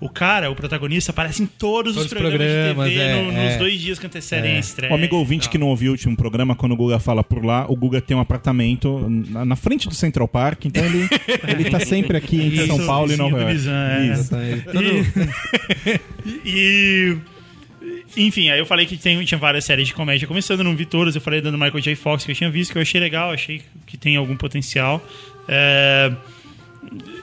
[0.02, 3.22] O cara, o protagonista, aparece em todos, os Todos os programas, programas, de TV é,
[3.24, 3.50] no- é.
[3.50, 4.56] nos dois dias que antecedem É.
[4.58, 4.92] a estreia.
[4.92, 7.46] O amigo e ouvinte que não ouviu o último programa, quando o Guga fala por
[7.46, 11.08] lá, o Guga tem um apartamento na, na frente do Central Park, então ele,
[11.48, 13.62] ele tá sempre aqui entre São Paulo e Nova York.
[13.70, 14.14] É.
[14.14, 14.32] Isso.
[16.46, 17.18] E,
[18.16, 21.16] enfim, aí eu falei que tem, tinha várias séries de comédia começando, não vi todas.
[21.16, 21.96] Eu falei da do Michael J.
[21.96, 25.04] Fox que eu tinha visto, que eu achei legal, achei que tem algum potencial.
[25.48, 26.12] É,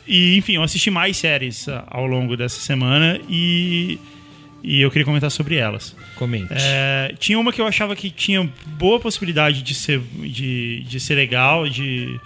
[0.09, 3.99] e, enfim, eu assisti mais séries ah, ao longo dessa semana e,
[4.63, 5.95] e eu queria comentar sobre elas.
[6.17, 6.49] Comente.
[6.51, 8.49] É, tinha uma que eu achava que tinha
[8.79, 12.19] boa possibilidade de ser, de, de ser legal, de,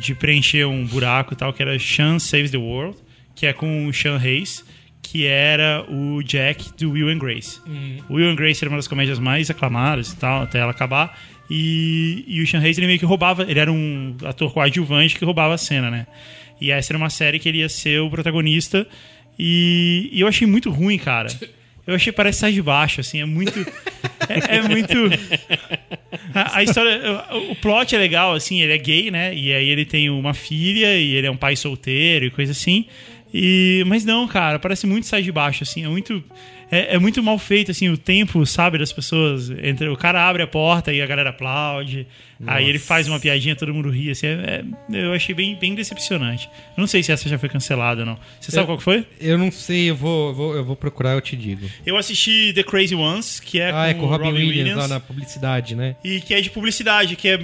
[0.00, 2.98] de preencher um buraco e tal, que era Sean Saves the World,
[3.36, 4.64] que é com o Sean Hayes,
[5.00, 7.60] que era o Jack do Will and Grace.
[8.08, 11.18] O Will and Grace era uma das comédias mais aclamadas e tal, até ela acabar.
[11.48, 15.24] E, e o Sean Hayes, ele meio que roubava, ele era um ator coadjuvante que
[15.24, 16.06] roubava a cena, né?
[16.62, 18.86] E essa era uma série que ele ia ser o protagonista.
[19.36, 21.28] E, e eu achei muito ruim, cara.
[21.84, 23.58] Eu achei parece sai de baixo, assim, é muito.
[24.28, 24.96] É, é muito.
[26.32, 27.00] A, a história.
[27.50, 29.34] O, plot é legal, assim, ele é gay, né?
[29.34, 32.86] E aí ele tem uma filha e ele é um pai solteiro e coisa assim.
[33.34, 36.22] E, mas não, cara, parece muito sai de baixo, assim, é muito.
[36.72, 39.50] É, é muito mal feito, assim, o tempo, sabe, das pessoas.
[39.50, 42.06] Entre, o cara abre a porta e a galera aplaude.
[42.44, 44.26] Aí ele faz uma piadinha, todo mundo ri, assim.
[44.26, 46.48] é- é- eu achei bem, bem decepcionante.
[46.76, 48.18] Eu não sei se essa já foi cancelada ou não.
[48.40, 49.06] Você sabe Eu- qual que foi?
[49.20, 51.68] Eu não sei, eu vou, eu vou, eu vou procurar, eu te digo.
[51.86, 54.76] Eu assisti The Crazy Ones, que é, ah, é com, com o Robin, Williams, Williams,
[54.78, 55.94] lá na publicidade, né?
[56.02, 57.38] e que é de publicidade, que é,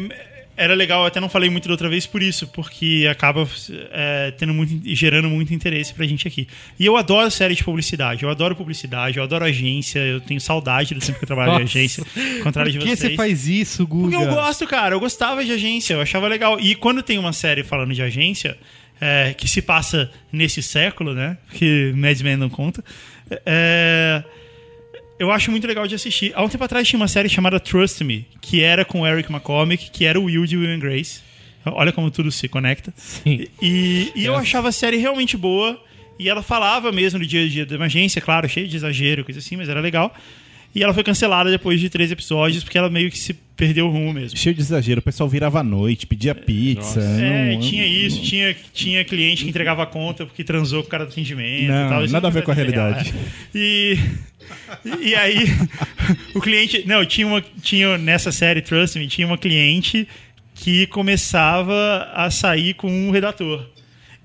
[0.58, 3.48] era legal, eu até não falei muito da outra vez por isso, porque acaba
[3.92, 6.48] é, tendo muito, gerando muito interesse pra gente aqui.
[6.76, 10.94] E eu adoro série de publicidade, eu adoro publicidade, eu adoro agência, eu tenho saudade
[10.94, 12.04] do tempo que eu trabalho em agência,
[12.38, 13.12] ao contrário Por de que vocês.
[13.12, 14.10] você faz isso, Guga?
[14.10, 14.96] Porque eu gosto, cara.
[14.96, 16.58] Eu gostava de agência, eu achava legal.
[16.58, 18.58] E quando tem uma série falando de agência,
[19.00, 21.38] é, que se passa nesse século, né?
[21.52, 22.84] Que Mad Men não conta.
[23.46, 24.24] É,
[25.18, 26.32] eu acho muito legal de assistir.
[26.34, 29.30] Há um tempo atrás tinha uma série chamada Trust Me, que era com o Eric
[29.30, 31.20] McCormick, que era o Will de Will and Grace.
[31.66, 32.92] Olha como tudo se conecta.
[32.96, 33.46] Sim.
[33.60, 35.80] E, e eu achava a série realmente boa.
[36.18, 39.38] E ela falava mesmo do dia a dia da agência, claro, cheio de exagero, coisa
[39.38, 40.12] assim, mas era legal.
[40.74, 43.90] E ela foi cancelada depois de três episódios, porque ela meio que se perdeu o
[43.90, 44.38] rumo mesmo.
[44.38, 47.00] Cheio de exagero, o pessoal virava à noite, pedia pizza.
[47.00, 50.90] É, não- tinha isso, tinha, tinha cliente que entregava a conta porque transou com o
[50.90, 52.04] cara do atendimento Não, e tal.
[52.04, 53.14] Isso nada a não ver com a é real, realidade.
[53.54, 53.58] é.
[53.58, 53.98] E,
[55.00, 55.46] e aí,
[56.34, 56.86] o cliente.
[56.86, 57.42] Não, tinha uma.
[57.62, 60.06] Tinha, nessa série Trust Me, tinha uma cliente
[60.54, 63.66] que começava a sair com um redator.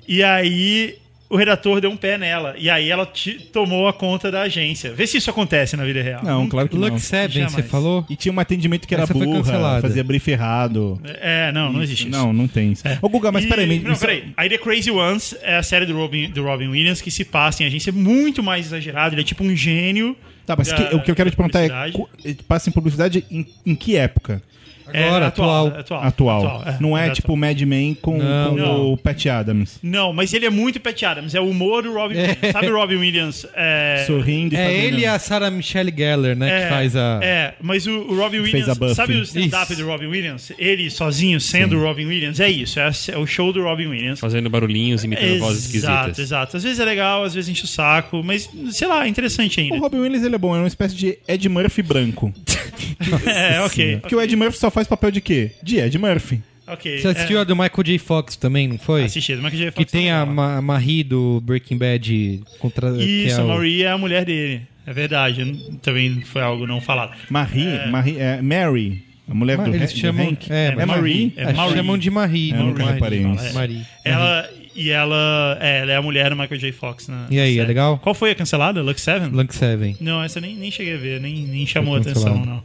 [0.08, 0.96] E aí.
[1.34, 2.54] O redator deu um pé nela.
[2.60, 3.12] E aí ela
[3.52, 4.94] tomou a conta da agência.
[4.94, 6.22] Vê se isso acontece na vida real.
[6.24, 6.88] Não, claro que não.
[6.90, 8.06] Lux Seven, você falou?
[8.08, 11.02] E tinha um atendimento que era Essa burra, fazia brief errado.
[11.20, 12.12] É, não, não existe isso.
[12.18, 12.84] Não, não tem isso.
[13.02, 13.80] Ô, Guga, mas E- peraí.
[13.80, 14.26] Não, isso- peraí.
[14.38, 17.64] Aí The Crazy Ones é a série do Robin, do Robin Williams que se passa
[17.64, 19.16] em agência muito mais exagerado.
[19.16, 20.16] Ele é tipo um gênio.
[20.46, 22.08] Tá, mas da- que- o que eu quero te perguntar é: cu-
[22.48, 24.40] passa em publicidade em, em que época?
[24.88, 25.68] Agora, É, atual.
[25.68, 26.04] atual.
[26.04, 26.64] Atual.
[26.80, 27.16] não é, atual.
[27.16, 28.50] tipo Mad Men com, Não.
[28.52, 28.94] com Não.
[28.94, 29.80] o Pat Adams.
[29.82, 31.34] Não, mas ele é muito Pat Adams.
[31.36, 32.52] É o humor do Robin Williams.
[32.52, 33.46] Sabe o Robin Williams?
[33.56, 34.04] É...
[34.08, 37.20] Sorrindo e É ele e a Sarah Michelle Gellar, né, que faz a...
[37.24, 38.78] É, mas o, o Robin Fez a Williams.
[38.78, 38.96] Buffy.
[38.96, 40.52] Sabe o stand-up do Robin Williams?
[40.58, 42.40] Ele sozinho sendo o Robin Williams?
[42.40, 42.80] É isso.
[42.80, 44.20] É, é o show do Robin Williams.
[44.20, 46.20] Fazendo barulhinhos, imitando vozes Exato, esquisitas.
[46.20, 46.58] exato.
[46.58, 49.76] Às vezes é legal, às vezes enche o saco, mas sei lá, é interessante ainda.
[49.76, 52.34] O Robin Williams ele é bom, é uma espécie de Ed Murphy branco.
[53.26, 53.98] É, ok.
[53.98, 55.52] Porque o Ed Murphy só faz papel de quê?
[55.62, 56.42] De Ed Murphy.
[56.68, 57.00] ok.
[57.00, 57.98] Você assistiu é, a do Michael J.
[58.00, 59.04] Fox também, não foi?
[59.06, 62.92] Assisti, mas que já Que tem a, Ma- Marie do Breaking Bad contra...
[62.94, 64.62] que Isso, é a o- Marie é a mulher dele.
[64.86, 65.78] É verdade.
[65.82, 67.14] Também foi algo não falado.
[67.30, 70.28] Marie, Marie é, Mary, a mulher Ma- do, Eles Hank- do chamam...
[70.30, 70.52] Hank.
[70.52, 71.34] É, É Marie.
[71.38, 71.76] É Marie.
[71.78, 72.52] chamam de Marie.
[72.52, 73.52] É, não nunca reparei é.
[73.54, 73.82] Marie.
[74.04, 74.50] Ela.
[74.76, 76.72] E ela é, ela é a mulher do Michael J.
[76.72, 77.08] Fox.
[77.08, 78.00] Na, E na aí, é legal?
[78.00, 78.82] Qual foi a cancelada?
[78.82, 79.28] Lux 7?
[79.28, 79.98] Lunk Seven.
[80.02, 82.64] Não, essa eu nem, nem cheguei a ver, nem, nem chamou Foi atenção, não.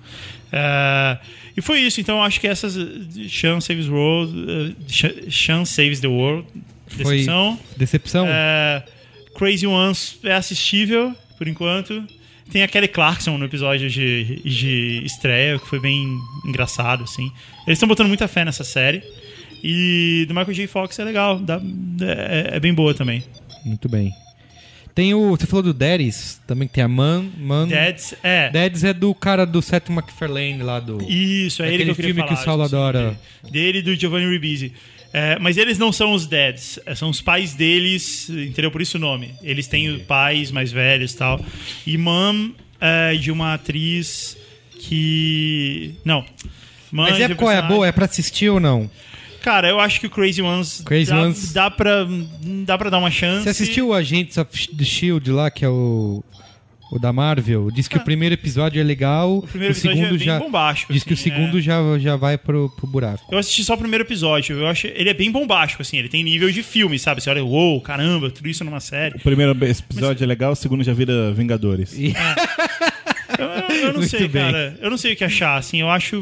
[0.51, 1.19] É,
[1.57, 2.75] e foi isso, então eu acho que essas.
[3.31, 4.33] Sean Saves the World.
[4.39, 6.47] uh, Sean- Saves the World.
[6.87, 7.59] Foi Decepção.
[7.77, 8.27] decepção?
[8.29, 8.83] É,
[9.37, 12.03] Crazy Ones é assistível, por enquanto.
[12.51, 16.17] Tem a Kelly Clarkson no episódio de, de estreia, que foi bem
[16.47, 17.31] engraçado, assim.
[17.67, 19.03] Eles estão botando muita fé nessa série.
[19.63, 20.67] E do Michael J.
[20.67, 21.61] Fox é legal, dá-
[22.01, 23.23] é, é bem boa também.
[23.65, 24.13] Muito bem.
[24.95, 25.31] Tem o.
[25.37, 27.27] Você falou do Daddies, também tem a Man.
[27.39, 28.51] Man Deads, é.
[28.51, 30.99] Daddies é do cara do Seth MacFarlane lá do.
[31.09, 32.41] Isso, é ele que eu queria filme que falar.
[32.41, 33.21] o Saulo esqueci o nome adora.
[33.51, 34.73] Dele, e do Giovanni Ribisi.
[35.13, 38.71] É, mas eles não são os dads, é, são os pais deles, entendeu?
[38.71, 39.35] Por isso o nome.
[39.43, 41.41] Eles têm pais mais velhos e tal.
[41.87, 44.37] E Mom é de uma atriz
[44.81, 45.95] que.
[46.05, 46.25] Não.
[46.91, 47.87] Mom Mas é qual é boa?
[47.87, 48.91] É pra assistir ou não?
[49.43, 50.83] Cara, eu acho que o Crazy Ones.
[50.85, 52.07] Crazy dá, Ones- Dá, pra,
[52.67, 53.45] dá pra dar uma chance.
[53.45, 56.23] Você assistiu o Agents of the Shield lá, que é o.
[56.91, 57.71] O da Marvel?
[57.71, 59.29] Diz que o primeiro episódio é legal.
[59.43, 59.45] Ah.
[59.45, 60.39] O primeiro episódio segundo é bem já.
[60.39, 60.91] bombástico.
[60.91, 61.35] Diz que o assim, é.
[61.35, 63.29] segundo já, já vai pro, pro buraco.
[63.31, 64.57] Eu assisti só o primeiro episódio.
[64.59, 65.99] Eu acho ele é bem bombástico, assim.
[65.99, 67.21] Ele tem nível de filme, sabe?
[67.23, 69.17] Você olha, uou, caramba, tudo isso numa série.
[69.17, 71.93] O primeiro episódio é legal, o segundo já vira Vingadores.
[71.93, 72.15] E-
[73.39, 74.43] Eu, eu- eu não Muito sei, bem.
[74.51, 74.79] cara.
[74.81, 75.83] Eu não sei o que achar, assim.
[75.83, 76.17] Eu acho.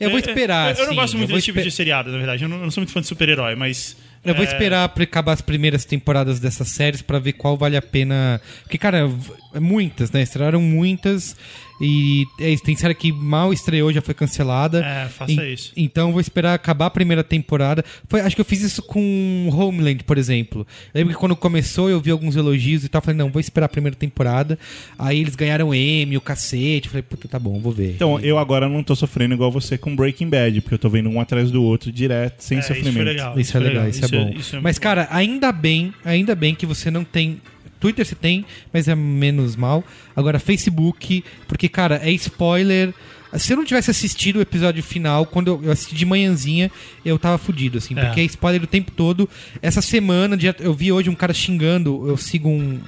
[0.00, 0.70] Eu vou esperar.
[0.70, 2.42] Eu, eu não assim, gosto muito desse tipo de seriado, na verdade.
[2.42, 3.96] Eu não, eu não sou muito fã de super-herói, mas.
[4.24, 7.82] Eu vou é, esperar acabar as primeiras temporadas dessas séries pra ver qual vale a
[7.82, 8.40] pena.
[8.62, 9.10] Porque, cara,
[9.54, 10.22] é muitas, né?
[10.22, 11.36] Estrearam muitas.
[11.80, 14.84] E é isso, tem série que mal estreou, já foi cancelada.
[14.84, 15.72] É, faça En- isso.
[15.76, 17.84] Então vou esperar acabar a primeira temporada.
[18.08, 20.66] Foi, acho que eu fiz isso com Homeland, por exemplo.
[20.92, 23.00] Eu lembro que quando começou eu vi alguns elogios e tal.
[23.00, 24.58] Falei, não, vou esperar a primeira temporada.
[24.98, 26.88] Aí eles ganharam M, o cacete.
[26.88, 27.92] Falei, puta, tá bom, vou ver.
[27.94, 31.08] Então, eu agora não tô sofrendo igual você com Breaking Bad, porque eu tô vendo
[31.08, 32.94] um atrás do outro direto, sem É, isso sofrimento.
[32.96, 33.38] foi legal.
[33.38, 34.30] Isso é foi legal, isso, é bom.
[34.36, 37.40] isso é mas, muito cara, ainda bem, ainda bem que você não tem.
[37.80, 39.84] Twitter você tem, mas é menos mal.
[40.14, 42.92] Agora, Facebook, porque, cara, é spoiler.
[43.36, 46.70] Se eu não tivesse assistido o episódio final, quando eu, eu assisti de manhãzinha,
[47.04, 48.04] eu tava fudido, assim, É.
[48.06, 49.28] porque é spoiler o tempo todo.
[49.60, 52.80] Essa semana, eu vi hoje um cara xingando, eu sigo um,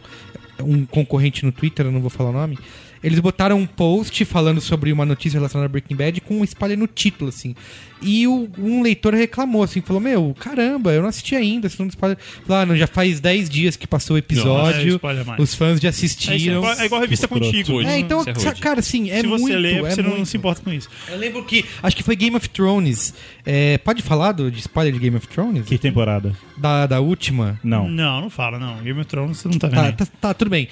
[0.63, 2.59] um concorrente no Twitter, eu não vou falar o nome.
[3.03, 6.77] Eles botaram um post falando sobre uma notícia relacionada a Breaking Bad com um spoiler
[6.79, 7.55] no título, assim.
[8.03, 11.87] E o- um leitor reclamou, assim, falou: Meu, caramba, eu não assisti ainda, esse não
[11.89, 12.19] spoiler.
[12.47, 15.39] Falou, ah, não, já faz 10 dias que passou o é, episódio, mais.
[15.41, 16.57] os fãs já É, isso é, assistiram.
[16.59, 17.81] igual, é igual a revista contigo.
[17.83, 18.61] É, então, Isso é rude.
[18.61, 20.27] cara, assim, é Se você muito, lê, é você não muito.
[20.27, 20.89] se importa com isso.
[21.09, 23.15] Eu lembro que, acho que foi Game of Thrones.
[23.45, 25.65] É, pode falar do, de spoiler de Game of Thrones?
[25.67, 26.35] Que temporada?
[26.57, 27.59] Da, da última?
[27.65, 27.89] Não.
[27.89, 28.77] Não, não fala, não.
[28.83, 29.97] Game of Thrones você não tá vendo.
[29.97, 30.69] Tá, tá, tá, tudo bem.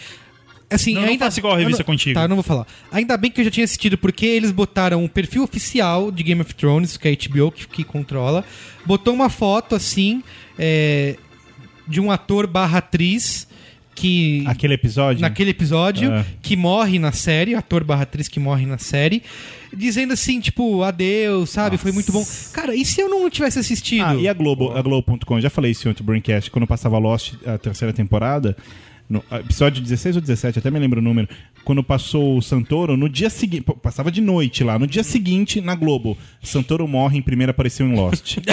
[0.71, 2.15] Assim, Não, não ainda, faça igual a revista eu não- contigo.
[2.15, 2.67] Tá, eu não vou falar.
[2.93, 6.41] Ainda bem que eu já tinha assistido, porque eles botaram o perfil oficial de Game
[6.43, 8.45] of Thrones, que é a HBO que, que controla,
[8.85, 10.23] botou uma foto assim
[10.59, 11.17] é,
[11.87, 13.49] de um ator barra atriz
[13.95, 14.45] que.
[14.47, 15.23] Aquele episódio?
[15.23, 16.25] Naquele episódio, Ah.
[16.43, 19.23] que morre na série, ator barra atriz que morre na série,
[19.75, 21.79] dizendo assim, tipo, adeus, sabe?
[21.79, 22.25] Foi muito bom.
[22.53, 24.05] Cara, e se eu não tivesse assistido?
[24.05, 27.35] Ah, e a Globo, a Globo.com, já falei isso em outro Braincast, quando passava Lost,
[27.47, 28.55] a terceira temporada,
[29.09, 31.29] no episódio 16 ou 17, até me lembro o número,
[31.65, 35.75] quando passou o Santoro, no dia seguinte, passava de noite lá, no dia seguinte, na
[35.75, 38.39] Globo, Santoro morre em primeira apareceu em Lost.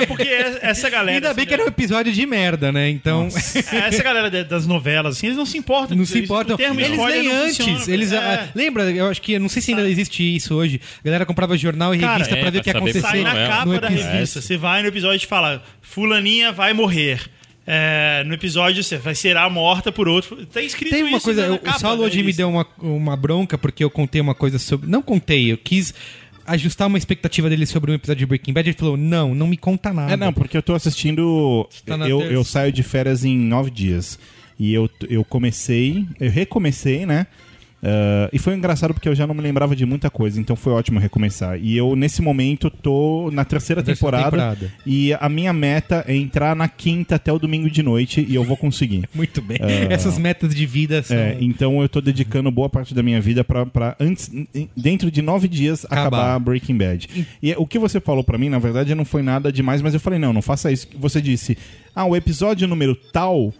[0.00, 1.16] É porque é- essa galera.
[1.16, 2.88] Ainda bem assim, que era um episódio de merda, né?
[2.88, 3.28] Então.
[3.28, 5.96] Essa galera das novelas, assim, eles não se importam.
[5.96, 6.54] Não com se importam.
[6.54, 7.56] O termo Eles nem não antes.
[7.58, 8.18] funciona, eles, é.
[8.18, 8.90] ah, lembra?
[8.90, 10.80] Eu acho que não sei se ainda existe isso hoje.
[11.00, 13.22] A galera comprava jornal e Cara, revista é, pra ver o que saber acontecer Sai
[13.22, 14.40] na capa da revista.
[14.40, 17.20] Você vai no episódio e fala: Fulaninha vai morrer.
[17.66, 20.46] É, no episódio você vai será morta por outro.
[20.46, 23.58] Tá escrito Tem uma isso coisa, capa o Saulo hoje me deu uma, uma bronca
[23.58, 24.88] porque eu contei uma coisa sobre.
[24.88, 25.92] Não contei, eu quis
[26.46, 28.68] ajustar uma expectativa dele sobre um episódio de Breaking Bad.
[28.68, 30.12] Ele falou: Não, não me conta nada.
[30.12, 31.68] É, não, porque eu tô assistindo.
[31.84, 34.18] tá eu, eu saio de férias em nove dias.
[34.58, 37.26] E eu, eu comecei, eu recomecei, né?
[37.86, 40.72] Ah, e foi engraçado porque eu já não me lembrava de muita coisa, então foi
[40.72, 41.56] ótimo recomeçar.
[41.62, 44.72] E eu, nesse momento, tô na terceira, temporada, temporada.
[44.84, 48.42] E a minha meta é entrar na quinta até o domingo de noite e eu
[48.42, 49.08] vou conseguir.
[49.14, 49.58] Muito bem.
[49.88, 51.16] Essas metas de vida são.
[51.16, 54.30] É, então eu tô dedicando boa parte da minha vida pra, pra antes,
[54.76, 56.06] dentro de nove dias, Acabar.
[56.06, 57.26] acabar, Breaking Bad.
[57.40, 60.00] E o que você falou pra mim, na verdade, não foi nada demais, mas eu
[60.00, 60.88] falei, não, não faça isso.
[60.98, 61.56] Você disse,
[61.94, 63.52] ah, o episódio número tal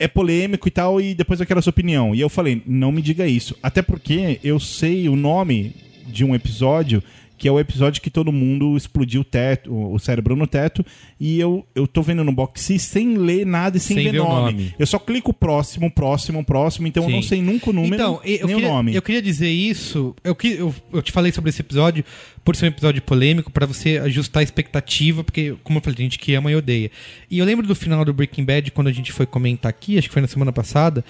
[0.00, 2.14] é polêmico e tal, e depois eu quero a sua opinião.
[2.14, 3.54] E eu falei, não me diga isso.
[3.62, 5.74] Até porque eu sei o nome
[6.06, 7.02] de um episódio
[7.40, 10.84] que é o episódio que todo mundo explodiu o teto, o cérebro no teto,
[11.18, 14.18] e eu, eu tô vendo no box sem ler nada e sem, Sem ver, ver
[14.18, 14.52] nome.
[14.52, 14.74] nome.
[14.78, 17.28] Eu só clico próximo, próximo, próximo, então eu não Sim.
[17.28, 18.94] sei nunca o número Então, eu, nem queria, o nome.
[18.94, 20.14] eu queria dizer isso.
[20.22, 22.04] Eu, que- eu, eu te falei sobre esse episódio
[22.44, 26.04] por ser um episódio polêmico, pra você ajustar a expectativa, porque, como eu falei, tem
[26.06, 26.90] gente que ama e odeia.
[27.30, 30.08] E eu lembro do final do Breaking Bad, quando a gente foi comentar aqui, acho
[30.08, 31.02] que foi na semana passada.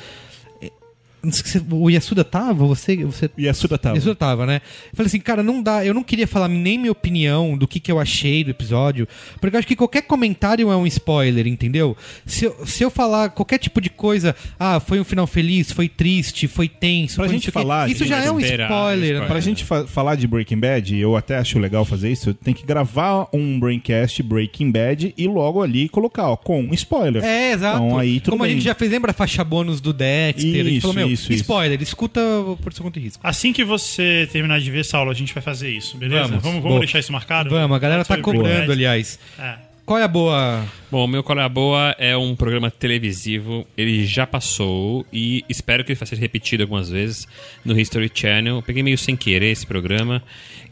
[1.70, 2.96] O Yasuda tava, você.
[3.04, 3.96] você E a Suda tava.
[3.96, 4.60] Yasuda tava, né?
[4.92, 5.84] Eu falei assim, cara, não dá.
[5.84, 9.06] Eu não queria falar nem minha opinião do que, que eu achei do episódio,
[9.40, 11.96] porque eu acho que qualquer comentário é um spoiler, entendeu?
[12.26, 15.88] Se eu, se eu falar qualquer tipo de coisa, ah, foi um final feliz, foi
[15.88, 18.96] triste, foi tenso, Pra foi gente falar, isso gente, já é um esperar, spoiler.
[19.04, 19.20] spoiler.
[19.22, 19.26] né?
[19.26, 22.64] Pra gente fa- falar de Breaking Bad, eu até acho legal fazer isso, tem que
[22.64, 27.22] gravar um Braincast Breaking Bad e logo ali colocar, ó, com spoiler.
[27.24, 27.84] É, exato.
[27.84, 28.52] Então aí tudo Como bem.
[28.52, 30.50] a gente já fez, lembra a faixa bônus do Dexter?
[30.60, 31.42] a gente Isso, falou, meu, isso, isso.
[31.42, 32.20] spoiler, escuta
[32.62, 33.20] por seu conta e risco.
[33.22, 36.28] Assim que você terminar de ver, Saulo, a gente vai fazer isso, beleza?
[36.28, 36.42] Vamos.
[36.42, 37.50] Vamos, vamos, deixar isso marcado?
[37.50, 39.18] Vamos, a galera tá cobrando, aliás.
[39.38, 39.69] É.
[39.90, 40.64] Qual é a boa.
[40.88, 45.44] Bom, o meu Qual é a Boa é um programa televisivo, ele já passou e
[45.48, 47.26] espero que ele faça ser repetido algumas vezes
[47.64, 48.56] no History Channel.
[48.56, 50.22] Eu peguei meio sem querer esse programa,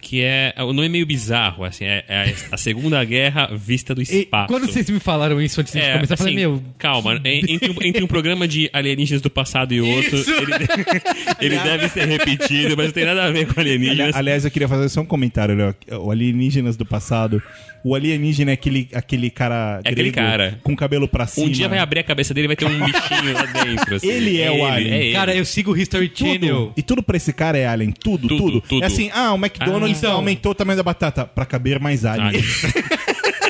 [0.01, 0.55] que é.
[0.59, 4.47] O nome é meio bizarro, assim, é, é a Segunda Guerra vista do E espaço.
[4.53, 6.63] quando vocês me falaram isso antes de É, começar, eu falei, assim, meu.
[6.79, 10.31] calma, en- entre, um- entre um programa de alienígenas do passado e outro, Isso!
[10.31, 10.53] ele,
[11.55, 14.15] ele deve ser repetido, mas não tem nada a ver com Ali- alienígenas.
[14.15, 15.75] Aliás, eu queria fazer só um comentário, Léo.
[16.03, 17.43] O Alienígenas do passado.
[17.85, 19.81] O alienígena é aquele, aquele cara.
[19.85, 20.59] É aquele cara.
[20.63, 21.47] Com cabelo pra cima.
[21.47, 23.95] Um dia vai abrir a cabeça dele e vai ter um bichinho lá dentro.
[23.97, 24.09] assim.
[24.09, 24.93] Ele é o alien.
[24.93, 25.13] É ele.
[25.15, 26.39] Cara, eu sigo o History Channel.
[26.67, 26.73] Tudo.
[26.77, 27.93] E tudo pra esse cara é alien.
[27.93, 28.61] Tudo, Tudo, tudo.
[28.63, 28.83] tudo.
[28.83, 30.13] É assim, ah, o McDonald's Ah, então.
[30.17, 32.27] aumentou o tamanho da batata pra caber mais alien.
[32.29, 32.45] Alien.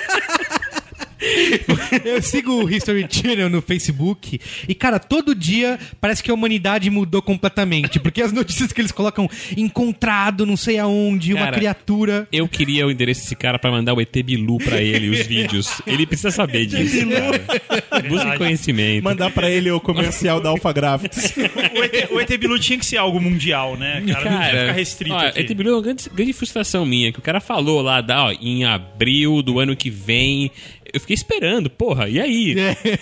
[2.05, 6.89] Eu sigo o History Channel no Facebook e, cara, todo dia parece que a humanidade
[6.91, 7.99] mudou completamente.
[7.99, 12.29] Porque as notícias que eles colocam encontrado não sei aonde, uma Cara, criatura.
[12.33, 15.81] Eu queria o endereço desse cara pra mandar o ET Bilu pra ele, os vídeos.
[15.87, 18.03] Ele precisa saber disso, cara.
[18.09, 19.05] Busque conhecimento.
[19.05, 21.35] Mandar pra ele o comercial da Alpha Graphics.
[21.37, 24.31] O ET, o ET Bilu tinha que ser algo mundial, né, cara?
[24.31, 25.41] não podia ficar restrito ó, aqui.
[25.41, 28.33] ET Bilu é uma grande, grande frustração minha, que o cara falou lá, da, ó,
[28.33, 30.51] em abril do ano que vem.
[30.93, 32.55] Eu fiquei esperando, porra, e aí?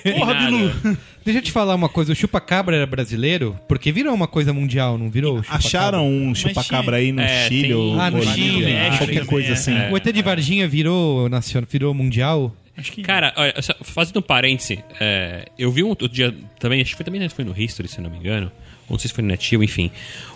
[0.05, 0.35] E Porra.
[0.35, 0.97] Bilu.
[1.25, 3.59] Deixa eu te falar uma coisa, o chupa-cabra era brasileiro?
[3.69, 5.35] Porque virou uma coisa mundial, não virou?
[5.39, 5.67] o chupa-cabra?
[5.67, 9.49] Acharam um chupacabra aí no É, Chile tem- ou Ah, no Chile, qualquer também, coisa
[9.49, 9.53] é.
[9.53, 9.75] assim.
[9.75, 9.91] É.
[9.91, 12.55] O ET de Varginha virou nacional, virou mundial?
[12.77, 13.03] Acho que...
[13.03, 16.97] Cara, olha, só fazendo um parêntese, é, eu vi um outro dia também, acho que
[16.97, 18.53] foi também foi no History, se não me engano,
[18.89, 19.91] ou não sei se foi no Netil, enfim,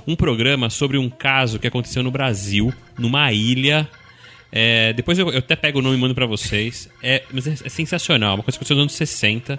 [0.06, 3.86] um programa sobre um caso que aconteceu no Brasil, numa ilha.
[4.52, 6.88] É, depois eu, eu até pego o nome e mando pra vocês.
[7.02, 9.58] É, mas é, é sensacional, uma coisa que aconteceu nos anos 60.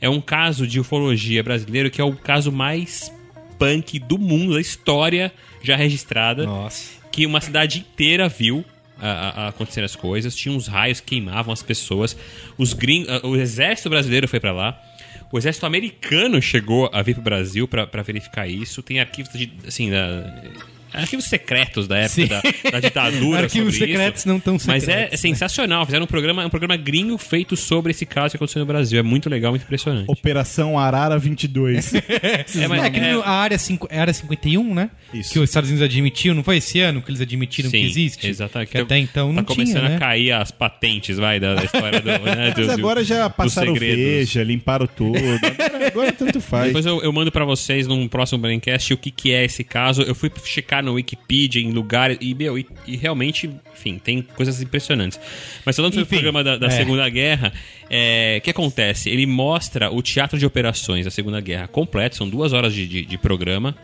[0.00, 3.12] É um caso de ufologia brasileiro que é o caso mais
[3.58, 5.32] punk do mundo, da história
[5.62, 6.92] já registrada Nossa.
[7.10, 8.64] que uma cidade inteira viu
[9.00, 10.36] a, a- acontecer as coisas.
[10.36, 12.16] Tinha uns raios que queimavam as pessoas.
[12.56, 13.06] Os gring...
[13.08, 14.80] ah, O exército brasileiro foi pra lá.
[15.32, 18.82] O exército americano chegou a vir pro Brasil pra verificar isso.
[18.82, 20.42] Tem arquivos de, assim, da...
[20.92, 23.42] Arquivos secretos da época da, da ditadura.
[23.42, 24.28] Arquivos sobre secretos isso.
[24.28, 25.16] não tão Mas é, secretos, né?
[25.16, 25.84] sensacional.
[25.86, 28.98] Fizeram um programa, um programa gringo feito sobre esse caso que aconteceu no Brasil.
[28.98, 30.06] É muito legal, muito impressionante.
[30.08, 31.92] Operação Arara 22.
[32.58, 34.90] É, mas- é, que é- a área, cinco, é a área 51, né?
[35.12, 35.32] Isso.
[35.32, 38.26] Que os Estados Unidos admitiu, não foi esse ano que eles admitiram que Sim, existe?
[38.26, 38.70] Exatamente.
[38.72, 39.96] Que até então não tá começando tinha, né?
[39.96, 42.06] a cair as patentes, vai, da, da história do.
[42.08, 45.18] Né, do- Mas agora já passaram veja, limparam tudo.
[45.18, 46.66] Agora, agora tanto faz.
[46.66, 50.02] Depois eu, eu mando pra vocês num próximo Braincast o que, que é esse caso.
[50.02, 54.60] Eu fui checar no Wikipedia, em lugares, e, meu, e, e realmente, enfim, tem coisas
[54.62, 55.18] impressionantes.
[55.64, 56.70] Mas falando sobre o Enfim, programa da, da é.
[56.70, 57.52] Segunda Guerra,
[57.90, 59.10] é, o que acontece?
[59.10, 63.04] Ele mostra o teatro de operações da Segunda Guerra completo, são duas horas de, de,
[63.04, 63.76] de programa.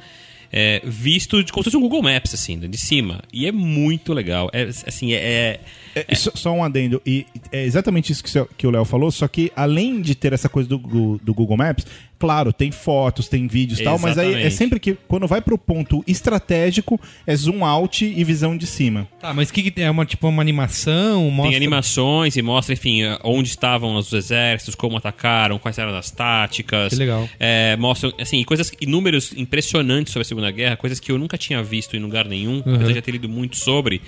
[0.52, 3.20] é, visto de, como se fosse um Google Maps, assim, de cima.
[3.32, 4.48] E é muito legal.
[4.52, 5.58] É, assim, é-
[5.94, 7.00] é, É, só, só um adendo.
[7.06, 8.22] E é exatamente isso
[8.56, 11.86] que, o- Léo falou, só que além de ter essa coisa do, do Google Maps,
[12.18, 15.58] claro, tem fotos, tem vídeos e tal, mas aí é sempre que quando vai pro
[15.58, 19.06] ponto estratégico, é zoom out e visão de cima.
[19.20, 19.84] Tá, mas o que, que tem?
[19.84, 21.30] É uma, tipo, uma animação?
[21.30, 21.50] Mostra...
[21.50, 26.90] Tem animações e mostra, enfim, onde estavam os exércitos, como atacaram, quais eram as táticas.
[26.94, 27.28] Que legal.
[27.38, 31.36] É, mostram, assim, coisas e números impressionantes sobre a Segunda Guerra, coisas que eu nunca
[31.36, 32.74] tinha visto em lugar nenhum, Uhum.
[32.74, 34.00] apesar de já ter lido muito sobre.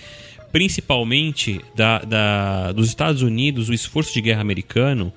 [0.52, 5.12] Principalmente da, da- dos Estados Unidos, o esforço de guerra americano.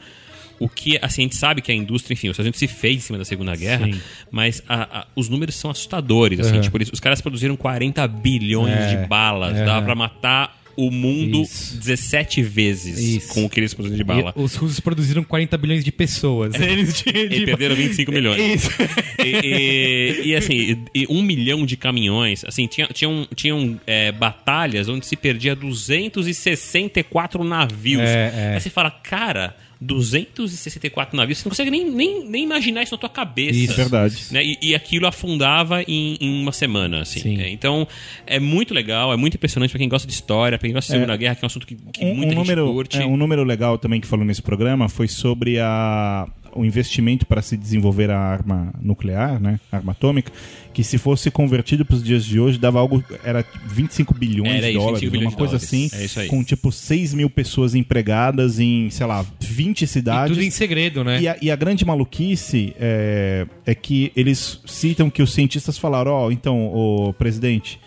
[0.59, 2.97] O que, assim, a gente sabe que a indústria, enfim, os Estados Unidos se fez
[2.97, 4.01] em cima da Segunda Guerra, Sim.
[4.29, 6.61] mas a- a- os números são assustadores, assim, Uhum.
[6.61, 9.63] tipo, eles- os caras produziram 40 bilhões É, de balas, é.
[9.63, 11.77] dava pra matar o mundo Isso.
[11.77, 13.33] 17 vezes Isso.
[13.33, 14.33] com o que eles produziram de bala.
[14.35, 16.53] E os russos produziram 40 bilhões de pessoas.
[16.59, 18.63] Eles de, E de- perderam 25 milhões.
[18.63, 18.69] Isso.
[19.21, 20.53] E, e- e, assim,
[20.93, 22.45] e, e um milhão de caminhões.
[22.45, 28.01] Assim, tinha, tinham, tinham é, batalhas onde se perdia 264 navios.
[28.01, 28.53] É, é.
[28.55, 32.97] Aí você fala, cara, 264 navios, você não consegue nem, nem, nem imaginar isso na
[32.97, 33.57] tua cabeça.
[33.57, 33.73] Isso.
[33.75, 34.25] Verdade.
[34.31, 34.43] Né?
[34.43, 37.19] E, e aquilo afundava em, em uma semana, assim.
[37.21, 37.41] Sim.
[37.41, 37.87] É, então,
[38.27, 40.99] é muito legal, é muito impressionante pra quem gosta de história, pra quem gosta de
[40.99, 42.97] Segunda Guerra, que é um assunto que, que Um, muita um gente número, curte.
[42.97, 47.41] é, um número legal também que falou nesse programa foi sobre a, o investimento para
[47.41, 50.31] se desenvolver a arma nuclear, né, a arma atômica,
[50.73, 54.61] que se fosse convertido para os dias de hoje dava algo era 25 bilhões Era
[54.67, 55.93] de isso, dólares, 25 bilhões uma de coisa dólares.
[55.93, 60.35] assim, É com tipo 6 mil pessoas empregadas em, sei lá, 20 E cidades.
[60.35, 61.21] tudo em segredo, né?
[61.21, 66.11] E a, e a grande maluquice é, é que eles citam que os cientistas falaram:
[66.11, 67.79] Ó, então, o presidente,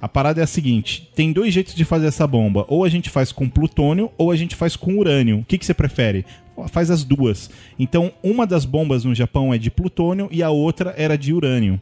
[0.00, 2.64] a parada é a seguinte: tem dois jeitos de fazer essa bomba.
[2.68, 5.38] Ou a gente faz com plutônio, ou a gente faz com urânio.
[5.38, 6.24] O que, que você prefere?
[6.68, 7.50] Faz as duas.
[7.78, 11.80] Então, uma das bombas no Japão é de plutônio e a outra era de urânio.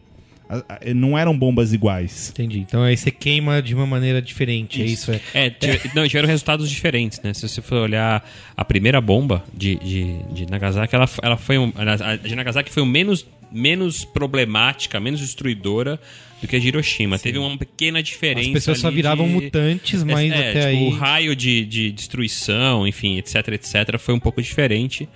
[0.95, 2.31] Não eram bombas iguais.
[2.31, 2.59] Entendi.
[2.61, 4.83] Então aí você queima de uma maneira diferente.
[4.83, 5.11] É isso.
[5.13, 5.21] É.
[5.35, 7.33] É, tive- não, tiveram resultados diferentes, né?
[7.35, 11.73] Se você for olhar a primeira bomba de, de, de Nagasaki, ela, ela foi um,
[11.75, 15.99] a de Nagasaki foi o menos, menos problemática, menos destruidora
[16.41, 17.19] do que a de Hiroshima.
[17.19, 18.49] Teve uma pequena diferença.
[18.49, 20.87] As pessoas só viravam de- mutantes, mas é, até tipo, aí.
[20.87, 25.09] O raio de, de destruição, enfim, etc, etc, foi um pouco diferente.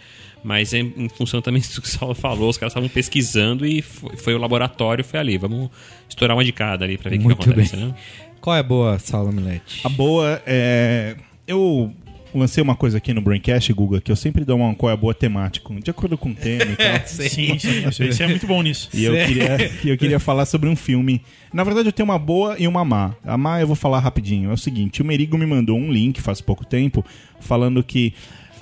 [0.46, 3.82] Mas em, em função também do que o Saulo falou, os caras estavam pesquisando e
[3.82, 5.36] foi, foi o laboratório, foi ali.
[5.36, 5.70] Vamos
[6.08, 7.86] estourar uma de cada ali pra ver o que acontece, bem.
[7.86, 7.94] né?
[8.40, 9.80] Qual é a boa, Saulo Milete?
[9.82, 11.16] A boa é.
[11.48, 11.92] Eu
[12.32, 14.96] lancei uma coisa aqui no Braincast, Guga, que eu sempre dou uma qual é a
[14.96, 17.00] boa temática, de acordo com o tema e tal.
[17.06, 17.82] Sim, sim.
[17.90, 18.88] Você é muito bom nisso.
[18.94, 21.20] E eu queria, e eu queria falar sobre um filme.
[21.52, 23.16] Na verdade, eu tenho uma boa e uma má.
[23.24, 24.50] A má eu vou falar rapidinho.
[24.50, 27.04] É o seguinte: o Merigo me mandou um link faz pouco tempo
[27.40, 28.14] falando que.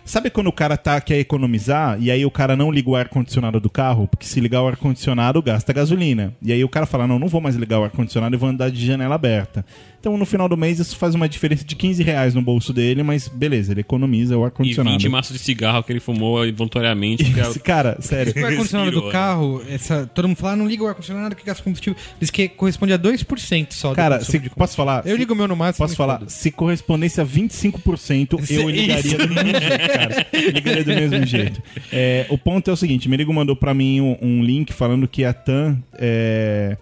[0.04, 3.58] Sabe quando o cara tá, quer economizar e aí o cara não liga o ar-condicionado
[3.58, 4.06] do carro?
[4.06, 6.34] Porque se ligar o ar-condicionado gasta gasolina.
[6.42, 8.70] E aí o cara fala: não, não vou mais ligar o ar-condicionado e vou andar
[8.70, 9.64] de janela aberta.
[10.04, 13.02] Então no final do mês isso faz uma diferença de 15 reais no bolso dele,
[13.02, 14.98] mas beleza, ele economiza o E ar-condicionado.
[14.98, 17.24] 20 maços de cigarro que ele fumou voluntariamente.
[17.24, 18.34] porque Esse cara, sério.
[18.36, 19.10] O ar-condicionado do né?
[19.10, 21.98] carro, essa, todo mundo fala, ah, não liga o ar-condicionado que gasta combustível.
[22.20, 25.06] Diz que corresponde a 2% só Cara, se, posso falar?
[25.06, 25.82] Eu ligo o meu no máximo.
[25.82, 26.22] Posso e falar?
[26.28, 28.68] Se correspondesse a 25%, eu Isso.
[28.68, 30.26] ligaria do mesmo jeito, cara.
[30.52, 31.62] Ligaria do mesmo jeito.
[31.90, 35.24] É, o ponto é o seguinte: Merigo mandou pra mim um, um link falando que
[35.24, 36.76] a TAM é,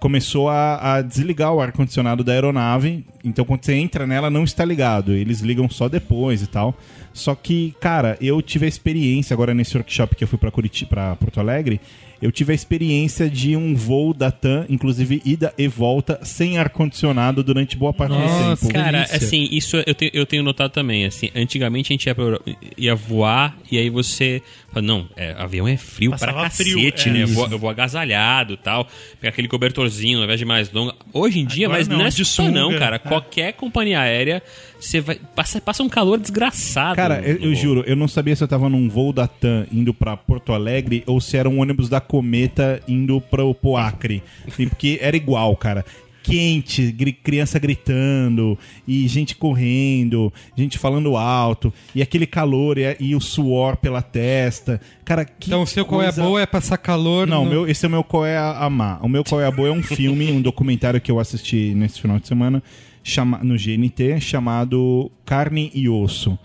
[0.00, 3.04] começou a, a desligar o ar-condicionado da aeronave.
[3.24, 5.12] Então, quando você entra nela, não está ligado.
[5.12, 6.74] Eles ligam só depois e tal.
[7.12, 10.88] Só que, cara, eu tive a experiência agora nesse workshop que eu fui pra Curitiba,
[10.88, 11.80] pra Porto Alegre.
[12.20, 17.42] Eu tive a experiência de um voo da TAM, inclusive ida e volta, sem ar-condicionado
[17.44, 18.72] durante boa parte Nossa, do tempo.
[18.72, 19.16] Cara, delícia.
[19.16, 21.04] assim, isso eu tenho, eu tenho notado também.
[21.04, 22.40] Assim, antigamente a gente ia, pra-
[22.76, 24.42] ia voar e aí você.
[24.72, 27.12] fala, Não, é, avião é frio Passava pra frio, cacete, é.
[27.12, 27.22] né?
[27.22, 28.86] Eu vou, eu vou agasalhado e tal.
[29.20, 30.94] Pegar aquele cobertorzinho, ao invés de mais longa.
[31.12, 32.96] Hoje em dia, Agora mas não, não, é de só não, cara.
[32.96, 32.98] é.
[32.98, 34.42] Qualquer companhia aérea,
[34.80, 35.18] você vai.
[35.34, 36.96] Passa, passa um calor desgraçado.
[36.96, 39.92] Cara, eu, eu juro, eu não sabia se eu tava num voo da TAM indo
[39.92, 44.22] pra Porto Alegre ou se era um ônibus da Cometa indo pro, pro Acre.
[44.46, 45.84] Assim, porque era igual, cara.
[46.22, 53.14] Quente, gri- criança gritando, e gente correndo, gente falando alto, e aquele calor e, e
[53.16, 54.78] o suor pela testa.
[55.06, 57.26] Cara, que Então o seu qual é a coisa- boa é passar calor.
[57.26, 57.50] Não, no...
[57.50, 58.98] meu, esse é o meu qual é a, a má.
[59.00, 61.98] O meu qual é a boa é um filme, um documentário que eu assisti nesse
[61.98, 62.62] final de semana
[63.10, 66.38] chama, no GNT chamado Carne e Osso.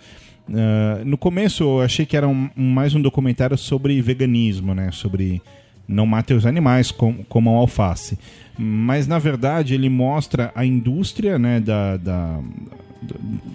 [0.53, 4.89] Ah, no começo eu achei que era um- mais um documentário sobre veganismo, né?
[4.91, 5.41] Sobre
[5.87, 8.17] não matem os animais, com, comam alface.
[8.57, 12.39] Mas na verdade ele mostra a indústria né, da, da-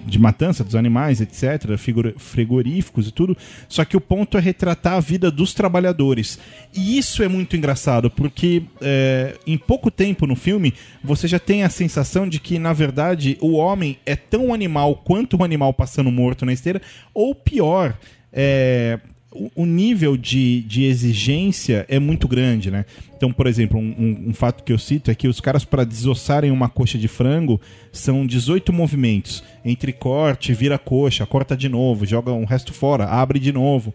[0.07, 1.77] de matança dos animais, etc.,
[2.17, 3.37] frigoríficos e tudo.
[3.69, 6.39] Só que o ponto é retratar a vida dos trabalhadores.
[6.75, 11.63] E isso é muito engraçado, porque é, em pouco tempo no filme você já tem
[11.63, 16.11] a sensação de que, na verdade, o homem é tão animal quanto o animal passando
[16.11, 16.81] morto na esteira,
[17.13, 17.97] ou pior.
[18.33, 18.99] É,
[19.33, 22.85] o- nível de, de exigência é muito grande, né?
[23.17, 25.85] Então, por exemplo, um, um- um fato que eu cito é que os caras, para
[25.85, 27.61] desossarem uma coxa de frango,
[27.93, 29.43] são 18 movimentos.
[29.65, 33.95] Entre corte, vira coxa, corta de novo, joga o resto fora, abre de novo.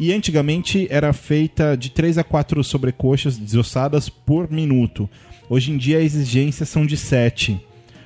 [0.00, 5.08] E antigamente era feita de 3 a 4 sobrecoxas desossadas por minuto.
[5.48, 7.60] Hoje em dia a exigência são de 7.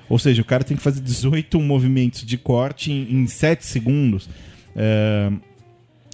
[0.07, 4.29] Ou seja, o cara tem que fazer 18 movimentos de corte em, em 7 segundos.
[4.77, 5.31] É,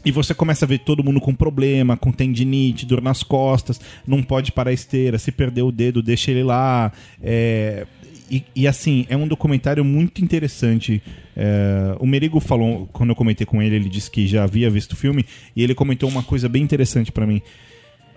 [0.05, 4.23] e você começa a ver todo mundo com problema, com tendinite, dor nas costas, não
[4.23, 6.93] pode parar a esteira, se perder o dedo, deixa ele lá.
[7.23, 7.87] É,
[8.31, 11.03] e, e, assim, é um documentário muito interessante.
[11.37, 14.93] É, o Merigo falou, quando eu comentei com ele, ele disse que já havia visto
[14.93, 15.25] o filme,
[15.55, 17.41] e ele comentou uma coisa bem interessante pra mim.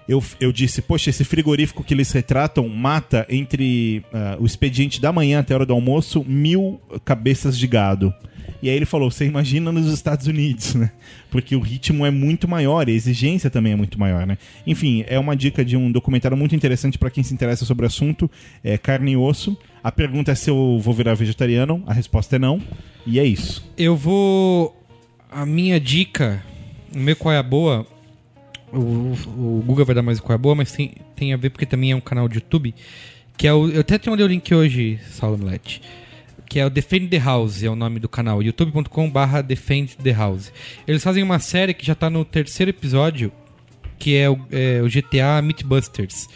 [0.07, 5.11] Eu, eu disse, poxa, esse frigorífico que eles retratam mata entre ah, o expediente da
[5.11, 8.13] manhã até a hora do almoço mil cabeças de gado.
[8.61, 10.91] E aí ele falou, você imagina nos Estados Unidos, né?
[11.29, 14.37] Porque o ritmo é muito maior a exigência também é muito maior, né?
[14.65, 17.87] Enfim, é uma dica de um documentário muito interessante para quem se interessa sobre o
[17.87, 18.29] assunto.
[18.63, 19.57] É carne e osso.
[19.83, 21.83] A pergunta é se eu vou virar vegetariano.
[21.85, 22.61] A resposta é não.
[23.05, 23.69] E é isso.
[23.77, 24.75] Eu vou.
[25.29, 26.41] A minha dica
[26.95, 27.85] O meu qual é a boa.
[28.71, 31.49] O, o Google vai dar mais qual é a boa, mas tem, tem a ver
[31.51, 32.73] porque também é um canal de YouTube.
[33.37, 33.69] Que é o.
[33.69, 35.81] Eu até te mandei o link hoje, Saulo Milete.
[36.49, 38.41] Que é o Defend the House, é o nome do canal.
[38.41, 40.51] youtube.com/barra Defend the House.
[40.87, 43.31] Eles fazem uma série que já tá no terceiro episódio,
[43.99, 46.27] que é o, é o GTA Mythbusters.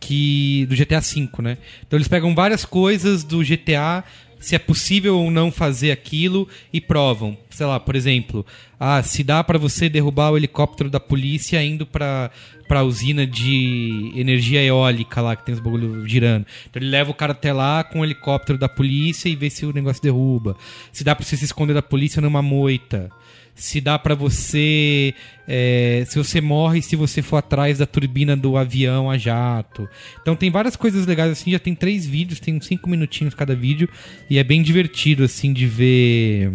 [0.00, 1.58] Que, do GTA V, né?
[1.84, 4.04] Então eles pegam várias coisas do GTA
[4.40, 7.36] se é possível ou não fazer aquilo e provam.
[7.50, 8.46] Sei lá, por exemplo,
[8.80, 12.30] ah, se dá pra você derrubar o helicóptero da polícia indo pra,
[12.68, 16.46] pra usina de energia eólica lá, que tem os bagulho girando.
[16.68, 19.66] Então ele leva o cara até lá com o helicóptero da polícia e vê se
[19.66, 20.56] o negócio derruba.
[20.92, 23.10] Se dá pra você se esconder da polícia numa moita.
[23.52, 25.12] Se dá pra você.
[25.48, 29.88] é, se você morre se você for atrás da turbina do avião a jato.
[30.22, 31.50] Então tem várias coisas legais assim.
[31.50, 33.88] Já tem três vídeos, tem cinco minutinhos cada vídeo.
[34.30, 36.52] E é bem divertido assim de ver.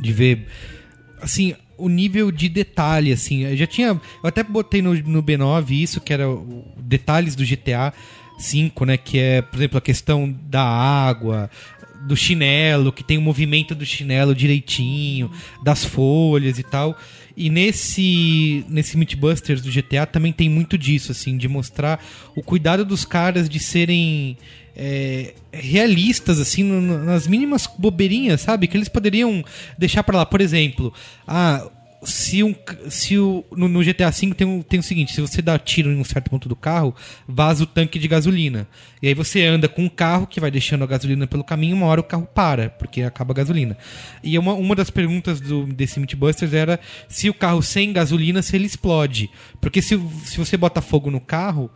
[0.00, 0.48] De ver.
[1.20, 3.44] Assim, o nível de detalhe, assim.
[3.44, 3.88] Eu já tinha.
[3.88, 7.92] Eu até botei no, no B9 isso, que era o, detalhes do GTA
[8.38, 8.96] 5, né?
[8.96, 11.48] Que é, por exemplo, a questão da água,
[12.06, 15.30] do chinelo, que tem o movimento do chinelo direitinho,
[15.62, 16.98] das folhas e tal.
[17.36, 22.04] E nesse nesse Mythbusters do GTA também tem muito disso, assim, de mostrar
[22.34, 24.36] o cuidado dos caras de serem
[24.74, 28.66] é, realistas, assim, no- nas mínimas bobeirinhas, sabe?
[28.66, 29.44] Que eles poderiam
[29.78, 30.26] deixar pra lá.
[30.26, 30.92] Por exemplo,
[31.26, 31.66] ah,
[32.04, 32.54] se, um,
[32.88, 35.90] se o, no, no GTA V tem, o- tem o seguinte: se você dá tiro
[35.90, 36.94] em um certo ponto do carro,
[37.26, 38.68] vaza o tanque de gasolina.
[39.02, 41.86] E aí você anda com um carro que vai deixando a gasolina pelo caminho, uma
[41.86, 43.76] hora o carro para, porque acaba a gasolina.
[44.22, 48.54] E uma, uma das perguntas do, desse Mythbusters era se o carro sem gasolina, se
[48.54, 49.28] ele explode.
[49.60, 51.68] Porque se, se você bota fogo no carro,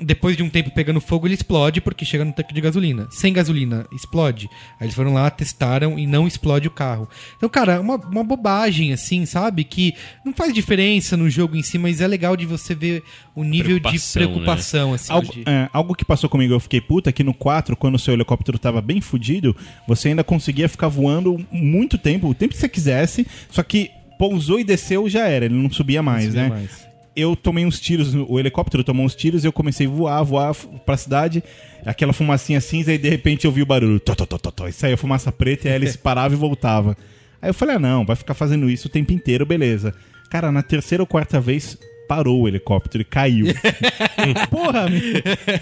[0.00, 3.06] depois de um tempo pegando fogo, ele explode porque chega no tanque de gasolina.
[3.10, 4.48] Sem gasolina, explode.
[4.80, 7.08] Aí eles foram lá, testaram e não explode o carro.
[7.36, 9.62] Então, cara, uma, uma bobagem, assim, sabe?
[9.62, 9.94] Que
[10.24, 13.02] não faz diferença no jogo em si, mas é legal de você ver
[13.36, 15.12] o nível de Preocupação, preocupação, assim.
[15.12, 17.98] Algo, de- é, algo que passou comigo, eu fiquei puta, que no 4, quando o
[17.98, 19.56] seu helicóptero tava bem fudido,
[19.86, 24.58] você ainda conseguia ficar voando muito tempo, o tempo que você quisesse, só que pousou
[24.60, 26.48] e desceu já era, ele não subia mais, subia né?
[26.48, 26.83] mais.
[27.16, 30.54] Eu tomei uns tiros, o helicóptero tomou uns tiros e eu comecei a voar, voar
[30.84, 31.42] pra cidade,
[31.86, 34.66] aquela fumacinha cinza e de repente eu vi o barulho, tó, tó, tó, tó, tó,
[34.68, 36.96] e saía fumaça preta e aí ele se parava e voltava.
[37.40, 39.94] Aí eu falei, ah não, vai ficar fazendo isso o tempo inteiro, beleza.
[40.30, 41.78] Cara, na terceira ou quarta vez
[42.08, 43.46] parou o helicóptero e caiu.
[44.50, 45.00] Porra, meu.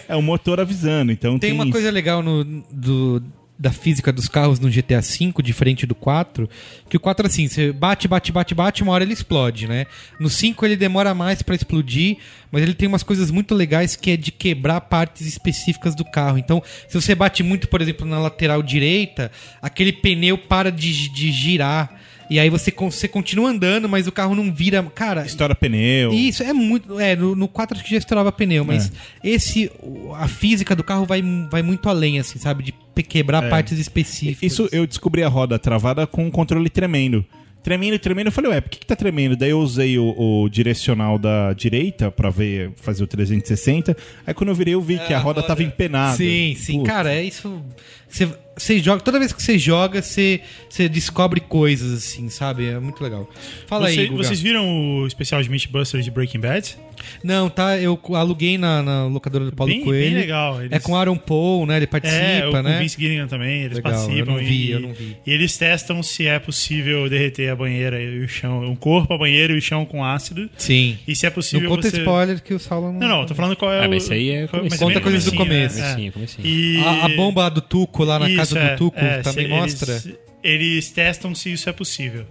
[0.09, 1.73] é o motor avisando, então Tem tem, uma isso.
[1.73, 3.23] coisa legal no, do-
[3.63, 6.51] da física dos carros no GTA V, diferente do 4,
[6.91, 9.87] que o 4 assim, você bate, bate, bate, bate, uma hora ele explode, né?
[10.19, 12.17] No 5 ele demora mais pra explodir,
[12.51, 16.39] mas ele tem umas coisas muito legais que é de quebrar partes específicas do carro.
[16.39, 19.31] Então, se você bate muito, por exemplo, na lateral direita,
[19.63, 22.01] aquele pneu para de, de girar.
[22.33, 24.83] E aí você, você continua andando, mas o carro não vira.
[24.95, 26.13] Cara, Estoura pneu.
[26.13, 26.99] isso é muito.
[26.99, 28.91] É, no, no 4 acho que já estourava pneu, mas
[29.23, 29.71] esse.
[29.83, 32.65] o- A física do carro vai, vai muito além, assim, sabe?
[32.65, 34.43] De quebrar partes específicas.
[34.53, 37.25] Isso eu descobri a roda travada com o controle tremendo.
[37.63, 38.27] Tremendo, tremendo.
[38.27, 39.37] Eu falei, ué, por que, que tá tremendo?
[39.37, 43.97] Daí eu usei o, o direcional da direita pra ver, fazer o 360.
[44.27, 46.17] Aí quando eu virei, eu vi que a roda tava empenada.
[46.17, 46.83] Sim, sim.
[46.83, 47.63] Cara, é isso.
[48.09, 49.01] Você, você joga.
[49.01, 52.67] Toda vez que você joga, você, você descobre coisas, assim, sabe?
[52.67, 53.29] É muito legal.
[53.67, 54.25] Fala Você- aí, Guga.
[54.25, 56.77] vocês viram o especial de Mythbusters de Breaking Bad?
[57.23, 57.79] Não, tá.
[57.79, 60.05] Eu aluguei na, na locadora do Paulo Bem- Coelho.
[60.13, 61.77] bem legal, eles- É com Aaron Paul, né?
[61.77, 62.77] Ele participa, é, o, né?
[62.77, 64.19] o Vince Gilligan também, eles Legal, participam.
[64.19, 65.17] eu não vi, e, eu não vi.
[65.27, 69.19] e eles testam se é possível derreter a banheira e o chão, o corpo, a
[69.19, 70.49] banheira e o chão com ácido.
[70.57, 70.99] Sim.
[71.07, 71.99] E se é Não possível conta você...
[71.99, 73.01] spoiler que o Saulo não.
[73.01, 73.91] Não, não, tô falando qual é Ah, o...
[73.91, 74.79] mas isso aí é mas comecinho.
[74.81, 75.79] Conta bem coisas do comecinho, começo.
[75.79, 75.83] é.
[75.91, 76.47] Comecinho, comecinho.
[76.47, 76.79] E...
[76.85, 79.51] A, a bomba do Tuco lá na Isso, casa é, do Tuco é, também se-
[79.51, 79.93] mostra.
[79.93, 82.25] Eles, eles testam se isso é possível.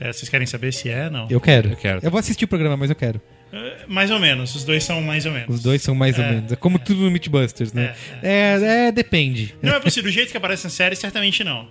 [0.00, 1.26] É, vocês querem saber se é, não?
[1.30, 1.70] Eu quero.
[1.70, 2.00] Eu quero.
[2.02, 3.20] Eu vou assistir o programa, mas eu quero.
[3.54, 5.54] É, Mais ou menos, os dois são mais ou menos.
[5.56, 6.30] Os dois são mais ou É.
[6.32, 6.52] menos.
[6.52, 7.94] É como tudo no Mythbusters, né?
[8.22, 9.54] É, é, depende.
[9.62, 11.68] Não é possível, do jeito que aparece na série, certamente não.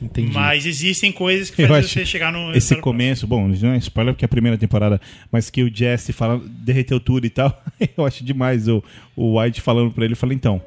[0.00, 0.32] Entendi.
[0.32, 2.54] Mas existem coisas que Eu fazem você chegar no.
[2.54, 5.00] Esse começo, bom, não é spoiler porque é a primeira temporada,
[5.32, 7.60] mas que o Jesse fala, derreteu tudo e tal.
[7.98, 8.82] Eu acho demais o,
[9.16, 10.14] o White falando pra ele.
[10.14, 10.62] Fala, então.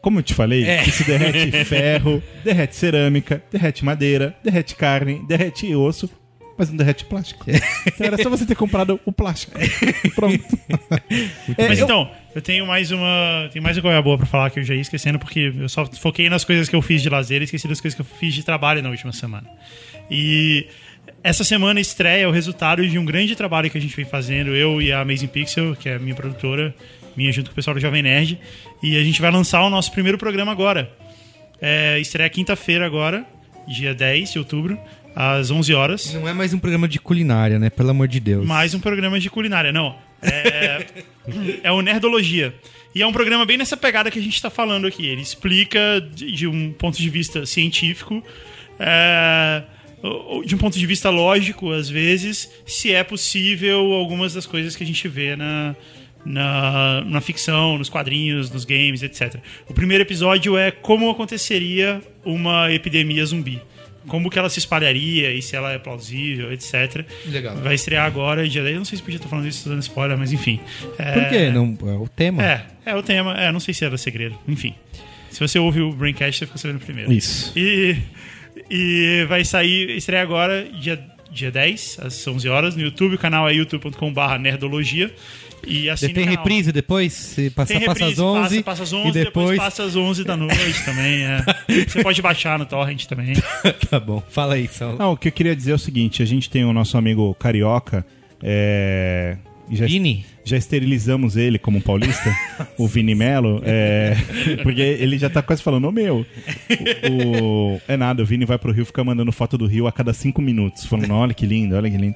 [0.00, 0.84] Como eu te falei, É.
[0.86, 6.10] isso derrete ferro, derrete cerâmica, derrete madeira, derrete carne, derrete osso,
[6.56, 7.44] mas não derrete plástico.
[7.50, 9.52] Então era só você ter comprado o plástico.
[10.14, 10.58] Pronto.
[11.58, 13.48] É, Mas eu- então, eu tenho mais uma.
[13.52, 15.84] Tem mais uma coisa boa pra falar que eu já ia esquecendo, porque eu só
[15.86, 18.34] foquei nas coisas que eu fiz de lazer e esqueci das coisas que eu fiz
[18.34, 19.48] de trabalho na última semana.
[20.10, 20.66] E
[21.22, 24.80] essa semana estreia o resultado de um grande trabalho que a gente vem fazendo, eu
[24.80, 26.74] e a Amazing Pixel, que é a minha produtora,
[27.16, 28.38] minha junto com o pessoal do Jovem Nerd.
[28.82, 30.90] E a gente vai lançar o nosso primeiro programa agora.
[31.60, 33.24] É, estreia quinta-feira agora,
[33.66, 34.78] dia 10 de outubro.
[35.14, 36.14] Às 11 horas.
[36.14, 37.70] Não é mais um programa de culinária, né?
[37.70, 38.46] Pelo amor de Deus.
[38.46, 39.96] Mais um programa de culinária, não.
[40.22, 40.86] É,
[41.62, 42.54] é o Nerdologia.
[42.94, 45.06] E é um programa bem nessa pegada que a gente está falando aqui.
[45.06, 48.22] Ele explica de, de um ponto de vista científico,
[48.78, 49.62] é,
[50.44, 54.84] de um ponto de vista lógico, às vezes, se é possível algumas das coisas que
[54.84, 55.74] a gente vê na,
[56.24, 59.36] na, na ficção, nos quadrinhos, nos games, etc.
[59.68, 63.60] O primeiro episódio é como aconteceria uma epidemia zumbi.
[64.06, 67.04] Como que ela se espalharia e se ela é plausível, etc.
[67.26, 67.56] Legal.
[67.56, 68.74] Vai estrear agora, dia 10.
[68.74, 70.60] Eu não sei se podia estar falando isso dando spoiler, mas enfim.
[70.98, 71.50] É, Por quê?
[71.50, 72.44] Não, é o tema?
[72.44, 73.34] É, é o tema.
[73.40, 74.38] É, não sei se era segredo.
[74.46, 74.74] Enfim.
[75.30, 77.12] Se você ouve o Braincast, você fica sabendo primeiro.
[77.12, 77.52] Isso.
[77.56, 77.96] E,
[78.70, 83.16] e vai sair, estreia agora, dia, dia 10, às 11 horas, no YouTube.
[83.16, 85.12] O canal é youtube.com.br nerdologia.
[85.66, 87.12] E assim Tem reprise depois?
[87.12, 89.56] Se passa reprise, às 11, passa, passa às 11 e depois...
[89.58, 91.24] passa às 11 da noite também.
[91.24, 91.44] é.
[91.88, 93.34] Você pode baixar no torrent também.
[93.90, 94.98] tá bom, fala aí, Saulo.
[94.98, 97.34] Não, o que eu queria dizer é o seguinte: a gente tem o nosso amigo
[97.34, 98.04] carioca.
[98.42, 99.36] É...
[99.70, 100.24] Já, Vini?
[100.44, 102.30] já esterilizamos ele como paulista,
[102.78, 104.14] o Vini Melo, é,
[104.62, 106.26] porque ele já tá quase falando, ô meu.
[107.10, 109.92] O, o- é nada, o Vini vai pro Rio ficar mandando foto do Rio a
[109.92, 112.14] cada cinco minutos, falando, olha que lindo, olha que lindo.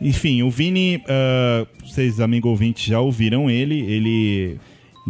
[0.00, 4.58] Enfim, o Vini, ah, vocês, amigo ouvintes, já ouviram ele, ele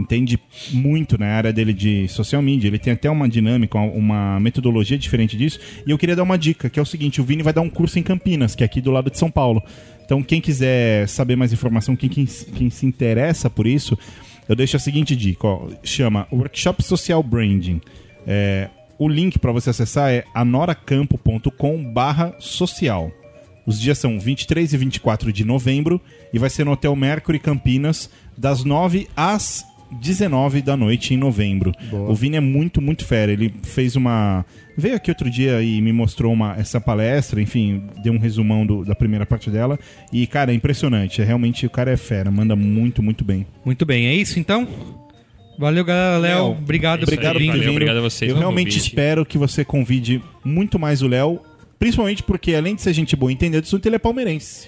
[0.01, 0.39] entende
[0.73, 2.69] muito na área dele de social media.
[2.69, 5.59] Ele tem até uma dinâmica, uma metodologia diferente disso.
[5.87, 7.71] E eu queria dar uma dica, que é o seguinte: o Vini vai dar um
[7.71, 9.63] curso em Campinas, que é aqui do lado de São Paulo.
[10.05, 13.97] Então, quem quiser saber mais informação, quem, quem, quem se interessa por isso,
[14.49, 17.81] eu deixo a seguinte dica: ó, chama Workshop Social Branding.
[18.27, 18.69] É,
[18.99, 23.13] o link para você acessar é anoracampo.com/social.
[23.67, 26.01] Os dias são 23 e 24 de novembro
[26.33, 31.73] e vai ser no Hotel Mercury Campinas, das 9 às 19 da noite em novembro.
[31.93, 33.33] O Vini é muito, muito fera.
[33.33, 34.45] Ele fez uma.
[34.77, 38.85] Veio aqui outro dia e me mostrou uma, essa palestra, enfim, deu um resumão do-
[38.85, 39.79] da primeira parte dela.
[40.13, 41.21] E, cara, é impressionante.
[41.21, 43.47] É, realmente o cara é fera, manda muito, muito bem.
[43.65, 44.67] Muito bem, é isso então?
[45.59, 46.19] Valeu, galera.
[46.19, 47.53] Léo, obrigado por Obrigado ter aí, vindo.
[47.53, 48.87] por valeu, obrigado a vocês Eu realmente convite.
[48.89, 51.41] espero que você convide muito mais o Léo.
[51.79, 54.67] Principalmente porque, além de ser gente boa e entender do assunto, ele é palmeirense.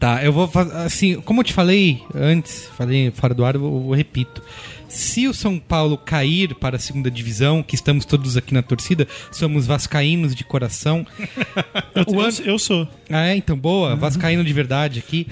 [0.00, 0.74] Tá, eu vou fazer.
[0.78, 4.42] Assim, como eu te falei antes, falei fora do ar, eu, eu repito.
[4.88, 9.06] Se o São Paulo cair para a segunda divisão, que estamos todos aqui na torcida,
[9.30, 11.06] somos vascaínos de coração.
[11.94, 12.88] Eu, eu- ano- eu sou.
[13.10, 13.36] Ah, é?
[13.36, 13.94] Então, boa.
[13.94, 15.26] Vascaíno de verdade aqui.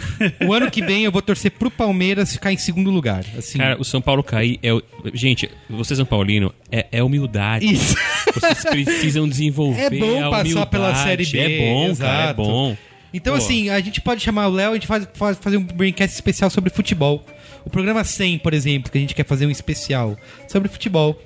[0.46, 3.24] O ano que vem eu vou torcer pro Palmeiras ficar em segundo lugar.
[3.36, 3.58] Assim.
[3.58, 4.72] Cara, o São Paulo cair é.
[4.74, 4.82] o-
[5.14, 7.72] Gente, você São Paulino, é, é humildade.
[7.72, 7.96] Isso.
[8.34, 10.70] Vocês precisam desenvolver É bom a passar humildade.
[10.70, 12.42] pela Série B, É bom, cara, é exato.
[12.42, 12.76] bom.
[13.12, 13.38] Então, Pô.
[13.38, 16.14] assim, a gente pode chamar o Léo e a gente faz, faz- fazer um braincast
[16.14, 17.24] especial sobre futebol.
[17.64, 20.16] O programa 100, por exemplo, que a gente quer fazer um especial
[20.46, 21.20] sobre futebol.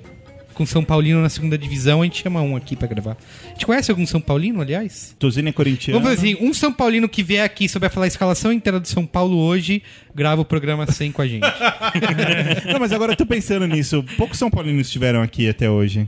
[0.53, 3.17] Com São Paulino na segunda divisão, a gente chama um aqui pra gravar.
[3.43, 5.15] A gente conhece algum São Paulino, aliás?
[5.17, 5.99] Tozina é corintiano.
[5.99, 8.87] Vamos fazer assim, um São Paulino que vier aqui souber falar a escalação inteira do
[8.87, 9.81] São Paulo hoje,
[10.13, 11.41] grava o programa 100 com a gente.
[12.71, 14.05] Não, mas agora eu tô pensando nisso.
[14.15, 16.07] Poucos São Paulinos estiveram aqui até hoje.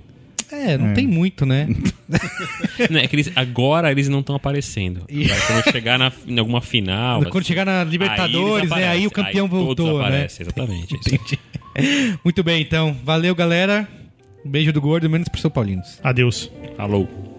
[0.56, 1.68] É, não tem muito, né?
[2.90, 5.04] Não, é que eles, agora eles não estão aparecendo.
[5.10, 7.24] E- Quando chegar na, em alguma final.
[7.26, 8.88] Quando chegar na aí Libertadores, eles né?
[8.88, 10.26] Aí o campeão aí todos voltou, né?
[10.26, 10.96] Exatamente.
[10.96, 12.14] é aí.
[12.24, 12.96] Muito bem, então.
[13.04, 13.88] Valeu, galera.
[14.46, 16.00] Um beijo do gordo, menos pro São Paulinos.
[16.04, 16.52] Adeus.
[16.78, 17.35] Falou.